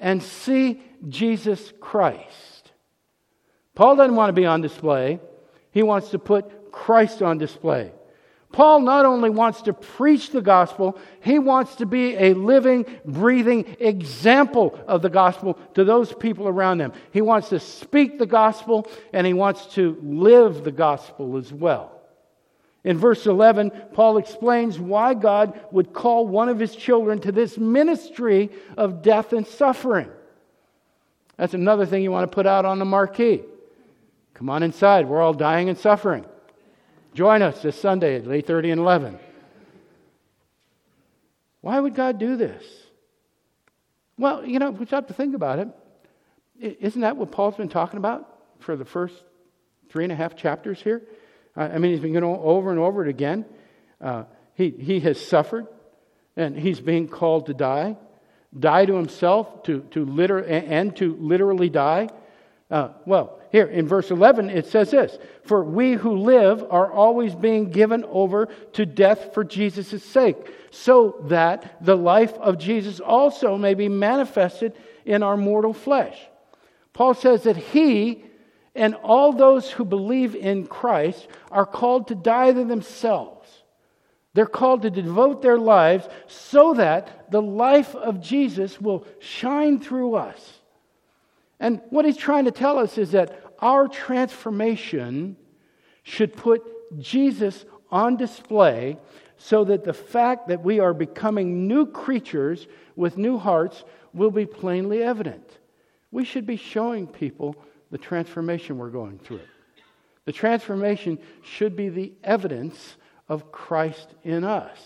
and 0.00 0.22
see 0.22 0.82
Jesus 1.08 1.72
Christ. 1.80 2.72
Paul 3.74 3.96
doesn't 3.96 4.16
want 4.16 4.30
to 4.30 4.32
be 4.40 4.46
on 4.46 4.60
display, 4.60 5.20
he 5.70 5.82
wants 5.82 6.10
to 6.10 6.18
put 6.18 6.72
Christ 6.72 7.22
on 7.22 7.38
display. 7.38 7.92
Paul 8.52 8.80
not 8.80 9.04
only 9.04 9.28
wants 9.28 9.62
to 9.62 9.74
preach 9.74 10.30
the 10.30 10.40
gospel, 10.40 10.98
he 11.20 11.38
wants 11.38 11.76
to 11.76 11.86
be 11.86 12.16
a 12.16 12.32
living, 12.32 12.86
breathing 13.04 13.76
example 13.78 14.78
of 14.88 15.02
the 15.02 15.10
gospel 15.10 15.58
to 15.74 15.84
those 15.84 16.12
people 16.14 16.48
around 16.48 16.80
him. 16.80 16.92
He 17.12 17.20
wants 17.20 17.50
to 17.50 17.60
speak 17.60 18.18
the 18.18 18.26
gospel 18.26 18.90
and 19.12 19.26
he 19.26 19.34
wants 19.34 19.66
to 19.74 19.98
live 20.02 20.64
the 20.64 20.72
gospel 20.72 21.36
as 21.36 21.52
well. 21.52 21.92
In 22.84 22.96
verse 22.96 23.26
11, 23.26 23.70
Paul 23.92 24.16
explains 24.16 24.78
why 24.78 25.12
God 25.12 25.60
would 25.70 25.92
call 25.92 26.26
one 26.26 26.48
of 26.48 26.58
his 26.58 26.74
children 26.74 27.20
to 27.20 27.32
this 27.32 27.58
ministry 27.58 28.50
of 28.78 29.02
death 29.02 29.34
and 29.34 29.46
suffering. 29.46 30.08
That's 31.36 31.54
another 31.54 31.84
thing 31.84 32.02
you 32.02 32.10
want 32.10 32.30
to 32.30 32.34
put 32.34 32.46
out 32.46 32.64
on 32.64 32.78
the 32.78 32.86
marquee. 32.86 33.42
Come 34.32 34.48
on 34.48 34.62
inside, 34.62 35.06
we're 35.06 35.20
all 35.20 35.34
dying 35.34 35.68
and 35.68 35.76
suffering. 35.76 36.24
Join 37.18 37.42
us 37.42 37.60
this 37.62 37.74
Sunday 37.74 38.14
at 38.14 38.28
8:30 38.28 38.70
and 38.70 38.80
11. 38.80 39.18
Why 41.62 41.80
would 41.80 41.96
God 41.96 42.20
do 42.20 42.36
this? 42.36 42.62
Well, 44.16 44.46
you 44.46 44.60
know, 44.60 44.70
we 44.70 44.86
have 44.86 45.08
to 45.08 45.14
think 45.14 45.34
about 45.34 45.58
it. 45.58 45.68
Isn't 46.80 47.00
that 47.00 47.16
what 47.16 47.32
Paul's 47.32 47.56
been 47.56 47.68
talking 47.68 47.98
about 47.98 48.32
for 48.60 48.76
the 48.76 48.84
first 48.84 49.20
three 49.88 50.04
and 50.04 50.12
a 50.12 50.14
half 50.14 50.36
chapters 50.36 50.80
here. 50.80 51.02
I 51.56 51.78
mean, 51.78 51.90
he's 51.90 52.00
been 52.00 52.12
going 52.12 52.24
over 52.24 52.70
and 52.70 52.78
over 52.78 53.04
it 53.04 53.08
again. 53.08 53.46
Uh, 54.00 54.22
he, 54.54 54.70
he 54.70 55.00
has 55.00 55.20
suffered, 55.20 55.66
and 56.36 56.56
he's 56.56 56.78
being 56.78 57.08
called 57.08 57.46
to 57.46 57.54
die. 57.54 57.96
Die 58.56 58.84
to 58.84 58.94
himself, 58.94 59.64
to, 59.64 59.80
to 59.90 60.04
liter- 60.04 60.44
and 60.44 60.96
to 60.98 61.16
literally 61.16 61.68
die. 61.68 62.10
Uh, 62.70 62.90
well, 63.06 63.37
here 63.50 63.66
in 63.66 63.86
verse 63.86 64.10
11, 64.10 64.50
it 64.50 64.66
says 64.66 64.90
this 64.90 65.18
For 65.42 65.64
we 65.64 65.94
who 65.94 66.16
live 66.16 66.64
are 66.70 66.92
always 66.92 67.34
being 67.34 67.70
given 67.70 68.04
over 68.04 68.46
to 68.74 68.86
death 68.86 69.32
for 69.34 69.44
Jesus' 69.44 70.04
sake, 70.04 70.36
so 70.70 71.16
that 71.24 71.82
the 71.84 71.96
life 71.96 72.34
of 72.34 72.58
Jesus 72.58 73.00
also 73.00 73.56
may 73.56 73.74
be 73.74 73.88
manifested 73.88 74.74
in 75.04 75.22
our 75.22 75.36
mortal 75.36 75.72
flesh. 75.72 76.18
Paul 76.92 77.14
says 77.14 77.44
that 77.44 77.56
he 77.56 78.24
and 78.74 78.94
all 78.96 79.32
those 79.32 79.70
who 79.70 79.84
believe 79.84 80.34
in 80.36 80.66
Christ 80.66 81.26
are 81.50 81.66
called 81.66 82.08
to 82.08 82.14
die 82.14 82.52
to 82.52 82.64
themselves. 82.64 83.48
They're 84.34 84.46
called 84.46 84.82
to 84.82 84.90
devote 84.90 85.42
their 85.42 85.58
lives 85.58 86.06
so 86.26 86.74
that 86.74 87.30
the 87.30 87.42
life 87.42 87.94
of 87.94 88.20
Jesus 88.20 88.80
will 88.80 89.06
shine 89.18 89.80
through 89.80 90.14
us. 90.14 90.57
And 91.60 91.80
what 91.90 92.04
he's 92.04 92.16
trying 92.16 92.44
to 92.44 92.50
tell 92.50 92.78
us 92.78 92.98
is 92.98 93.12
that 93.12 93.42
our 93.58 93.88
transformation 93.88 95.36
should 96.02 96.36
put 96.36 96.62
Jesus 96.98 97.64
on 97.90 98.16
display 98.16 98.98
so 99.36 99.64
that 99.64 99.84
the 99.84 99.92
fact 99.92 100.48
that 100.48 100.62
we 100.62 100.80
are 100.80 100.94
becoming 100.94 101.66
new 101.66 101.86
creatures 101.86 102.66
with 102.96 103.16
new 103.16 103.38
hearts 103.38 103.84
will 104.12 104.30
be 104.30 104.46
plainly 104.46 105.02
evident. 105.02 105.58
We 106.10 106.24
should 106.24 106.46
be 106.46 106.56
showing 106.56 107.06
people 107.06 107.56
the 107.90 107.98
transformation 107.98 108.78
we're 108.78 108.90
going 108.90 109.18
through. 109.18 109.40
The 110.24 110.32
transformation 110.32 111.18
should 111.42 111.76
be 111.76 111.88
the 111.88 112.12
evidence 112.22 112.96
of 113.28 113.50
Christ 113.52 114.14
in 114.24 114.44
us. 114.44 114.78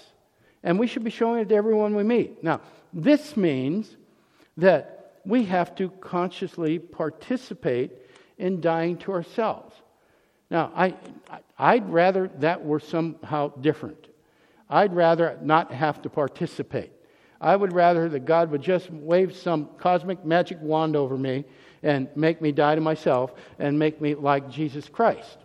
And 0.63 0.79
we 0.79 0.87
should 0.87 1.05
be 1.05 1.11
showing 1.11 1.41
it 1.41 1.49
to 1.49 1.55
everyone 1.55 1.97
we 1.97 2.05
meet. 2.05 2.45
Now, 2.45 2.61
this 2.93 3.37
means 3.37 3.97
that 4.57 5.02
we 5.25 5.45
have 5.45 5.75
to 5.77 5.91
consciously 6.01 6.79
participate 6.79 7.93
in 8.39 8.61
dying 8.61 8.97
to 8.99 9.13
ourselves. 9.13 9.75
Now, 10.51 10.73
I, 10.75 10.95
I'd 11.59 11.89
rather 11.89 12.31
that 12.39 12.65
were 12.65 12.81
somehow 12.81 13.49
different. 13.61 14.09
I'd 14.69 14.95
rather 14.95 15.39
not 15.43 15.73
have 15.73 16.03
to 16.03 16.11
participate. 16.11 16.93
I 17.41 17.57
would 17.57 17.73
rather 17.73 18.09
that 18.09 18.25
God 18.25 18.51
would 18.51 18.63
just 18.63 18.91
wave 18.91 19.35
some 19.35 19.69
cosmic 19.79 20.25
magic 20.25 20.59
wand 20.61 20.95
over 20.95 21.17
me 21.17 21.45
and 21.83 22.09
make 22.15 22.41
me 22.41 22.53
die 22.53 22.75
to 22.75 22.81
myself 22.81 23.33
and 23.59 23.79
make 23.79 24.01
me 24.01 24.15
like 24.15 24.49
Jesus 24.49 24.89
Christ. 24.89 25.39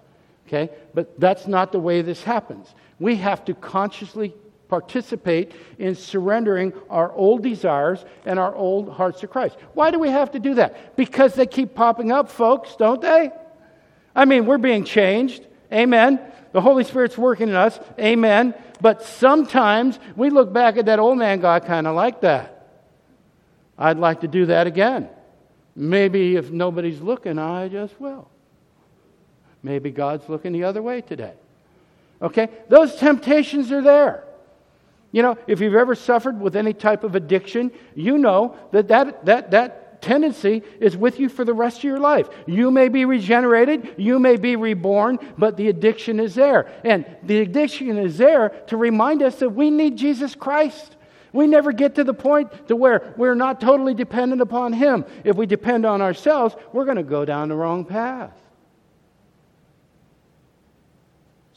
Okay? 0.48 0.70
But 0.94 1.20
that's 1.20 1.48
not 1.48 1.72
the 1.72 1.80
way 1.80 2.02
this 2.02 2.24
happens. 2.24 2.74
We 3.00 3.16
have 3.16 3.44
to 3.46 3.54
consciously 3.54 4.34
participate 4.70 5.54
in 5.80 5.96
surrendering 5.96 6.74
our 6.90 7.12
old 7.14 7.44
desires 7.44 8.04
and 8.26 8.38
our 8.38 8.54
old 8.56 8.90
hearts 8.90 9.22
to 9.22 9.28
Christ. 9.28 9.58
Why 9.74 9.92
do 9.92 10.00
we 10.00 10.10
have 10.10 10.32
to 10.32 10.40
do 10.40 10.56
that? 10.56 10.96
Because 10.96 11.34
they 11.34 11.46
keep 11.46 11.74
popping 11.74 12.12
up, 12.12 12.30
folks, 12.30 12.76
don't 12.76 13.02
they? 13.02 13.32
I 14.16 14.26
mean, 14.26 14.46
we're 14.46 14.58
being 14.58 14.84
changed. 14.84 15.46
Amen. 15.72 16.20
The 16.52 16.62
Holy 16.62 16.84
Spirit's 16.84 17.18
working 17.18 17.50
in 17.50 17.56
us. 17.56 17.80
Amen. 18.00 18.54
But 18.82 19.04
sometimes 19.04 20.00
we 20.16 20.30
look 20.30 20.52
back 20.52 20.78
at 20.78 20.86
that 20.86 21.00
old 21.00 21.18
man 21.18 21.40
guy 21.40 21.60
kind 21.60 21.88
of 21.88 21.96
like 21.96 22.22
that. 22.22 22.54
I'd 23.78 23.98
like 23.98 24.22
to 24.22 24.28
do 24.28 24.48
that 24.48 24.68
again. 24.68 25.10
Maybe 25.76 26.36
if 26.36 26.50
nobody's 26.50 27.00
looking, 27.00 27.38
I 27.38 27.68
just 27.68 28.00
will. 28.02 28.28
Maybe 29.62 29.92
God's 29.92 30.28
looking 30.28 30.52
the 30.52 30.64
other 30.64 30.82
way 30.82 31.02
today. 31.02 31.34
Okay? 32.22 32.50
Those 32.70 32.96
temptations 32.96 33.72
are 33.72 33.82
there. 33.82 34.24
You 35.12 35.22
know, 35.22 35.38
if 35.48 35.62
you've 35.62 35.76
ever 35.76 35.96
suffered 35.96 36.40
with 36.40 36.56
any 36.56 36.74
type 36.74 37.04
of 37.04 37.16
addiction, 37.16 37.72
you 37.96 38.18
know 38.18 38.58
that 38.72 38.90
that, 38.90 39.26
that, 39.26 39.52
that 39.52 40.02
tendency 40.02 40.64
is 40.80 40.96
with 40.96 41.20
you 41.20 41.30
for 41.30 41.46
the 41.46 41.54
rest 41.54 41.80
of 41.80 41.84
your 41.86 42.00
life. 42.00 42.30
You 42.46 42.72
may 42.72 42.90
be 42.90 43.06
regenerated, 43.06 43.96
you 43.98 44.20
may 44.20 44.38
be 44.38 44.56
reborn, 44.56 45.20
but 45.38 45.58
the 45.58 45.70
addiction 45.70 46.20
is 46.20 46.36
there. 46.36 46.72
And 46.84 47.06
the 47.24 47.40
addiction 47.40 47.98
is 47.98 48.18
there 48.18 48.50
to 48.68 48.78
remind 48.78 49.22
us 49.22 49.38
that 49.40 49.50
we 49.50 49.70
need 49.70 49.98
Jesus 49.98 50.36
Christ. 50.36 50.96
We 51.34 51.48
never 51.48 51.72
get 51.72 51.96
to 51.96 52.04
the 52.04 52.14
point 52.14 52.68
to 52.68 52.76
where 52.76 53.14
we're 53.18 53.36
not 53.36 53.60
totally 53.62 53.94
dependent 53.94 54.42
upon 54.42 54.74
Him. 54.74 55.06
If 55.24 55.36
we 55.36 55.46
depend 55.46 55.86
on 55.86 56.02
ourselves, 56.02 56.56
we're 56.74 56.86
going 56.86 56.98
to 56.98 57.04
go 57.04 57.26
down 57.26 57.50
the 57.50 57.56
wrong 57.56 57.86
path. 57.86 58.34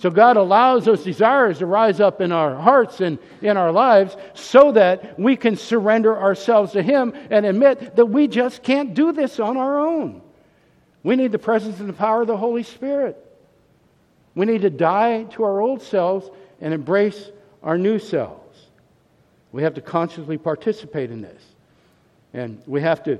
So 0.00 0.08
God 0.08 0.38
allows 0.38 0.86
those 0.86 1.04
desires 1.04 1.58
to 1.58 1.66
rise 1.66 2.00
up 2.00 2.22
in 2.22 2.32
our 2.32 2.56
hearts 2.56 3.02
and 3.02 3.18
in 3.42 3.58
our 3.58 3.70
lives 3.70 4.16
so 4.32 4.72
that 4.72 5.20
we 5.20 5.36
can 5.36 5.56
surrender 5.56 6.18
ourselves 6.18 6.72
to 6.72 6.82
Him 6.82 7.12
and 7.28 7.44
admit 7.44 7.96
that 7.96 8.06
we 8.06 8.26
just 8.26 8.62
can't 8.62 8.94
do 8.94 9.12
this 9.12 9.38
on 9.38 9.58
our 9.58 9.78
own. 9.78 10.22
We 11.02 11.16
need 11.16 11.32
the 11.32 11.38
presence 11.38 11.80
and 11.80 11.88
the 11.90 11.92
power 11.92 12.22
of 12.22 12.28
the 12.28 12.36
Holy 12.38 12.62
Spirit. 12.62 13.14
We 14.34 14.46
need 14.46 14.62
to 14.62 14.70
die 14.70 15.24
to 15.32 15.44
our 15.44 15.60
old 15.60 15.82
selves 15.82 16.30
and 16.62 16.72
embrace 16.72 17.30
our 17.62 17.76
new 17.76 17.98
selves. 17.98 18.56
We 19.52 19.62
have 19.64 19.74
to 19.74 19.82
consciously 19.82 20.38
participate 20.38 21.10
in 21.10 21.20
this. 21.20 21.42
And 22.32 22.62
we 22.66 22.80
have 22.80 23.02
to, 23.02 23.18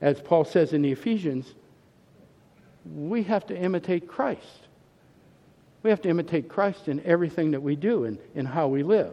as 0.00 0.22
Paul 0.22 0.46
says 0.46 0.72
in 0.72 0.80
the 0.80 0.92
Ephesians, 0.92 1.54
we 2.96 3.24
have 3.24 3.44
to 3.48 3.54
imitate 3.54 4.08
Christ. 4.08 4.63
We 5.84 5.90
have 5.90 6.00
to 6.02 6.08
imitate 6.08 6.48
Christ 6.48 6.88
in 6.88 7.04
everything 7.04 7.50
that 7.50 7.60
we 7.60 7.76
do 7.76 8.04
and 8.04 8.18
in 8.34 8.46
how 8.46 8.68
we 8.68 8.82
live. 8.82 9.12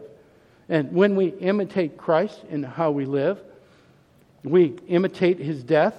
And 0.70 0.90
when 0.92 1.16
we 1.16 1.26
imitate 1.26 1.98
Christ 1.98 2.40
in 2.48 2.62
how 2.62 2.90
we 2.90 3.04
live, 3.04 3.38
we 4.42 4.78
imitate 4.88 5.38
his 5.38 5.62
death 5.62 5.94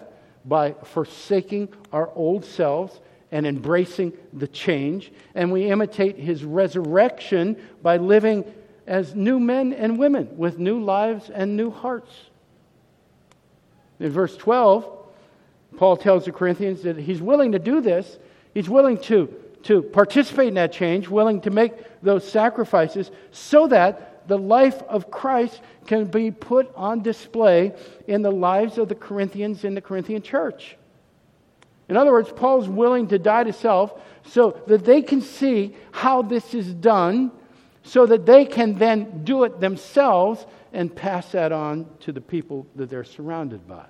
by 0.45 0.73
forsaking 0.83 1.69
our 1.93 2.09
old 2.15 2.43
selves 2.43 2.99
and 3.31 3.45
embracing 3.45 4.13
the 4.33 4.47
change. 4.47 5.11
And 5.35 5.51
we 5.51 5.69
imitate 5.69 6.17
his 6.17 6.43
resurrection 6.43 7.55
by 7.83 7.97
living 7.97 8.43
as 8.87 9.13
new 9.13 9.39
men 9.39 9.73
and 9.73 9.99
women 9.99 10.35
with 10.37 10.57
new 10.57 10.83
lives 10.83 11.29
and 11.29 11.55
new 11.55 11.69
hearts. 11.69 12.11
In 13.99 14.09
verse 14.09 14.35
12, 14.37 14.89
Paul 15.77 15.97
tells 15.97 16.25
the 16.25 16.31
Corinthians 16.31 16.81
that 16.81 16.97
he's 16.97 17.21
willing 17.21 17.51
to 17.51 17.59
do 17.59 17.79
this. 17.79 18.17
He's 18.55 18.69
willing 18.69 18.97
to, 19.01 19.33
to 19.63 19.81
participate 19.81 20.49
in 20.49 20.53
that 20.55 20.71
change, 20.71 21.07
willing 21.07 21.41
to 21.41 21.49
make 21.49 21.73
those 22.01 22.29
sacrifices 22.29 23.11
so 23.31 23.67
that 23.67 24.27
the 24.27 24.37
life 24.37 24.81
of 24.83 25.11
Christ 25.11 25.61
can 25.85 26.05
be 26.05 26.31
put 26.31 26.71
on 26.75 27.01
display 27.01 27.73
in 28.07 28.21
the 28.21 28.31
lives 28.31 28.77
of 28.77 28.87
the 28.87 28.95
Corinthians 28.95 29.63
in 29.63 29.75
the 29.75 29.81
Corinthian 29.81 30.21
church. 30.21 30.77
In 31.89 31.97
other 31.97 32.11
words, 32.11 32.31
Paul's 32.31 32.69
willing 32.69 33.07
to 33.09 33.19
die 33.19 33.43
to 33.43 33.53
self 33.53 34.01
so 34.25 34.61
that 34.67 34.85
they 34.85 35.01
can 35.01 35.21
see 35.21 35.75
how 35.91 36.21
this 36.21 36.53
is 36.53 36.73
done 36.73 37.31
so 37.83 38.05
that 38.05 38.25
they 38.25 38.45
can 38.45 38.75
then 38.75 39.23
do 39.23 39.43
it 39.43 39.59
themselves 39.59 40.45
and 40.71 40.93
pass 40.93 41.31
that 41.33 41.51
on 41.51 41.85
to 41.99 42.11
the 42.11 42.21
people 42.21 42.65
that 42.75 42.89
they're 42.89 43.03
surrounded 43.03 43.67
by. 43.67 43.85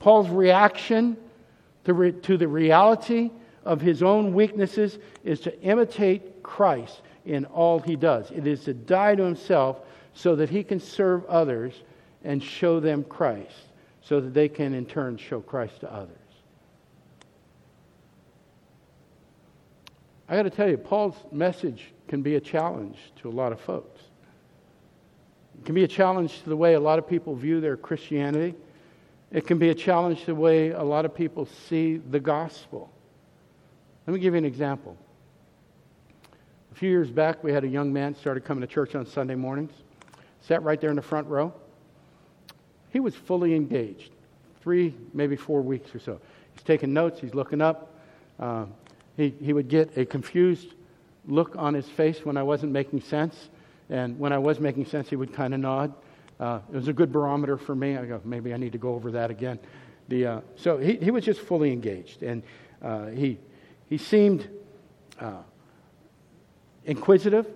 Paul's 0.00 0.28
reaction 0.28 1.16
to, 1.84 1.94
re- 1.94 2.12
to 2.12 2.36
the 2.36 2.48
reality 2.48 3.30
of 3.68 3.82
his 3.82 4.02
own 4.02 4.32
weaknesses 4.32 4.98
is 5.24 5.40
to 5.40 5.60
imitate 5.60 6.42
Christ 6.42 7.02
in 7.26 7.44
all 7.44 7.78
he 7.78 7.96
does. 7.96 8.30
It 8.30 8.46
is 8.46 8.64
to 8.64 8.72
die 8.72 9.14
to 9.14 9.22
himself 9.22 9.80
so 10.14 10.34
that 10.36 10.48
he 10.48 10.64
can 10.64 10.80
serve 10.80 11.26
others 11.26 11.74
and 12.24 12.42
show 12.42 12.80
them 12.80 13.04
Christ, 13.04 13.68
so 14.00 14.22
that 14.22 14.32
they 14.32 14.48
can 14.48 14.72
in 14.72 14.86
turn 14.86 15.18
show 15.18 15.40
Christ 15.40 15.80
to 15.80 15.92
others. 15.92 16.16
I 20.30 20.36
got 20.36 20.44
to 20.44 20.50
tell 20.50 20.70
you, 20.70 20.78
Paul's 20.78 21.22
message 21.30 21.92
can 22.08 22.22
be 22.22 22.36
a 22.36 22.40
challenge 22.40 22.96
to 23.16 23.28
a 23.28 23.30
lot 23.30 23.52
of 23.52 23.60
folks. 23.60 24.00
It 25.58 25.66
can 25.66 25.74
be 25.74 25.84
a 25.84 25.88
challenge 25.88 26.42
to 26.42 26.48
the 26.48 26.56
way 26.56 26.72
a 26.72 26.80
lot 26.80 26.98
of 26.98 27.06
people 27.06 27.34
view 27.34 27.60
their 27.60 27.76
Christianity. 27.76 28.54
It 29.30 29.46
can 29.46 29.58
be 29.58 29.68
a 29.68 29.74
challenge 29.74 30.20
to 30.20 30.26
the 30.26 30.34
way 30.36 30.70
a 30.70 30.82
lot 30.82 31.04
of 31.04 31.14
people 31.14 31.46
see 31.68 31.98
the 31.98 32.20
gospel. 32.20 32.90
Let 34.08 34.14
me 34.14 34.20
give 34.20 34.32
you 34.32 34.38
an 34.38 34.46
example. 34.46 34.96
A 36.72 36.74
few 36.74 36.88
years 36.88 37.10
back, 37.10 37.44
we 37.44 37.52
had 37.52 37.62
a 37.62 37.68
young 37.68 37.92
man 37.92 38.14
started 38.14 38.42
coming 38.42 38.62
to 38.62 38.66
church 38.66 38.94
on 38.94 39.04
Sunday 39.04 39.34
mornings. 39.34 39.74
Sat 40.40 40.62
right 40.62 40.80
there 40.80 40.88
in 40.88 40.96
the 40.96 41.02
front 41.02 41.26
row. 41.26 41.52
He 42.88 43.00
was 43.00 43.14
fully 43.14 43.54
engaged, 43.54 44.12
three, 44.62 44.94
maybe 45.12 45.36
four 45.36 45.60
weeks 45.60 45.94
or 45.94 45.98
so. 45.98 46.22
He's 46.54 46.62
taking 46.62 46.94
notes. 46.94 47.20
He's 47.20 47.34
looking 47.34 47.60
up. 47.60 48.00
Uh, 48.40 48.64
he, 49.18 49.34
he 49.42 49.52
would 49.52 49.68
get 49.68 49.94
a 49.98 50.06
confused 50.06 50.72
look 51.26 51.54
on 51.56 51.74
his 51.74 51.86
face 51.86 52.24
when 52.24 52.38
I 52.38 52.42
wasn't 52.42 52.72
making 52.72 53.02
sense. 53.02 53.50
And 53.90 54.18
when 54.18 54.32
I 54.32 54.38
was 54.38 54.58
making 54.58 54.86
sense, 54.86 55.10
he 55.10 55.16
would 55.16 55.34
kind 55.34 55.52
of 55.52 55.60
nod. 55.60 55.92
Uh, 56.40 56.60
it 56.72 56.76
was 56.76 56.88
a 56.88 56.94
good 56.94 57.12
barometer 57.12 57.58
for 57.58 57.74
me. 57.74 57.98
I 57.98 58.06
go, 58.06 58.22
maybe 58.24 58.54
I 58.54 58.56
need 58.56 58.72
to 58.72 58.78
go 58.78 58.94
over 58.94 59.10
that 59.10 59.30
again. 59.30 59.58
The, 60.08 60.26
uh, 60.26 60.40
so 60.56 60.78
he, 60.78 60.96
he 60.96 61.10
was 61.10 61.26
just 61.26 61.40
fully 61.40 61.74
engaged. 61.74 62.22
And 62.22 62.42
uh, 62.80 63.08
he, 63.08 63.36
he 63.88 63.98
seemed 63.98 64.48
uh, 65.20 65.42
inquisitive. 66.84 67.46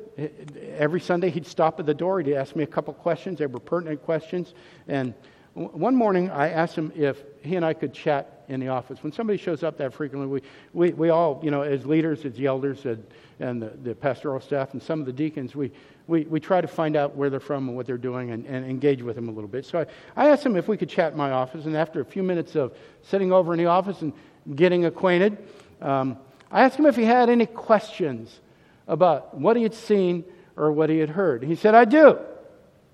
Every 0.77 1.01
Sunday 1.01 1.31
he'd 1.31 1.47
stop 1.47 1.81
at 1.81 1.87
the 1.87 1.95
door. 1.95 2.21
He'd 2.21 2.35
ask 2.35 2.55
me 2.55 2.62
a 2.62 2.66
couple 2.66 2.95
questions. 2.95 3.38
They 3.38 3.47
were 3.47 3.61
pertinent 3.61 4.03
questions. 4.03 4.55
And 4.88 5.14
one 5.55 5.95
morning 5.95 6.31
I 6.31 6.49
asked 6.49 6.77
him 6.77 6.92
if 6.95 7.23
he 7.42 7.57
and 7.57 7.64
I 7.64 7.75
could 7.75 7.92
chat 7.92 8.45
in 8.49 8.61
the 8.61 8.68
office. 8.68 9.03
When 9.03 9.12
somebody 9.12 9.38
shows 9.38 9.62
up 9.62 9.77
that 9.79 9.92
frequently, 9.92 10.27
we, 10.27 10.42
we, 10.73 10.92
we 10.92 11.09
all, 11.11 11.40
you 11.42 11.51
know, 11.51 11.62
as 11.62 11.87
leaders, 11.87 12.25
as 12.25 12.35
the 12.35 12.47
elders, 12.47 12.85
and, 12.85 13.07
and 13.40 13.62
the, 13.62 13.68
the 13.83 13.95
pastoral 13.95 14.40
staff, 14.40 14.73
and 14.73 14.83
some 14.83 15.01
of 15.01 15.07
the 15.07 15.12
deacons, 15.12 15.55
we, 15.55 15.71
we, 16.07 16.25
we 16.25 16.40
try 16.40 16.61
to 16.61 16.66
find 16.66 16.97
out 16.97 17.14
where 17.16 17.31
they're 17.31 17.40
from 17.40 17.68
and 17.68 17.77
what 17.77 17.87
they're 17.87 17.99
doing 17.99 18.31
and, 18.31 18.47
and 18.47 18.64
engage 18.66 19.03
with 19.03 19.16
them 19.16 19.29
a 19.29 19.33
little 19.33 19.49
bit. 19.49 19.64
So 19.64 19.81
I, 19.81 19.87
I 20.25 20.29
asked 20.31 20.45
him 20.45 20.57
if 20.57 20.68
we 20.68 20.77
could 20.77 20.88
chat 20.88 21.12
in 21.12 21.18
my 21.18 21.31
office, 21.31 21.66
and 21.66 21.77
after 21.77 22.01
a 22.01 22.05
few 22.05 22.23
minutes 22.23 22.57
of 22.57 22.77
sitting 23.03 23.33
over 23.33 23.53
in 23.53 23.59
the 23.59 23.66
office 23.66 24.03
and 24.03 24.12
getting 24.55 24.87
acquainted, 24.87 25.38
um, 25.83 26.18
I 26.51 26.62
asked 26.62 26.77
him 26.77 26.87
if 26.87 26.97
he 26.97 27.05
had 27.05 27.29
any 27.29 27.47
questions 27.47 28.40
about 28.87 29.35
what 29.35 29.57
he 29.57 29.62
had 29.62 29.75
seen 29.75 30.25
or 30.57 30.73
what 30.73 30.90
he 30.90 30.99
had 30.99 31.11
heard. 31.11 31.42
He 31.42 31.55
said, 31.55 31.75
I 31.75 31.85
do. 31.85 32.18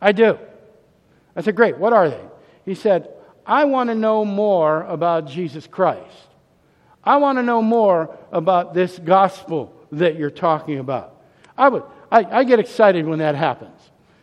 I 0.00 0.12
do. 0.12 0.38
I 1.34 1.42
said, 1.42 1.56
Great, 1.56 1.78
what 1.78 1.92
are 1.92 2.08
they? 2.08 2.24
He 2.64 2.74
said, 2.74 3.10
I 3.46 3.64
want 3.64 3.88
to 3.88 3.94
know 3.94 4.24
more 4.24 4.82
about 4.82 5.26
Jesus 5.26 5.66
Christ. 5.66 6.28
I 7.02 7.16
want 7.16 7.38
to 7.38 7.42
know 7.42 7.62
more 7.62 8.16
about 8.30 8.74
this 8.74 8.98
gospel 8.98 9.74
that 9.92 10.16
you're 10.16 10.30
talking 10.30 10.78
about. 10.78 11.16
I, 11.56 11.68
would, 11.68 11.82
I, 12.12 12.24
I 12.24 12.44
get 12.44 12.58
excited 12.58 13.06
when 13.06 13.20
that 13.20 13.34
happens. 13.34 13.80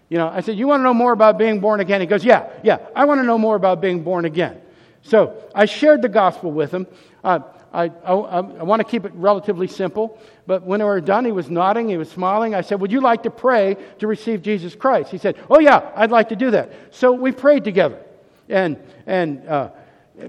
You 0.09 0.19
know, 0.19 0.27
I 0.27 0.41
said, 0.41 0.57
You 0.57 0.67
want 0.67 0.81
to 0.81 0.83
know 0.83 0.93
more 0.93 1.11
about 1.11 1.37
being 1.37 1.59
born 1.59 1.79
again? 1.79 1.99
He 1.99 2.07
goes, 2.07 2.23
Yeah, 2.23 2.49
yeah, 2.63 2.77
I 2.95 3.05
want 3.05 3.19
to 3.19 3.23
know 3.23 3.37
more 3.37 3.55
about 3.55 3.81
being 3.81 4.03
born 4.03 4.25
again. 4.25 4.61
So 5.01 5.35
I 5.53 5.65
shared 5.65 6.01
the 6.01 6.09
gospel 6.09 6.51
with 6.51 6.71
him. 6.71 6.87
Uh, 7.23 7.39
I, 7.75 7.91
I, 8.05 8.13
I 8.13 8.63
want 8.63 8.79
to 8.79 8.83
keep 8.85 9.05
it 9.05 9.11
relatively 9.15 9.67
simple. 9.67 10.17
But 10.47 10.63
when 10.63 10.79
we 10.79 10.85
were 10.85 11.01
done, 11.01 11.25
he 11.25 11.31
was 11.31 11.49
nodding, 11.49 11.89
he 11.89 11.97
was 11.97 12.09
smiling. 12.09 12.55
I 12.55 12.61
said, 12.61 12.79
Would 12.79 12.91
you 12.91 13.01
like 13.01 13.23
to 13.23 13.29
pray 13.29 13.75
to 13.99 14.07
receive 14.07 14.41
Jesus 14.41 14.75
Christ? 14.75 15.11
He 15.11 15.17
said, 15.17 15.37
Oh, 15.49 15.59
yeah, 15.59 15.91
I'd 15.95 16.11
like 16.11 16.29
to 16.29 16.35
do 16.35 16.51
that. 16.51 16.71
So 16.91 17.11
we 17.11 17.31
prayed 17.31 17.63
together. 17.63 17.99
And, 18.47 18.77
and 19.05 19.45
uh, 19.47 19.69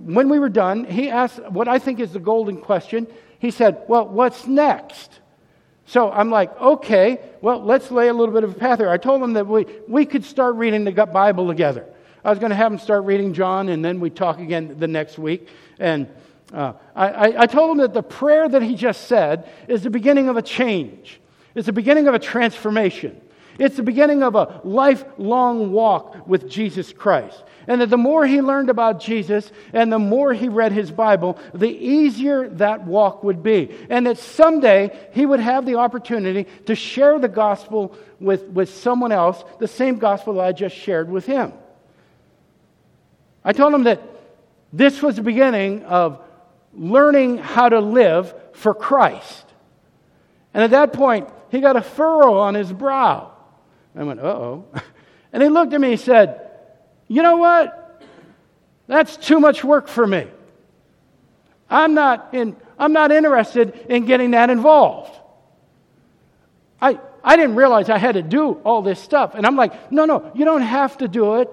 when 0.00 0.28
we 0.28 0.38
were 0.38 0.48
done, 0.48 0.84
he 0.84 1.08
asked 1.08 1.40
what 1.50 1.68
I 1.68 1.78
think 1.78 2.00
is 2.00 2.12
the 2.12 2.18
golden 2.18 2.60
question. 2.60 3.06
He 3.38 3.52
said, 3.52 3.84
Well, 3.86 4.08
what's 4.08 4.46
next? 4.46 5.20
So 5.88 6.10
I'm 6.10 6.30
like, 6.30 6.60
okay, 6.60 7.20
well, 7.40 7.62
let's 7.62 7.92
lay 7.92 8.08
a 8.08 8.12
little 8.12 8.34
bit 8.34 8.42
of 8.42 8.56
a 8.56 8.58
path 8.58 8.80
here. 8.80 8.90
I 8.90 8.96
told 8.96 9.22
him 9.22 9.34
that 9.34 9.46
we, 9.46 9.66
we 9.86 10.04
could 10.04 10.24
start 10.24 10.56
reading 10.56 10.82
the 10.82 10.90
Bible 10.90 11.46
together. 11.46 11.86
I 12.24 12.30
was 12.30 12.40
going 12.40 12.50
to 12.50 12.56
have 12.56 12.72
him 12.72 12.78
start 12.80 13.04
reading 13.04 13.32
John, 13.32 13.68
and 13.68 13.84
then 13.84 14.00
we'd 14.00 14.16
talk 14.16 14.40
again 14.40 14.80
the 14.80 14.88
next 14.88 15.16
week. 15.16 15.48
And 15.78 16.08
uh, 16.52 16.72
I, 16.94 17.42
I 17.42 17.46
told 17.46 17.72
him 17.72 17.78
that 17.78 17.92
the 17.94 18.02
prayer 18.02 18.48
that 18.48 18.62
he 18.62 18.74
just 18.74 19.08
said 19.08 19.48
is 19.68 19.82
the 19.82 19.90
beginning 19.90 20.28
of 20.28 20.36
a 20.36 20.42
change, 20.42 21.20
it's 21.54 21.66
the 21.66 21.72
beginning 21.72 22.08
of 22.08 22.14
a 22.14 22.18
transformation. 22.18 23.20
It's 23.58 23.76
the 23.76 23.82
beginning 23.82 24.22
of 24.22 24.34
a 24.34 24.60
lifelong 24.64 25.72
walk 25.72 26.26
with 26.26 26.48
Jesus 26.48 26.92
Christ. 26.92 27.42
And 27.66 27.80
that 27.80 27.90
the 27.90 27.96
more 27.96 28.26
he 28.26 28.40
learned 28.42 28.70
about 28.70 29.00
Jesus 29.00 29.50
and 29.72 29.92
the 29.92 29.98
more 29.98 30.32
he 30.32 30.48
read 30.48 30.72
his 30.72 30.90
Bible, 30.90 31.38
the 31.54 31.70
easier 31.70 32.48
that 32.50 32.84
walk 32.84 33.24
would 33.24 33.42
be. 33.42 33.74
And 33.88 34.06
that 34.06 34.18
someday 34.18 35.08
he 35.12 35.26
would 35.26 35.40
have 35.40 35.66
the 35.66 35.76
opportunity 35.76 36.46
to 36.66 36.74
share 36.74 37.18
the 37.18 37.28
gospel 37.28 37.96
with, 38.20 38.44
with 38.44 38.68
someone 38.68 39.12
else, 39.12 39.42
the 39.58 39.68
same 39.68 39.98
gospel 39.98 40.34
that 40.34 40.44
I 40.44 40.52
just 40.52 40.76
shared 40.76 41.10
with 41.10 41.26
him. 41.26 41.52
I 43.44 43.52
told 43.52 43.72
him 43.72 43.84
that 43.84 44.02
this 44.72 45.02
was 45.02 45.16
the 45.16 45.22
beginning 45.22 45.82
of 45.84 46.20
learning 46.76 47.38
how 47.38 47.68
to 47.68 47.80
live 47.80 48.34
for 48.52 48.74
Christ. 48.74 49.44
And 50.54 50.62
at 50.62 50.70
that 50.70 50.92
point, 50.92 51.28
he 51.50 51.60
got 51.60 51.76
a 51.76 51.82
furrow 51.82 52.38
on 52.38 52.54
his 52.54 52.72
brow. 52.72 53.32
I 53.94 54.04
went, 54.04 54.20
uh 54.20 54.24
oh. 54.24 54.64
And 55.32 55.42
he 55.42 55.48
looked 55.48 55.74
at 55.74 55.80
me 55.80 55.92
and 55.92 56.00
said, 56.00 56.50
You 57.08 57.22
know 57.22 57.36
what? 57.36 58.02
That's 58.86 59.16
too 59.16 59.40
much 59.40 59.64
work 59.64 59.88
for 59.88 60.06
me. 60.06 60.26
I'm 61.68 61.94
not, 61.94 62.32
in, 62.32 62.56
I'm 62.78 62.92
not 62.92 63.10
interested 63.10 63.86
in 63.88 64.06
getting 64.06 64.30
that 64.30 64.50
involved. 64.50 65.14
I, 66.80 67.00
I 67.24 67.36
didn't 67.36 67.56
realize 67.56 67.90
I 67.90 67.98
had 67.98 68.12
to 68.12 68.22
do 68.22 68.52
all 68.64 68.82
this 68.82 69.00
stuff. 69.00 69.34
And 69.34 69.44
I'm 69.44 69.56
like, 69.56 69.92
No, 69.92 70.04
no, 70.04 70.30
you 70.34 70.44
don't 70.44 70.62
have 70.62 70.98
to 70.98 71.08
do 71.08 71.36
it. 71.36 71.50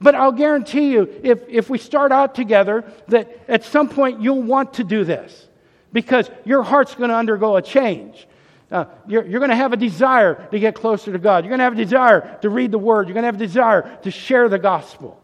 But 0.00 0.14
I'll 0.14 0.32
guarantee 0.32 0.92
you, 0.92 1.20
if, 1.22 1.48
if 1.48 1.68
we 1.68 1.78
start 1.78 2.12
out 2.12 2.34
together, 2.34 2.84
that 3.08 3.44
at 3.48 3.64
some 3.64 3.88
point 3.88 4.20
you'll 4.20 4.42
want 4.42 4.74
to 4.74 4.84
do 4.84 5.04
this 5.04 5.48
because 5.92 6.30
your 6.44 6.62
heart's 6.62 6.94
going 6.94 7.10
to 7.10 7.16
undergo 7.16 7.56
a 7.56 7.62
change. 7.62 8.26
Uh, 8.70 8.84
you're, 9.06 9.24
you're 9.24 9.40
going 9.40 9.50
to 9.50 9.56
have 9.56 9.72
a 9.72 9.76
desire 9.76 10.46
to 10.50 10.58
get 10.58 10.74
closer 10.74 11.10
to 11.10 11.18
God. 11.18 11.44
You're 11.44 11.50
going 11.50 11.58
to 11.58 11.64
have 11.64 11.72
a 11.72 11.76
desire 11.76 12.38
to 12.42 12.50
read 12.50 12.70
the 12.70 12.78
Word. 12.78 13.08
You're 13.08 13.14
going 13.14 13.22
to 13.22 13.28
have 13.28 13.36
a 13.36 13.38
desire 13.38 13.98
to 14.02 14.10
share 14.10 14.48
the 14.48 14.58
gospel. 14.58 15.20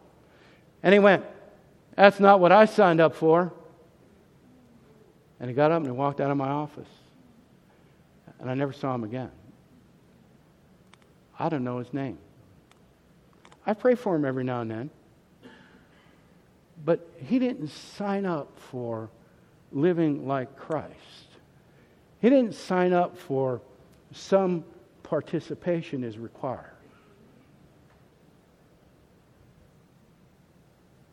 And 0.82 0.92
he 0.92 0.98
went, 0.98 1.24
That's 1.94 2.18
not 2.18 2.40
what 2.40 2.52
I 2.52 2.64
signed 2.64 3.00
up 3.00 3.14
for. 3.14 3.52
And 5.38 5.50
he 5.50 5.54
got 5.54 5.70
up 5.70 5.78
and 5.78 5.87
he 5.87 5.92
walked 5.92 6.20
out 6.20 6.30
of 6.30 6.37
my 6.37 6.48
office. 6.48 6.88
And 8.40 8.50
I 8.50 8.54
never 8.54 8.72
saw 8.72 8.94
him 8.94 9.04
again. 9.04 9.30
I 11.38 11.48
don't 11.48 11.64
know 11.64 11.78
his 11.78 11.92
name. 11.92 12.18
I 13.66 13.74
pray 13.74 13.94
for 13.94 14.14
him 14.14 14.24
every 14.24 14.44
now 14.44 14.61
and 14.61 14.70
then. 14.70 14.90
But 16.85 17.09
he 17.16 17.38
didn't 17.38 17.68
sign 17.68 18.27
up 18.27 18.59
for 18.70 19.09
living 19.72 20.27
like 20.27 20.57
Christ. 20.57 20.94
He 22.20 22.31
didn't 22.31 22.55
sign 22.55 22.92
up 22.92 23.16
for 23.16 23.61
some 24.12 24.64
participation 25.03 26.05
is 26.05 26.18
required. 26.18 26.70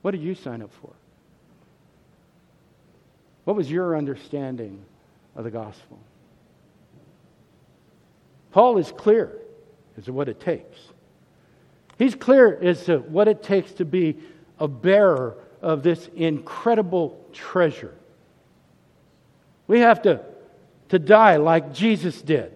What 0.02 0.12
did 0.12 0.22
you 0.22 0.36
sign 0.36 0.62
up 0.62 0.72
for? 0.82 0.92
What 3.44 3.56
was 3.56 3.70
your 3.70 3.98
understanding 3.98 4.84
of 5.36 5.44
the 5.44 5.52
gospel? 5.52 6.00
Paul 8.52 8.78
is 8.78 8.92
clear 8.92 9.38
as 9.98 10.06
to 10.06 10.14
what 10.14 10.28
it 10.28 10.40
takes. 10.40 10.78
He's 12.02 12.16
clear 12.16 12.58
as 12.60 12.86
to 12.86 12.98
what 12.98 13.28
it 13.28 13.44
takes 13.44 13.74
to 13.74 13.86
be 13.86 14.18
a 14.58 14.68
bearer 14.68 15.38
of 15.62 15.84
this 15.84 16.10
incredible 16.16 17.24
treasure. 17.32 17.94
We 19.68 19.82
have 19.82 20.02
to, 20.02 20.20
to 20.90 20.98
die 20.98 21.38
like 21.38 21.74
Jesus 21.74 22.20
did, 22.20 22.54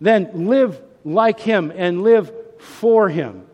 then 0.00 0.48
live 0.48 0.82
like 1.04 1.38
him 1.38 1.72
and 1.76 2.02
live 2.02 2.32
for 2.58 3.08
him. 3.08 3.46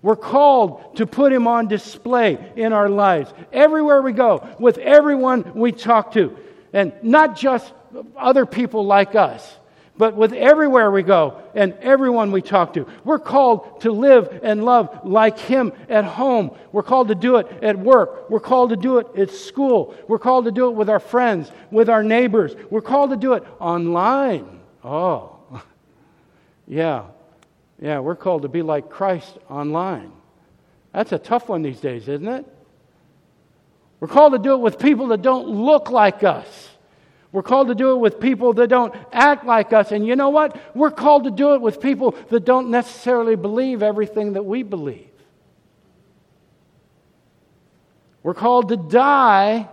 We're 0.00 0.16
called 0.16 0.96
to 0.96 1.06
put 1.06 1.30
him 1.30 1.46
on 1.46 1.68
display 1.68 2.38
in 2.56 2.72
our 2.72 2.88
lives, 2.88 3.30
everywhere 3.52 4.00
we 4.00 4.12
go, 4.12 4.48
with 4.58 4.78
everyone 4.78 5.52
we 5.52 5.70
talk 5.70 6.14
to, 6.14 6.34
and 6.72 6.94
not 7.02 7.36
just 7.36 7.70
other 8.16 8.46
people 8.46 8.86
like 8.86 9.14
us 9.16 9.54
but 9.96 10.16
with 10.16 10.32
everywhere 10.32 10.90
we 10.90 11.02
go 11.02 11.40
and 11.54 11.72
everyone 11.74 12.32
we 12.32 12.42
talk 12.42 12.74
to. 12.74 12.86
We're 13.04 13.20
called 13.20 13.82
to 13.82 13.92
live 13.92 14.40
and 14.42 14.64
love 14.64 15.04
like 15.04 15.38
Him 15.38 15.72
at 15.88 16.04
home. 16.04 16.56
We're 16.72 16.82
called 16.82 17.08
to 17.08 17.14
do 17.14 17.36
it 17.36 17.46
at 17.62 17.78
work. 17.78 18.28
We're 18.28 18.40
called 18.40 18.70
to 18.70 18.76
do 18.76 18.98
it 18.98 19.06
at 19.16 19.30
school. 19.30 19.94
We're 20.08 20.18
called 20.18 20.46
to 20.46 20.52
do 20.52 20.68
it 20.68 20.72
with 20.72 20.90
our 20.90 20.98
friends, 20.98 21.50
with 21.70 21.88
our 21.88 22.02
neighbors. 22.02 22.56
We're 22.70 22.82
called 22.82 23.10
to 23.10 23.16
do 23.16 23.34
it 23.34 23.44
online. 23.60 24.60
Oh, 24.82 25.38
yeah. 26.66 27.04
Yeah, 27.80 28.00
we're 28.00 28.16
called 28.16 28.42
to 28.42 28.48
be 28.48 28.62
like 28.62 28.88
Christ 28.90 29.38
online. 29.48 30.12
That's 30.92 31.12
a 31.12 31.18
tough 31.18 31.48
one 31.48 31.62
these 31.62 31.80
days, 31.80 32.08
isn't 32.08 32.26
it? 32.26 32.46
We're 34.00 34.08
called 34.08 34.32
to 34.32 34.38
do 34.38 34.54
it 34.54 34.58
with 34.58 34.78
people 34.78 35.08
that 35.08 35.22
don't 35.22 35.48
look 35.48 35.90
like 35.90 36.24
us. 36.24 36.70
We're 37.34 37.42
called 37.42 37.66
to 37.66 37.74
do 37.74 37.90
it 37.90 37.96
with 37.96 38.20
people 38.20 38.52
that 38.52 38.68
don't 38.68 38.94
act 39.12 39.44
like 39.44 39.72
us. 39.72 39.90
And 39.90 40.06
you 40.06 40.14
know 40.14 40.28
what? 40.28 40.56
We're 40.76 40.92
called 40.92 41.24
to 41.24 41.32
do 41.32 41.54
it 41.54 41.60
with 41.60 41.80
people 41.80 42.12
that 42.28 42.44
don't 42.44 42.70
necessarily 42.70 43.34
believe 43.34 43.82
everything 43.82 44.34
that 44.34 44.44
we 44.44 44.62
believe. 44.62 45.10
We're 48.22 48.34
called 48.34 48.68
to 48.68 48.76
die 48.76 49.68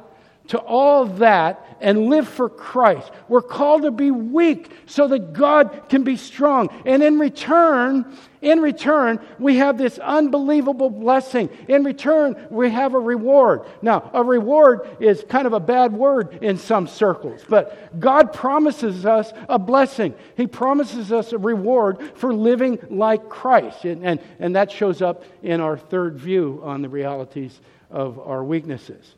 to 0.52 0.58
all 0.58 1.06
that 1.06 1.66
and 1.80 2.08
live 2.10 2.28
for 2.28 2.50
Christ. 2.50 3.10
We're 3.30 3.42
called 3.42 3.84
to 3.84 3.92
be 3.92 4.12
weak 4.12 4.70
so 4.86 5.08
that 5.08 5.32
God 5.32 5.84
can 5.88 6.04
be 6.04 6.18
strong. 6.18 6.68
And 6.86 7.02
in 7.02 7.20
return, 7.20 8.18
in 8.42 8.60
return, 8.60 9.22
we 9.40 9.56
have 9.58 9.78
this 9.78 9.98
unbelievable 9.98 10.90
blessing. 10.90 11.50
In 11.70 11.86
return, 11.86 12.36
we 12.50 12.70
have 12.70 12.96
a 12.96 13.00
reward. 13.00 13.62
Now, 13.82 14.12
a 14.14 14.22
reward 14.22 14.98
is 15.00 15.24
kind 15.30 15.48
of 15.48 15.54
a 15.54 15.60
bad 15.62 15.94
word 15.94 16.40
in 16.42 16.58
some 16.58 16.86
circles, 16.86 17.46
but 17.48 17.98
God 17.98 18.34
promises 18.34 19.06
us 19.06 19.32
a 19.48 19.58
blessing. 19.58 20.14
He 20.36 20.48
promises 20.48 21.14
us 21.14 21.32
a 21.32 21.38
reward 21.38 22.12
for 22.16 22.34
living 22.34 22.78
like 22.90 23.30
Christ. 23.30 23.86
And, 23.86 24.06
and, 24.06 24.20
and 24.38 24.58
that 24.58 24.70
shows 24.70 25.02
up 25.02 25.24
in 25.44 25.62
our 25.62 25.78
third 25.78 26.18
view 26.18 26.60
on 26.62 26.82
the 26.82 26.90
realities 26.90 27.58
of 27.90 28.20
our 28.20 28.44
weaknesses. 28.44 29.16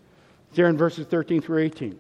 There 0.53 0.67
in 0.67 0.77
verses 0.77 1.07
13 1.07 1.41
through 1.41 1.59
18. 1.63 1.99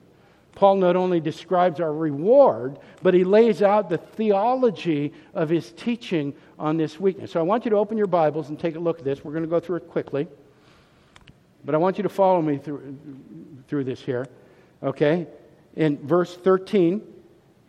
Paul 0.55 0.75
not 0.75 0.95
only 0.95 1.19
describes 1.19 1.79
our 1.79 1.93
reward, 1.93 2.77
but 3.01 3.13
he 3.13 3.23
lays 3.23 3.61
out 3.61 3.89
the 3.89 3.97
theology 3.97 5.13
of 5.33 5.49
his 5.49 5.71
teaching 5.71 6.33
on 6.59 6.77
this 6.77 6.99
weakness. 6.99 7.31
So 7.31 7.39
I 7.39 7.43
want 7.43 7.65
you 7.65 7.71
to 7.71 7.77
open 7.77 7.97
your 7.97 8.07
Bibles 8.07 8.49
and 8.49 8.59
take 8.59 8.75
a 8.75 8.79
look 8.79 8.99
at 8.99 9.05
this. 9.05 9.23
We're 9.23 9.31
going 9.31 9.43
to 9.43 9.49
go 9.49 9.59
through 9.59 9.77
it 9.77 9.87
quickly. 9.87 10.27
But 11.65 11.73
I 11.75 11.77
want 11.77 11.97
you 11.97 12.03
to 12.03 12.09
follow 12.09 12.41
me 12.41 12.57
through, 12.57 12.97
through 13.67 13.85
this 13.85 14.01
here. 14.01 14.27
Okay? 14.83 15.27
In 15.75 15.97
verse 16.05 16.35
13 16.35 17.01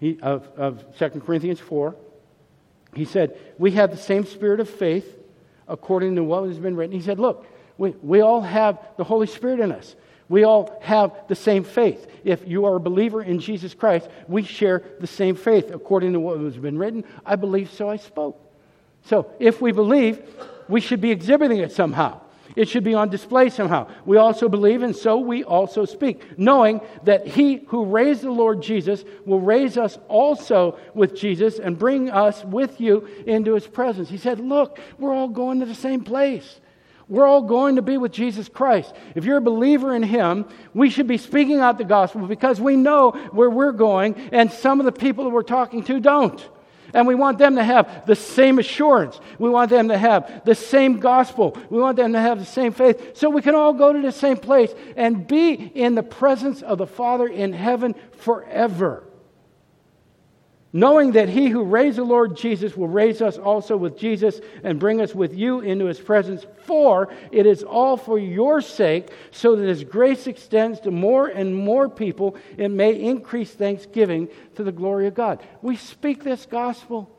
he, 0.01 0.18
of, 0.20 0.47
of 0.57 0.99
2 0.99 1.20
Corinthians 1.20 1.61
4, 1.61 1.97
he 2.95 3.05
said, 3.05 3.39
We 3.59 3.72
have 3.72 3.91
the 3.91 3.97
same 3.97 4.26
spirit 4.26 4.61
of 4.61 4.68
faith 4.68 5.18
according 5.66 6.16
to 6.16 6.24
what 6.24 6.47
has 6.47 6.59
been 6.59 6.76
written. 6.76 6.95
He 6.95 7.05
said, 7.05 7.18
Look, 7.18 7.47
we, 7.78 7.91
we 8.03 8.20
all 8.20 8.43
have 8.43 8.78
the 8.97 9.05
Holy 9.05 9.26
Spirit 9.26 9.61
in 9.61 9.72
us. 9.72 9.97
We 10.35 10.43
all 10.43 10.76
have 10.82 11.12
the 11.28 11.37
same 11.37 11.62
faith. 11.62 12.09
If 12.24 12.49
you 12.49 12.64
are 12.64 12.74
a 12.74 12.80
believer 12.80 13.22
in 13.22 13.39
Jesus 13.39 13.72
Christ, 13.72 14.09
we 14.26 14.43
share 14.43 14.82
the 14.99 15.07
same 15.07 15.37
faith 15.37 15.70
according 15.70 16.12
to 16.14 16.18
what 16.18 16.41
has 16.41 16.57
been 16.57 16.76
written. 16.76 17.05
I 17.24 17.37
believe, 17.37 17.70
so 17.70 17.89
I 17.89 17.99
spoke. 17.99 18.37
So 19.05 19.30
if 19.39 19.61
we 19.61 19.70
believe, 19.70 20.20
we 20.68 20.80
should 20.80 21.01
be 21.01 21.12
exhibiting 21.12 21.59
it 21.59 21.70
somehow. 21.70 22.20
It 22.57 22.68
should 22.68 22.82
be 22.82 22.95
on 22.95 23.11
display 23.11 23.49
somehow. 23.49 23.87
We 24.05 24.16
also 24.16 24.49
believe, 24.49 24.82
and 24.82 24.97
so 24.97 25.18
we 25.18 25.45
also 25.45 25.85
speak, 25.85 26.37
knowing 26.37 26.80
that 27.05 27.28
He 27.28 27.59
who 27.68 27.85
raised 27.85 28.22
the 28.22 28.32
Lord 28.32 28.61
Jesus 28.61 29.05
will 29.24 29.41
raise 29.41 29.78
us 29.78 30.01
also 30.09 30.80
with 30.95 31.14
Jesus 31.14 31.61
and 31.61 31.78
bring 31.78 32.11
us 32.11 32.45
with 32.45 32.80
you 32.80 33.07
into 33.24 33.55
His 33.55 33.68
presence. 33.68 34.09
He 34.09 34.18
said, 34.18 34.41
Look, 34.41 34.80
we're 34.99 35.14
all 35.14 35.28
going 35.28 35.61
to 35.61 35.66
the 35.66 35.76
same 35.76 36.03
place. 36.03 36.59
We're 37.09 37.27
all 37.27 37.43
going 37.43 37.77
to 37.77 37.83
be 37.83 37.99
with 37.99 38.13
Jesus 38.13 38.49
Christ. 38.49 38.95
If 39.15 39.25
you're 39.25 39.37
a 39.37 39.43
believer 39.43 39.95
in 39.95 40.03
Him, 40.03 40.47
we 40.73 40.89
should 40.91 41.07
be 41.07 41.19
speaking 41.19 41.61
out 41.61 41.79
the 41.79 41.85
gospel 41.85 42.27
because 42.27 42.61
we 42.61 42.77
know 42.77 43.11
where 43.33 43.51
we're 43.51 43.73
going, 43.73 44.17
and 44.33 44.51
some 44.51 44.81
of 44.81 44.87
the 44.87 44.93
people 44.93 45.25
that 45.25 45.31
we're 45.31 45.43
talking 45.43 45.85
to 45.85 46.01
don't. 46.01 46.49
And 46.95 47.09
we 47.09 47.17
want 47.17 47.39
them 47.39 47.57
to 47.57 47.65
have 47.65 48.07
the 48.07 48.15
same 48.15 48.59
assurance. 48.59 49.21
We 49.39 49.51
want 49.51 49.69
them 49.69 49.89
to 49.89 49.99
have 49.99 50.45
the 50.45 50.55
same 50.55 51.01
gospel. 51.01 51.59
We 51.69 51.81
want 51.81 51.97
them 51.97 52.13
to 52.13 52.21
have 52.21 52.39
the 52.39 52.45
same 52.45 52.73
faith. 52.73 53.17
So 53.17 53.29
we 53.29 53.43
can 53.43 53.57
all 53.57 53.73
go 53.73 53.93
to 53.93 54.01
the 54.01 54.13
same 54.13 54.37
place 54.37 54.73
and 54.97 55.27
be 55.27 55.55
in 55.55 55.97
the 55.97 56.05
presence 56.05 56.63
of 56.63 56.79
the 56.79 56.87
Father 56.87 57.27
in 57.27 57.53
heaven 57.53 57.97
forever 58.13 59.04
knowing 60.75 61.12
that 61.12 61.29
he 61.29 61.49
who 61.49 61.62
raised 61.62 61.97
the 61.97 62.05
Lord 62.05 62.37
Jesus 62.37 62.77
will 62.77 62.89
raise 62.89 63.22
us 63.22 63.39
also 63.39 63.77
with 63.77 63.97
Jesus 63.97 64.41
and 64.64 64.81
bring 64.81 65.01
us 65.01 65.14
with 65.14 65.33
you 65.33 65.61
into 65.61 65.87
his 65.87 66.01
presence. 66.01 66.45
For 66.64 67.14
it 67.31 67.47
is 67.47 67.62
all 67.62 67.97
for 67.97 68.18
your 68.18 68.61
sake, 68.61 69.11
so 69.31 69.55
that 69.55 69.68
his 69.68 69.85
grace 69.85 70.27
extends 70.27 70.81
to 70.81 70.91
more 70.91 71.29
and 71.29 71.55
more 71.55 71.89
people, 71.89 72.37
it 72.57 72.70
may 72.70 73.01
increase 73.01 73.53
thanksgiving 73.53 74.29
to 74.57 74.64
the 74.64 74.72
glory 74.72 75.07
of 75.07 75.14
God. 75.14 75.43
We 75.62 75.77
speak 75.77 76.25
this 76.25 76.45
gospel 76.45 77.14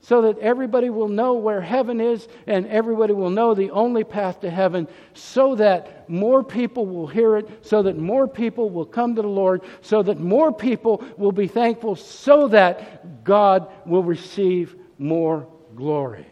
so 0.00 0.22
that 0.22 0.38
everybody 0.38 0.90
will 0.90 1.08
know 1.08 1.34
where 1.34 1.60
heaven 1.60 2.00
is 2.00 2.28
and 2.46 2.66
everybody 2.66 3.12
will 3.12 3.30
know 3.30 3.54
the 3.54 3.70
only 3.70 4.04
path 4.04 4.40
to 4.40 4.50
heaven, 4.50 4.86
so 5.14 5.54
that 5.56 6.08
more 6.08 6.42
people 6.42 6.86
will 6.86 7.06
hear 7.06 7.36
it, 7.36 7.66
so 7.66 7.82
that 7.82 7.96
more 7.96 8.28
people 8.28 8.70
will 8.70 8.86
come 8.86 9.14
to 9.16 9.22
the 9.22 9.28
Lord, 9.28 9.62
so 9.82 10.02
that 10.02 10.18
more 10.18 10.52
people 10.52 11.04
will 11.16 11.32
be 11.32 11.48
thankful, 11.48 11.96
so 11.96 12.48
that 12.48 13.24
God 13.24 13.70
will 13.84 14.04
receive 14.04 14.76
more 14.98 15.48
glory. 15.74 16.26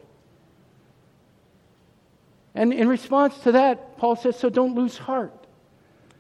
And 2.55 2.73
in 2.73 2.89
response 2.89 3.37
to 3.41 3.53
that, 3.53 3.99
Paul 3.99 4.17
says, 4.17 4.39
So 4.39 4.49
don't 4.49 4.75
lose 4.75 4.97
heart. 4.97 5.47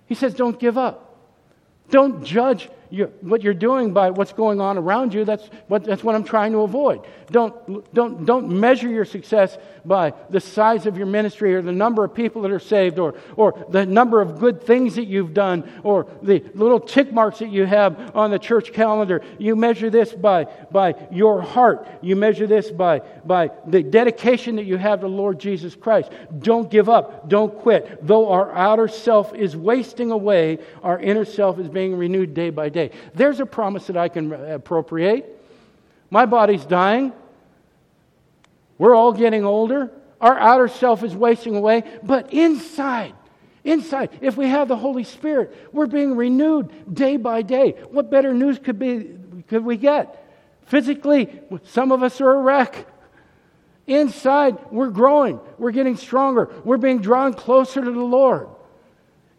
He 0.05 0.15
says, 0.15 0.35
Don't 0.35 0.59
give 0.59 0.77
up. 0.77 1.17
Don't 1.91 2.25
judge 2.25 2.69
you, 2.91 3.13
what 3.21 3.43
you're 3.43 3.55
doing 3.55 3.93
by 3.93 4.11
what's 4.11 4.33
going 4.33 4.61
on 4.61 4.79
around 4.79 5.13
you, 5.13 5.25
that's 5.25 5.49
what, 5.69 5.85
that's 5.85 6.05
what 6.05 6.15
I'm 6.15 6.25
trying 6.25 6.53
to 6.53 6.59
avoid. 6.59 7.07
Don't, 7.31 7.93
don't, 7.93 8.25
don't 8.25 8.49
measure 8.49 8.89
your 8.89 9.05
success 9.05 9.59
by 9.85 10.15
the 10.31 10.41
size 10.41 10.87
of 10.87 10.97
your 10.97 11.07
ministry 11.07 11.55
or 11.55 11.63
the 11.63 11.73
number 11.73 12.05
of 12.05 12.15
people 12.15 12.43
that 12.43 12.51
are 12.51 12.61
saved 12.61 12.99
or, 12.99 13.15
or 13.37 13.67
the 13.71 13.85
number 13.85 14.21
of 14.21 14.39
good 14.39 14.63
things 14.63 14.95
that 14.97 15.07
you've 15.07 15.35
done 15.35 15.69
or 15.83 16.07
the 16.23 16.45
little 16.55 16.79
tick 16.79 17.13
marks 17.13 17.41
that 17.41 17.51
you 17.51 17.67
have 17.67 18.15
on 18.15 18.31
the 18.31 18.39
church 18.39 18.73
calendar. 18.73 19.23
You 19.39 19.57
measure 19.57 19.91
this 19.91 20.13
by, 20.13 20.45
by 20.71 20.95
your 21.11 21.43
heart. 21.43 21.89
You 22.03 22.15
measure 22.15 22.47
this 22.47 22.71
by, 22.71 23.01
by 23.25 23.51
the 23.67 23.83
dedication 23.83 24.57
that 24.57 24.65
you 24.65 24.77
have 24.77 25.01
to 25.01 25.09
Lord 25.09 25.41
Jesus 25.41 25.75
Christ. 25.75 26.13
Don't 26.39 26.71
give 26.71 26.89
up. 26.89 27.29
Don't 27.29 27.57
quit. 27.59 28.07
Though 28.07 28.31
our 28.31 28.53
outer 28.55 28.89
self 28.89 29.35
is 29.35 29.57
wasting 29.57 30.13
away, 30.13 30.59
our 30.83 30.99
inner 30.99 31.25
self 31.25 31.59
is 31.59 31.69
being 31.69 31.97
renewed 31.97 32.35
day 32.35 32.51
by 32.51 32.69
day 32.69 32.86
There's 33.15 33.41
a 33.41 33.47
promise 33.47 33.87
that 33.87 33.97
I 33.97 34.09
can 34.09 34.33
uh, 34.33 34.37
appropriate. 34.37 35.33
My 36.11 36.27
body's 36.27 36.65
dying. 36.65 37.13
We're 38.79 38.95
all 38.95 39.13
getting 39.13 39.45
older. 39.45 39.91
Our 40.21 40.39
outer 40.39 40.69
self 40.69 41.03
is 41.03 41.15
wasting 41.15 41.57
away. 41.57 41.83
But 42.03 42.33
inside, 42.33 43.15
inside, 43.65 44.11
if 44.21 44.37
we 44.37 44.49
have 44.49 44.69
the 44.69 44.77
Holy 44.77 45.05
Spirit, 45.05 45.55
we're 45.73 45.87
being 45.87 46.17
renewed 46.17 46.95
day 46.95 47.17
by 47.17 47.43
day. 47.43 47.73
What 47.91 48.11
better 48.11 48.33
news 48.33 48.59
could, 48.59 48.79
be, 48.79 49.17
could 49.49 49.65
we 49.65 49.77
get? 49.77 50.23
Physically, 50.67 51.29
some 51.65 51.93
of 51.93 52.03
us 52.03 52.21
are 52.21 52.35
a 52.35 52.41
wreck. 52.41 52.87
Inside, 53.87 54.59
we're 54.73 54.91
growing. 54.91 55.39
We're 55.59 55.71
getting 55.71 55.97
stronger. 55.97 56.53
We're 56.65 56.77
being 56.77 57.01
drawn 57.01 57.35
closer 57.35 57.85
to 57.85 57.91
the 57.91 58.01
Lord. 58.01 58.49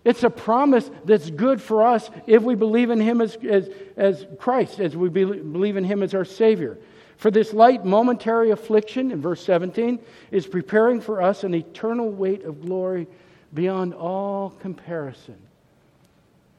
It's 0.07 0.23
a 0.23 0.29
promise 0.29 0.89
that's 1.03 1.29
good 1.29 1.61
for 1.61 1.85
us 1.85 2.09
if 2.27 2.41
we 2.41 2.55
believe 2.55 2.91
in 2.91 3.01
Him 3.01 3.19
as, 3.19 3.35
as, 3.43 3.69
as 3.97 4.25
Christ, 4.39 4.79
as 4.79 4.95
we 4.95 5.09
believe 5.09 5.75
in 5.75 5.83
Him 5.83 6.01
as 6.01 6.13
our 6.13 6.23
Savior. 6.23 6.77
For 7.17 7.29
this 7.29 7.51
light 7.51 7.83
momentary 7.83 8.51
affliction, 8.51 9.11
in 9.11 9.21
verse 9.21 9.43
17, 9.43 9.99
is 10.31 10.47
preparing 10.47 11.01
for 11.01 11.21
us 11.21 11.43
an 11.43 11.53
eternal 11.53 12.09
weight 12.09 12.45
of 12.45 12.61
glory 12.61 13.05
beyond 13.53 13.93
all 13.93 14.51
comparison. 14.51 15.35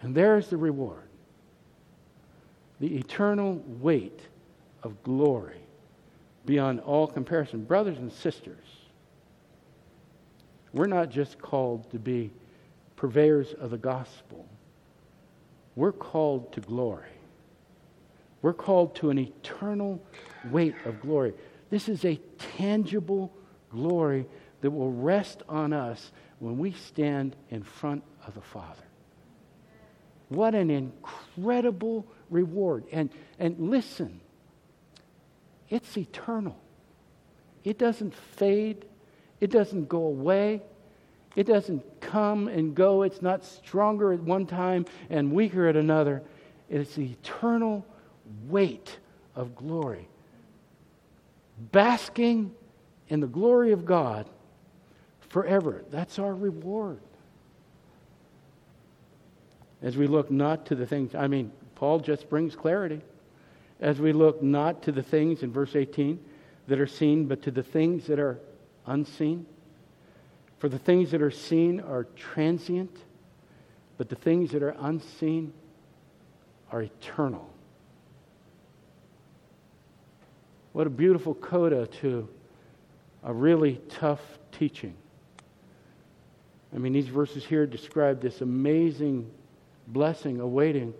And 0.02 0.14
there's 0.14 0.48
the 0.48 0.58
reward 0.58 1.08
the 2.80 2.98
eternal 2.98 3.64
weight 3.80 4.20
of 4.82 5.02
glory 5.02 5.62
beyond 6.44 6.80
all 6.80 7.06
comparison. 7.06 7.64
Brothers 7.64 7.96
and 7.96 8.12
sisters, 8.12 8.66
we're 10.74 10.86
not 10.86 11.08
just 11.08 11.38
called 11.38 11.90
to 11.92 11.98
be 11.98 12.30
purveyors 12.98 13.54
of 13.54 13.70
the 13.70 13.78
gospel. 13.78 14.44
We're 15.76 15.92
called 15.92 16.52
to 16.54 16.60
glory. 16.60 17.06
We're 18.42 18.52
called 18.52 18.96
to 18.96 19.10
an 19.10 19.18
eternal 19.18 20.02
weight 20.50 20.74
of 20.84 21.00
glory. 21.00 21.32
This 21.70 21.88
is 21.88 22.04
a 22.04 22.20
tangible 22.56 23.32
glory 23.70 24.26
that 24.62 24.72
will 24.72 24.90
rest 24.90 25.44
on 25.48 25.72
us 25.72 26.10
when 26.40 26.58
we 26.58 26.72
stand 26.72 27.36
in 27.50 27.62
front 27.62 28.02
of 28.26 28.34
the 28.34 28.40
Father. 28.40 28.82
What 30.28 30.56
an 30.56 30.68
incredible 30.68 32.04
reward. 32.30 32.84
And, 32.90 33.10
and 33.38 33.70
listen, 33.70 34.20
it's 35.68 35.96
eternal. 35.96 36.58
It 37.62 37.78
doesn't 37.78 38.14
fade, 38.14 38.86
it 39.40 39.50
doesn't 39.50 39.88
go 39.88 39.98
away. 39.98 40.62
It 41.36 41.46
doesn't 41.46 42.00
come 42.00 42.48
and 42.48 42.74
go. 42.74 43.02
It's 43.02 43.22
not 43.22 43.44
stronger 43.44 44.12
at 44.12 44.20
one 44.20 44.46
time 44.46 44.86
and 45.10 45.32
weaker 45.32 45.68
at 45.68 45.76
another. 45.76 46.22
It's 46.68 46.94
the 46.94 47.12
eternal 47.12 47.86
weight 48.48 48.98
of 49.34 49.54
glory. 49.54 50.08
Basking 51.72 52.54
in 53.08 53.20
the 53.20 53.26
glory 53.26 53.72
of 53.72 53.84
God 53.84 54.28
forever. 55.28 55.84
That's 55.90 56.18
our 56.18 56.34
reward. 56.34 57.00
As 59.80 59.96
we 59.96 60.06
look 60.06 60.30
not 60.30 60.66
to 60.66 60.74
the 60.74 60.86
things, 60.86 61.14
I 61.14 61.28
mean, 61.28 61.52
Paul 61.74 62.00
just 62.00 62.28
brings 62.28 62.56
clarity. 62.56 63.00
As 63.80 64.00
we 64.00 64.12
look 64.12 64.42
not 64.42 64.82
to 64.82 64.92
the 64.92 65.02
things 65.02 65.42
in 65.42 65.52
verse 65.52 65.76
18 65.76 66.18
that 66.66 66.80
are 66.80 66.86
seen, 66.86 67.26
but 67.26 67.42
to 67.42 67.50
the 67.50 67.62
things 67.62 68.06
that 68.06 68.18
are 68.18 68.40
unseen. 68.86 69.46
For 70.58 70.68
the 70.68 70.78
things 70.78 71.12
that 71.12 71.22
are 71.22 71.30
seen 71.30 71.80
are 71.80 72.04
transient, 72.16 72.96
but 73.96 74.08
the 74.08 74.16
things 74.16 74.50
that 74.50 74.62
are 74.62 74.74
unseen 74.80 75.52
are 76.72 76.82
eternal. 76.82 77.48
What 80.72 80.86
a 80.86 80.90
beautiful 80.90 81.34
coda 81.34 81.86
to 82.00 82.28
a 83.22 83.32
really 83.32 83.80
tough 83.88 84.20
teaching. 84.52 84.94
I 86.74 86.78
mean, 86.78 86.92
these 86.92 87.08
verses 87.08 87.44
here 87.44 87.66
describe 87.66 88.20
this 88.20 88.40
amazing 88.40 89.30
blessing 89.86 90.40
awaiting 90.40 90.92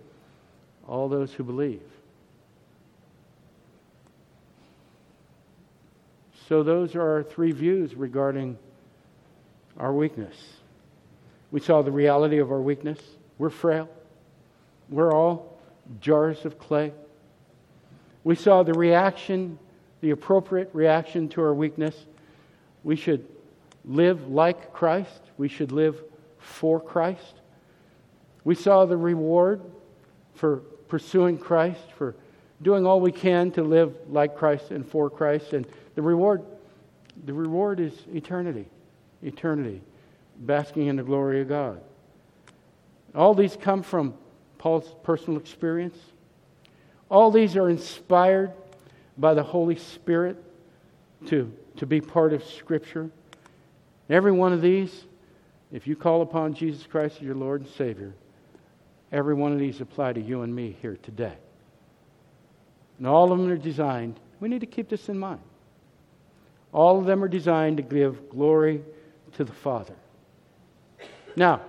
all 0.87 1.09
those 1.09 1.33
who 1.33 1.45
believe. 1.45 1.83
So, 6.49 6.63
those 6.63 6.95
are 6.95 7.03
our 7.03 7.23
three 7.23 7.53
views 7.53 7.95
regarding 7.95 8.59
our 9.79 9.93
weakness. 9.93 10.37
We 11.51 11.61
saw 11.61 11.83
the 11.83 11.93
reality 11.93 12.39
of 12.39 12.51
our 12.51 12.61
weakness. 12.61 12.99
We're 13.39 13.51
frail. 13.51 13.89
We're 14.91 15.13
all 15.13 15.59
jars 16.01 16.45
of 16.45 16.59
clay. 16.59 16.93
We 18.25 18.35
saw 18.35 18.63
the 18.63 18.75
reaction, 18.75 19.59
the 20.01 20.11
appropriate 20.11 20.71
reaction 20.73 21.29
to 21.31 21.43
our 21.43 21.55
weakness. 21.55 21.97
We 22.85 22.97
should 22.97 23.27
live 23.85 24.29
like 24.29 24.73
Christ, 24.73 25.21
we 25.39 25.49
should 25.49 25.73
live 25.73 26.03
for 26.39 26.81
Christ. 26.81 27.41
We 28.45 28.55
saw 28.55 28.85
the 28.85 28.97
reward 28.97 29.63
for 30.35 30.59
pursuing 30.89 31.39
Christ, 31.39 31.81
for 31.97 32.15
doing 32.63 32.87
all 32.87 33.01
we 33.01 33.13
can 33.13 33.51
to 33.53 33.63
live 33.63 33.95
like 34.09 34.37
Christ 34.37 34.71
and 34.71 34.87
for 34.87 35.11
Christ. 35.11 35.53
And 35.53 35.67
the 35.95 36.03
reward, 36.03 36.43
the 37.25 37.33
reward 37.33 37.81
is 37.81 37.93
eternity. 38.13 38.67
Eternity. 39.23 39.81
Basking 40.39 40.87
in 40.87 40.97
the 40.97 41.03
glory 41.03 41.41
of 41.41 41.49
God. 41.49 41.81
All 43.15 43.35
these 43.35 43.57
come 43.57 43.83
from 43.83 44.15
Paul's 44.59 44.95
personal 45.03 45.41
experience. 45.41 45.99
All 47.11 47.31
these 47.31 47.57
are 47.57 47.71
inspired 47.71 48.53
by 49.17 49.35
the 49.35 49.43
Holy 49.43 49.77
Spirit 49.77 50.37
to, 51.27 51.53
to 51.77 51.87
be 51.87 52.01
part 52.01 52.33
of 52.33 52.45
Scripture. 52.45 53.11
Every 54.11 54.33
one 54.33 54.53
of 54.53 54.61
these, 54.63 55.05
if 55.73 55.87
you 55.87 55.97
call 55.97 56.23
upon 56.23 56.55
Jesus 56.55 56.87
Christ 56.87 57.17
as 57.17 57.23
your 57.23 57.35
Lord 57.35 57.63
and 57.63 57.71
Savior, 57.71 58.15
every 59.11 59.35
one 59.35 59.53
of 59.53 59.59
these 59.59 59.81
apply 59.81 60.13
to 60.15 60.21
you 60.21 60.43
and 60.43 60.55
me 60.55 60.77
here 60.81 60.99
today. 61.03 61.35
And 62.99 63.07
all 63.07 63.33
of 63.33 63.39
them 63.39 63.51
are 63.51 63.57
designed, 63.57 64.19
we 64.41 64.49
need 64.49 64.61
to 64.61 64.67
keep 64.67 64.89
this 64.89 65.09
in 65.09 65.19
mind. 65.19 65.41
All 66.73 66.99
of 66.99 67.07
them 67.07 67.25
are 67.25 67.29
designed 67.29 67.79
to 67.79 67.83
give 67.83 68.29
glory 68.29 68.83
to 69.33 69.45
the 69.45 69.53
Father. 69.53 69.95
Now, 71.37 71.61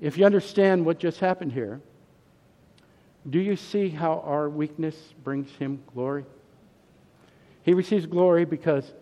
if 0.00 0.18
you 0.18 0.24
understand 0.24 0.84
what 0.84 0.98
just 0.98 1.20
happened 1.20 1.52
here, 1.52 1.80
do 3.28 3.38
you 3.38 3.56
see 3.56 3.88
how 3.88 4.22
our 4.24 4.48
weakness 4.48 4.96
brings 5.24 5.50
him 5.56 5.82
glory? 5.92 6.24
He 7.62 7.74
receives 7.74 8.06
glory 8.06 8.44
because 8.44 8.92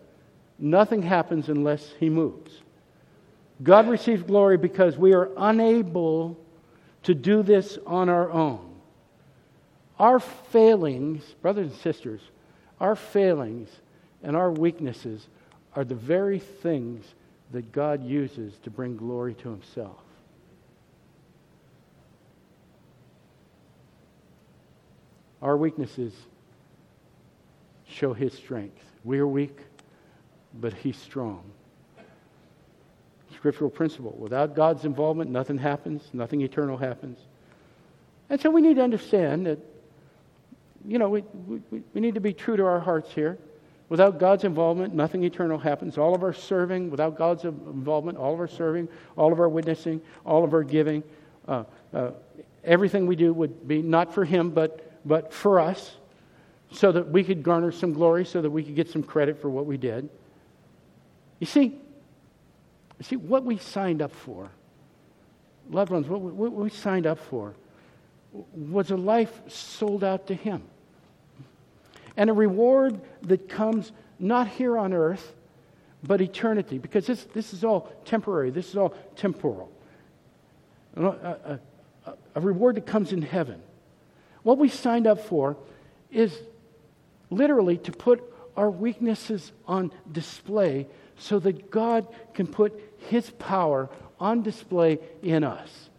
nothing 0.57 1.01
happens 1.01 1.49
unless 1.49 1.93
he 1.99 2.09
moves. 2.09 2.61
God 3.61 3.87
receives 3.87 4.23
glory 4.23 4.57
because 4.57 4.97
we 4.97 5.13
are 5.13 5.29
unable 5.37 6.37
to 7.03 7.13
do 7.13 7.43
this 7.43 7.77
on 7.85 8.09
our 8.09 8.31
own. 8.31 8.75
Our 9.99 10.19
failings, 10.19 11.23
brothers 11.41 11.71
and 11.71 11.79
sisters, 11.81 12.21
our 12.79 12.95
failings 12.95 13.69
and 14.23 14.35
our 14.35 14.51
weaknesses 14.51 15.27
are 15.75 15.83
the 15.83 15.95
very 15.95 16.39
things 16.39 17.05
that 17.55 17.71
God 17.71 18.03
uses 18.05 18.57
to 18.63 18.69
bring 18.69 18.97
glory 18.97 19.33
to 19.35 19.49
himself. 19.49 20.01
Our 25.41 25.55
weaknesses 25.55 26.11
show 27.87 28.13
his 28.13 28.33
strength. 28.33 28.83
We 29.05 29.19
are 29.19 29.27
weak, 29.27 29.57
but 30.59 30.73
he's 30.73 30.97
strong. 30.97 31.49
Scriptural 33.33 33.69
principle. 33.69 34.17
Without 34.19 34.53
God's 34.53 34.83
involvement, 34.83 35.31
nothing 35.31 35.57
happens, 35.57 36.09
nothing 36.11 36.41
eternal 36.41 36.75
happens. 36.75 37.19
And 38.29 38.41
so 38.41 38.49
we 38.49 38.59
need 38.59 38.75
to 38.75 38.83
understand 38.83 39.45
that, 39.45 39.59
you 40.85 40.99
know, 40.99 41.07
we, 41.07 41.23
we, 41.47 41.83
we 41.93 42.01
need 42.01 42.15
to 42.15 42.19
be 42.21 42.33
true 42.33 42.57
to 42.57 42.65
our 42.65 42.81
hearts 42.81 43.13
here. 43.13 43.37
Without 43.87 44.19
God's 44.19 44.43
involvement, 44.43 44.93
nothing 44.93 45.23
eternal 45.23 45.59
happens. 45.59 45.97
All 45.97 46.15
of 46.15 46.23
our 46.23 46.33
serving, 46.33 46.89
without 46.89 47.15
God's 47.15 47.43
involvement, 47.43 48.17
all 48.17 48.33
of 48.33 48.39
our 48.39 48.47
serving, 48.47 48.87
all 49.15 49.31
of 49.31 49.39
our 49.39 49.49
witnessing, 49.49 50.01
all 50.25 50.43
of 50.43 50.53
our 50.53 50.63
giving, 50.63 51.03
uh, 51.47 51.63
uh, 51.93 52.11
everything 52.63 53.05
we 53.05 53.15
do 53.15 53.31
would 53.31 53.67
be 53.67 53.81
not 53.81 54.13
for 54.13 54.25
Him, 54.25 54.49
but 54.49 54.81
but 55.05 55.31
for 55.31 55.59
us, 55.59 55.95
so 56.71 56.91
that 56.91 57.07
we 57.09 57.23
could 57.23 57.43
garner 57.43 57.71
some 57.71 57.93
glory, 57.93 58.25
so 58.25 58.41
that 58.41 58.49
we 58.49 58.63
could 58.63 58.75
get 58.75 58.89
some 58.89 59.03
credit 59.03 59.39
for 59.39 59.49
what 59.49 59.67
we 59.67 59.77
did. 59.77 60.09
You 61.39 61.45
see, 61.45 61.63
you 61.63 63.03
see 63.03 63.15
what 63.15 63.43
we 63.45 63.57
signed 63.57 64.01
up 64.01 64.11
for, 64.11 64.49
loved 65.69 65.91
ones, 65.91 66.07
what 66.07 66.21
we, 66.21 66.31
what 66.31 66.53
we 66.53 66.69
signed 66.69 67.05
up 67.05 67.19
for 67.19 67.53
was 68.53 68.89
a 68.89 68.97
life 68.97 69.41
sold 69.47 70.03
out 70.03 70.27
to 70.27 70.33
Him. 70.33 70.63
And 72.17 72.29
a 72.29 72.33
reward 72.33 72.99
that 73.23 73.49
comes 73.49 73.91
not 74.19 74.47
here 74.47 74.77
on 74.77 74.93
earth, 74.93 75.33
but 76.03 76.21
eternity, 76.21 76.77
because 76.77 77.07
this, 77.07 77.23
this 77.33 77.53
is 77.53 77.63
all 77.63 77.91
temporary, 78.05 78.51
this 78.51 78.69
is 78.69 78.77
all 78.77 78.93
temporal. 79.15 79.71
A, 80.95 81.05
a, 81.05 81.59
a 82.35 82.41
reward 82.41 82.75
that 82.75 82.85
comes 82.85 83.11
in 83.11 83.21
heaven. 83.21 83.61
What 84.43 84.57
we 84.57 84.69
signed 84.69 85.07
up 85.07 85.19
for 85.19 85.57
is 86.11 86.37
literally 87.29 87.77
to 87.79 87.91
put 87.91 88.23
our 88.55 88.69
weaknesses 88.69 89.51
on 89.67 89.91
display 90.11 90.87
so 91.17 91.39
that 91.39 91.71
God 91.71 92.07
can 92.33 92.47
put 92.47 92.79
His 93.09 93.29
power 93.31 93.89
on 94.19 94.43
display 94.43 94.99
in 95.21 95.43
us. 95.43 95.89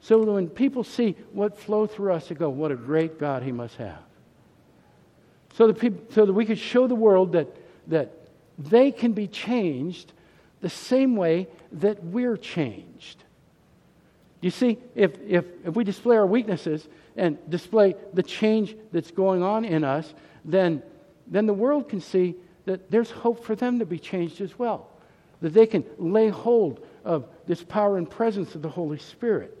So 0.00 0.22
when 0.22 0.48
people 0.48 0.84
see 0.84 1.16
what 1.32 1.58
flow 1.58 1.86
through 1.86 2.12
us, 2.12 2.28
they 2.28 2.34
go, 2.34 2.50
What 2.50 2.70
a 2.70 2.76
great 2.76 3.18
God 3.18 3.42
He 3.42 3.52
must 3.52 3.76
have. 3.76 3.98
So 5.54 5.70
that, 5.70 6.12
so 6.12 6.26
that 6.26 6.32
we 6.32 6.44
could 6.44 6.58
show 6.58 6.86
the 6.86 6.94
world 6.94 7.32
that, 7.32 7.48
that 7.88 8.12
they 8.58 8.92
can 8.92 9.12
be 9.12 9.26
changed 9.26 10.12
the 10.60 10.70
same 10.70 11.16
way 11.16 11.48
that 11.72 12.02
we're 12.04 12.36
changed. 12.36 13.24
You 14.40 14.50
see, 14.50 14.78
if, 14.94 15.12
if, 15.26 15.44
if 15.64 15.74
we 15.74 15.84
display 15.84 16.16
our 16.16 16.26
weaknesses, 16.26 16.86
and 17.16 17.38
display 17.48 17.94
the 18.12 18.22
change 18.22 18.76
that's 18.92 19.10
going 19.10 19.42
on 19.42 19.64
in 19.64 19.84
us, 19.84 20.14
then, 20.44 20.82
then 21.26 21.46
the 21.46 21.54
world 21.54 21.88
can 21.88 22.00
see 22.00 22.34
that 22.66 22.90
there's 22.90 23.10
hope 23.10 23.44
for 23.44 23.54
them 23.54 23.78
to 23.78 23.86
be 23.86 23.98
changed 23.98 24.40
as 24.40 24.58
well. 24.58 24.88
That 25.40 25.52
they 25.52 25.66
can 25.66 25.84
lay 25.98 26.28
hold 26.28 26.84
of 27.04 27.28
this 27.46 27.62
power 27.62 27.98
and 27.98 28.08
presence 28.08 28.54
of 28.54 28.62
the 28.62 28.68
Holy 28.68 28.98
Spirit. 28.98 29.56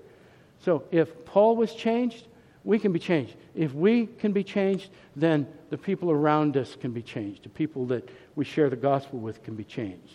So 0.64 0.84
if 0.90 1.24
Paul 1.24 1.56
was 1.56 1.74
changed, 1.74 2.26
we 2.64 2.78
can 2.78 2.92
be 2.92 2.98
changed. 2.98 3.36
If 3.54 3.74
we 3.74 4.06
can 4.06 4.32
be 4.32 4.42
changed, 4.42 4.90
then 5.14 5.46
the 5.70 5.78
people 5.78 6.10
around 6.10 6.56
us 6.56 6.76
can 6.80 6.92
be 6.92 7.02
changed. 7.02 7.44
The 7.44 7.50
people 7.50 7.86
that 7.86 8.08
we 8.34 8.44
share 8.44 8.70
the 8.70 8.76
gospel 8.76 9.18
with 9.18 9.42
can 9.42 9.54
be 9.54 9.64
changed. 9.64 10.14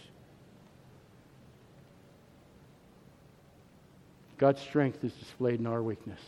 God's 4.38 4.62
strength 4.62 5.04
is 5.04 5.14
displayed 5.14 5.60
in 5.60 5.68
our 5.68 5.84
weakness. 5.84 6.22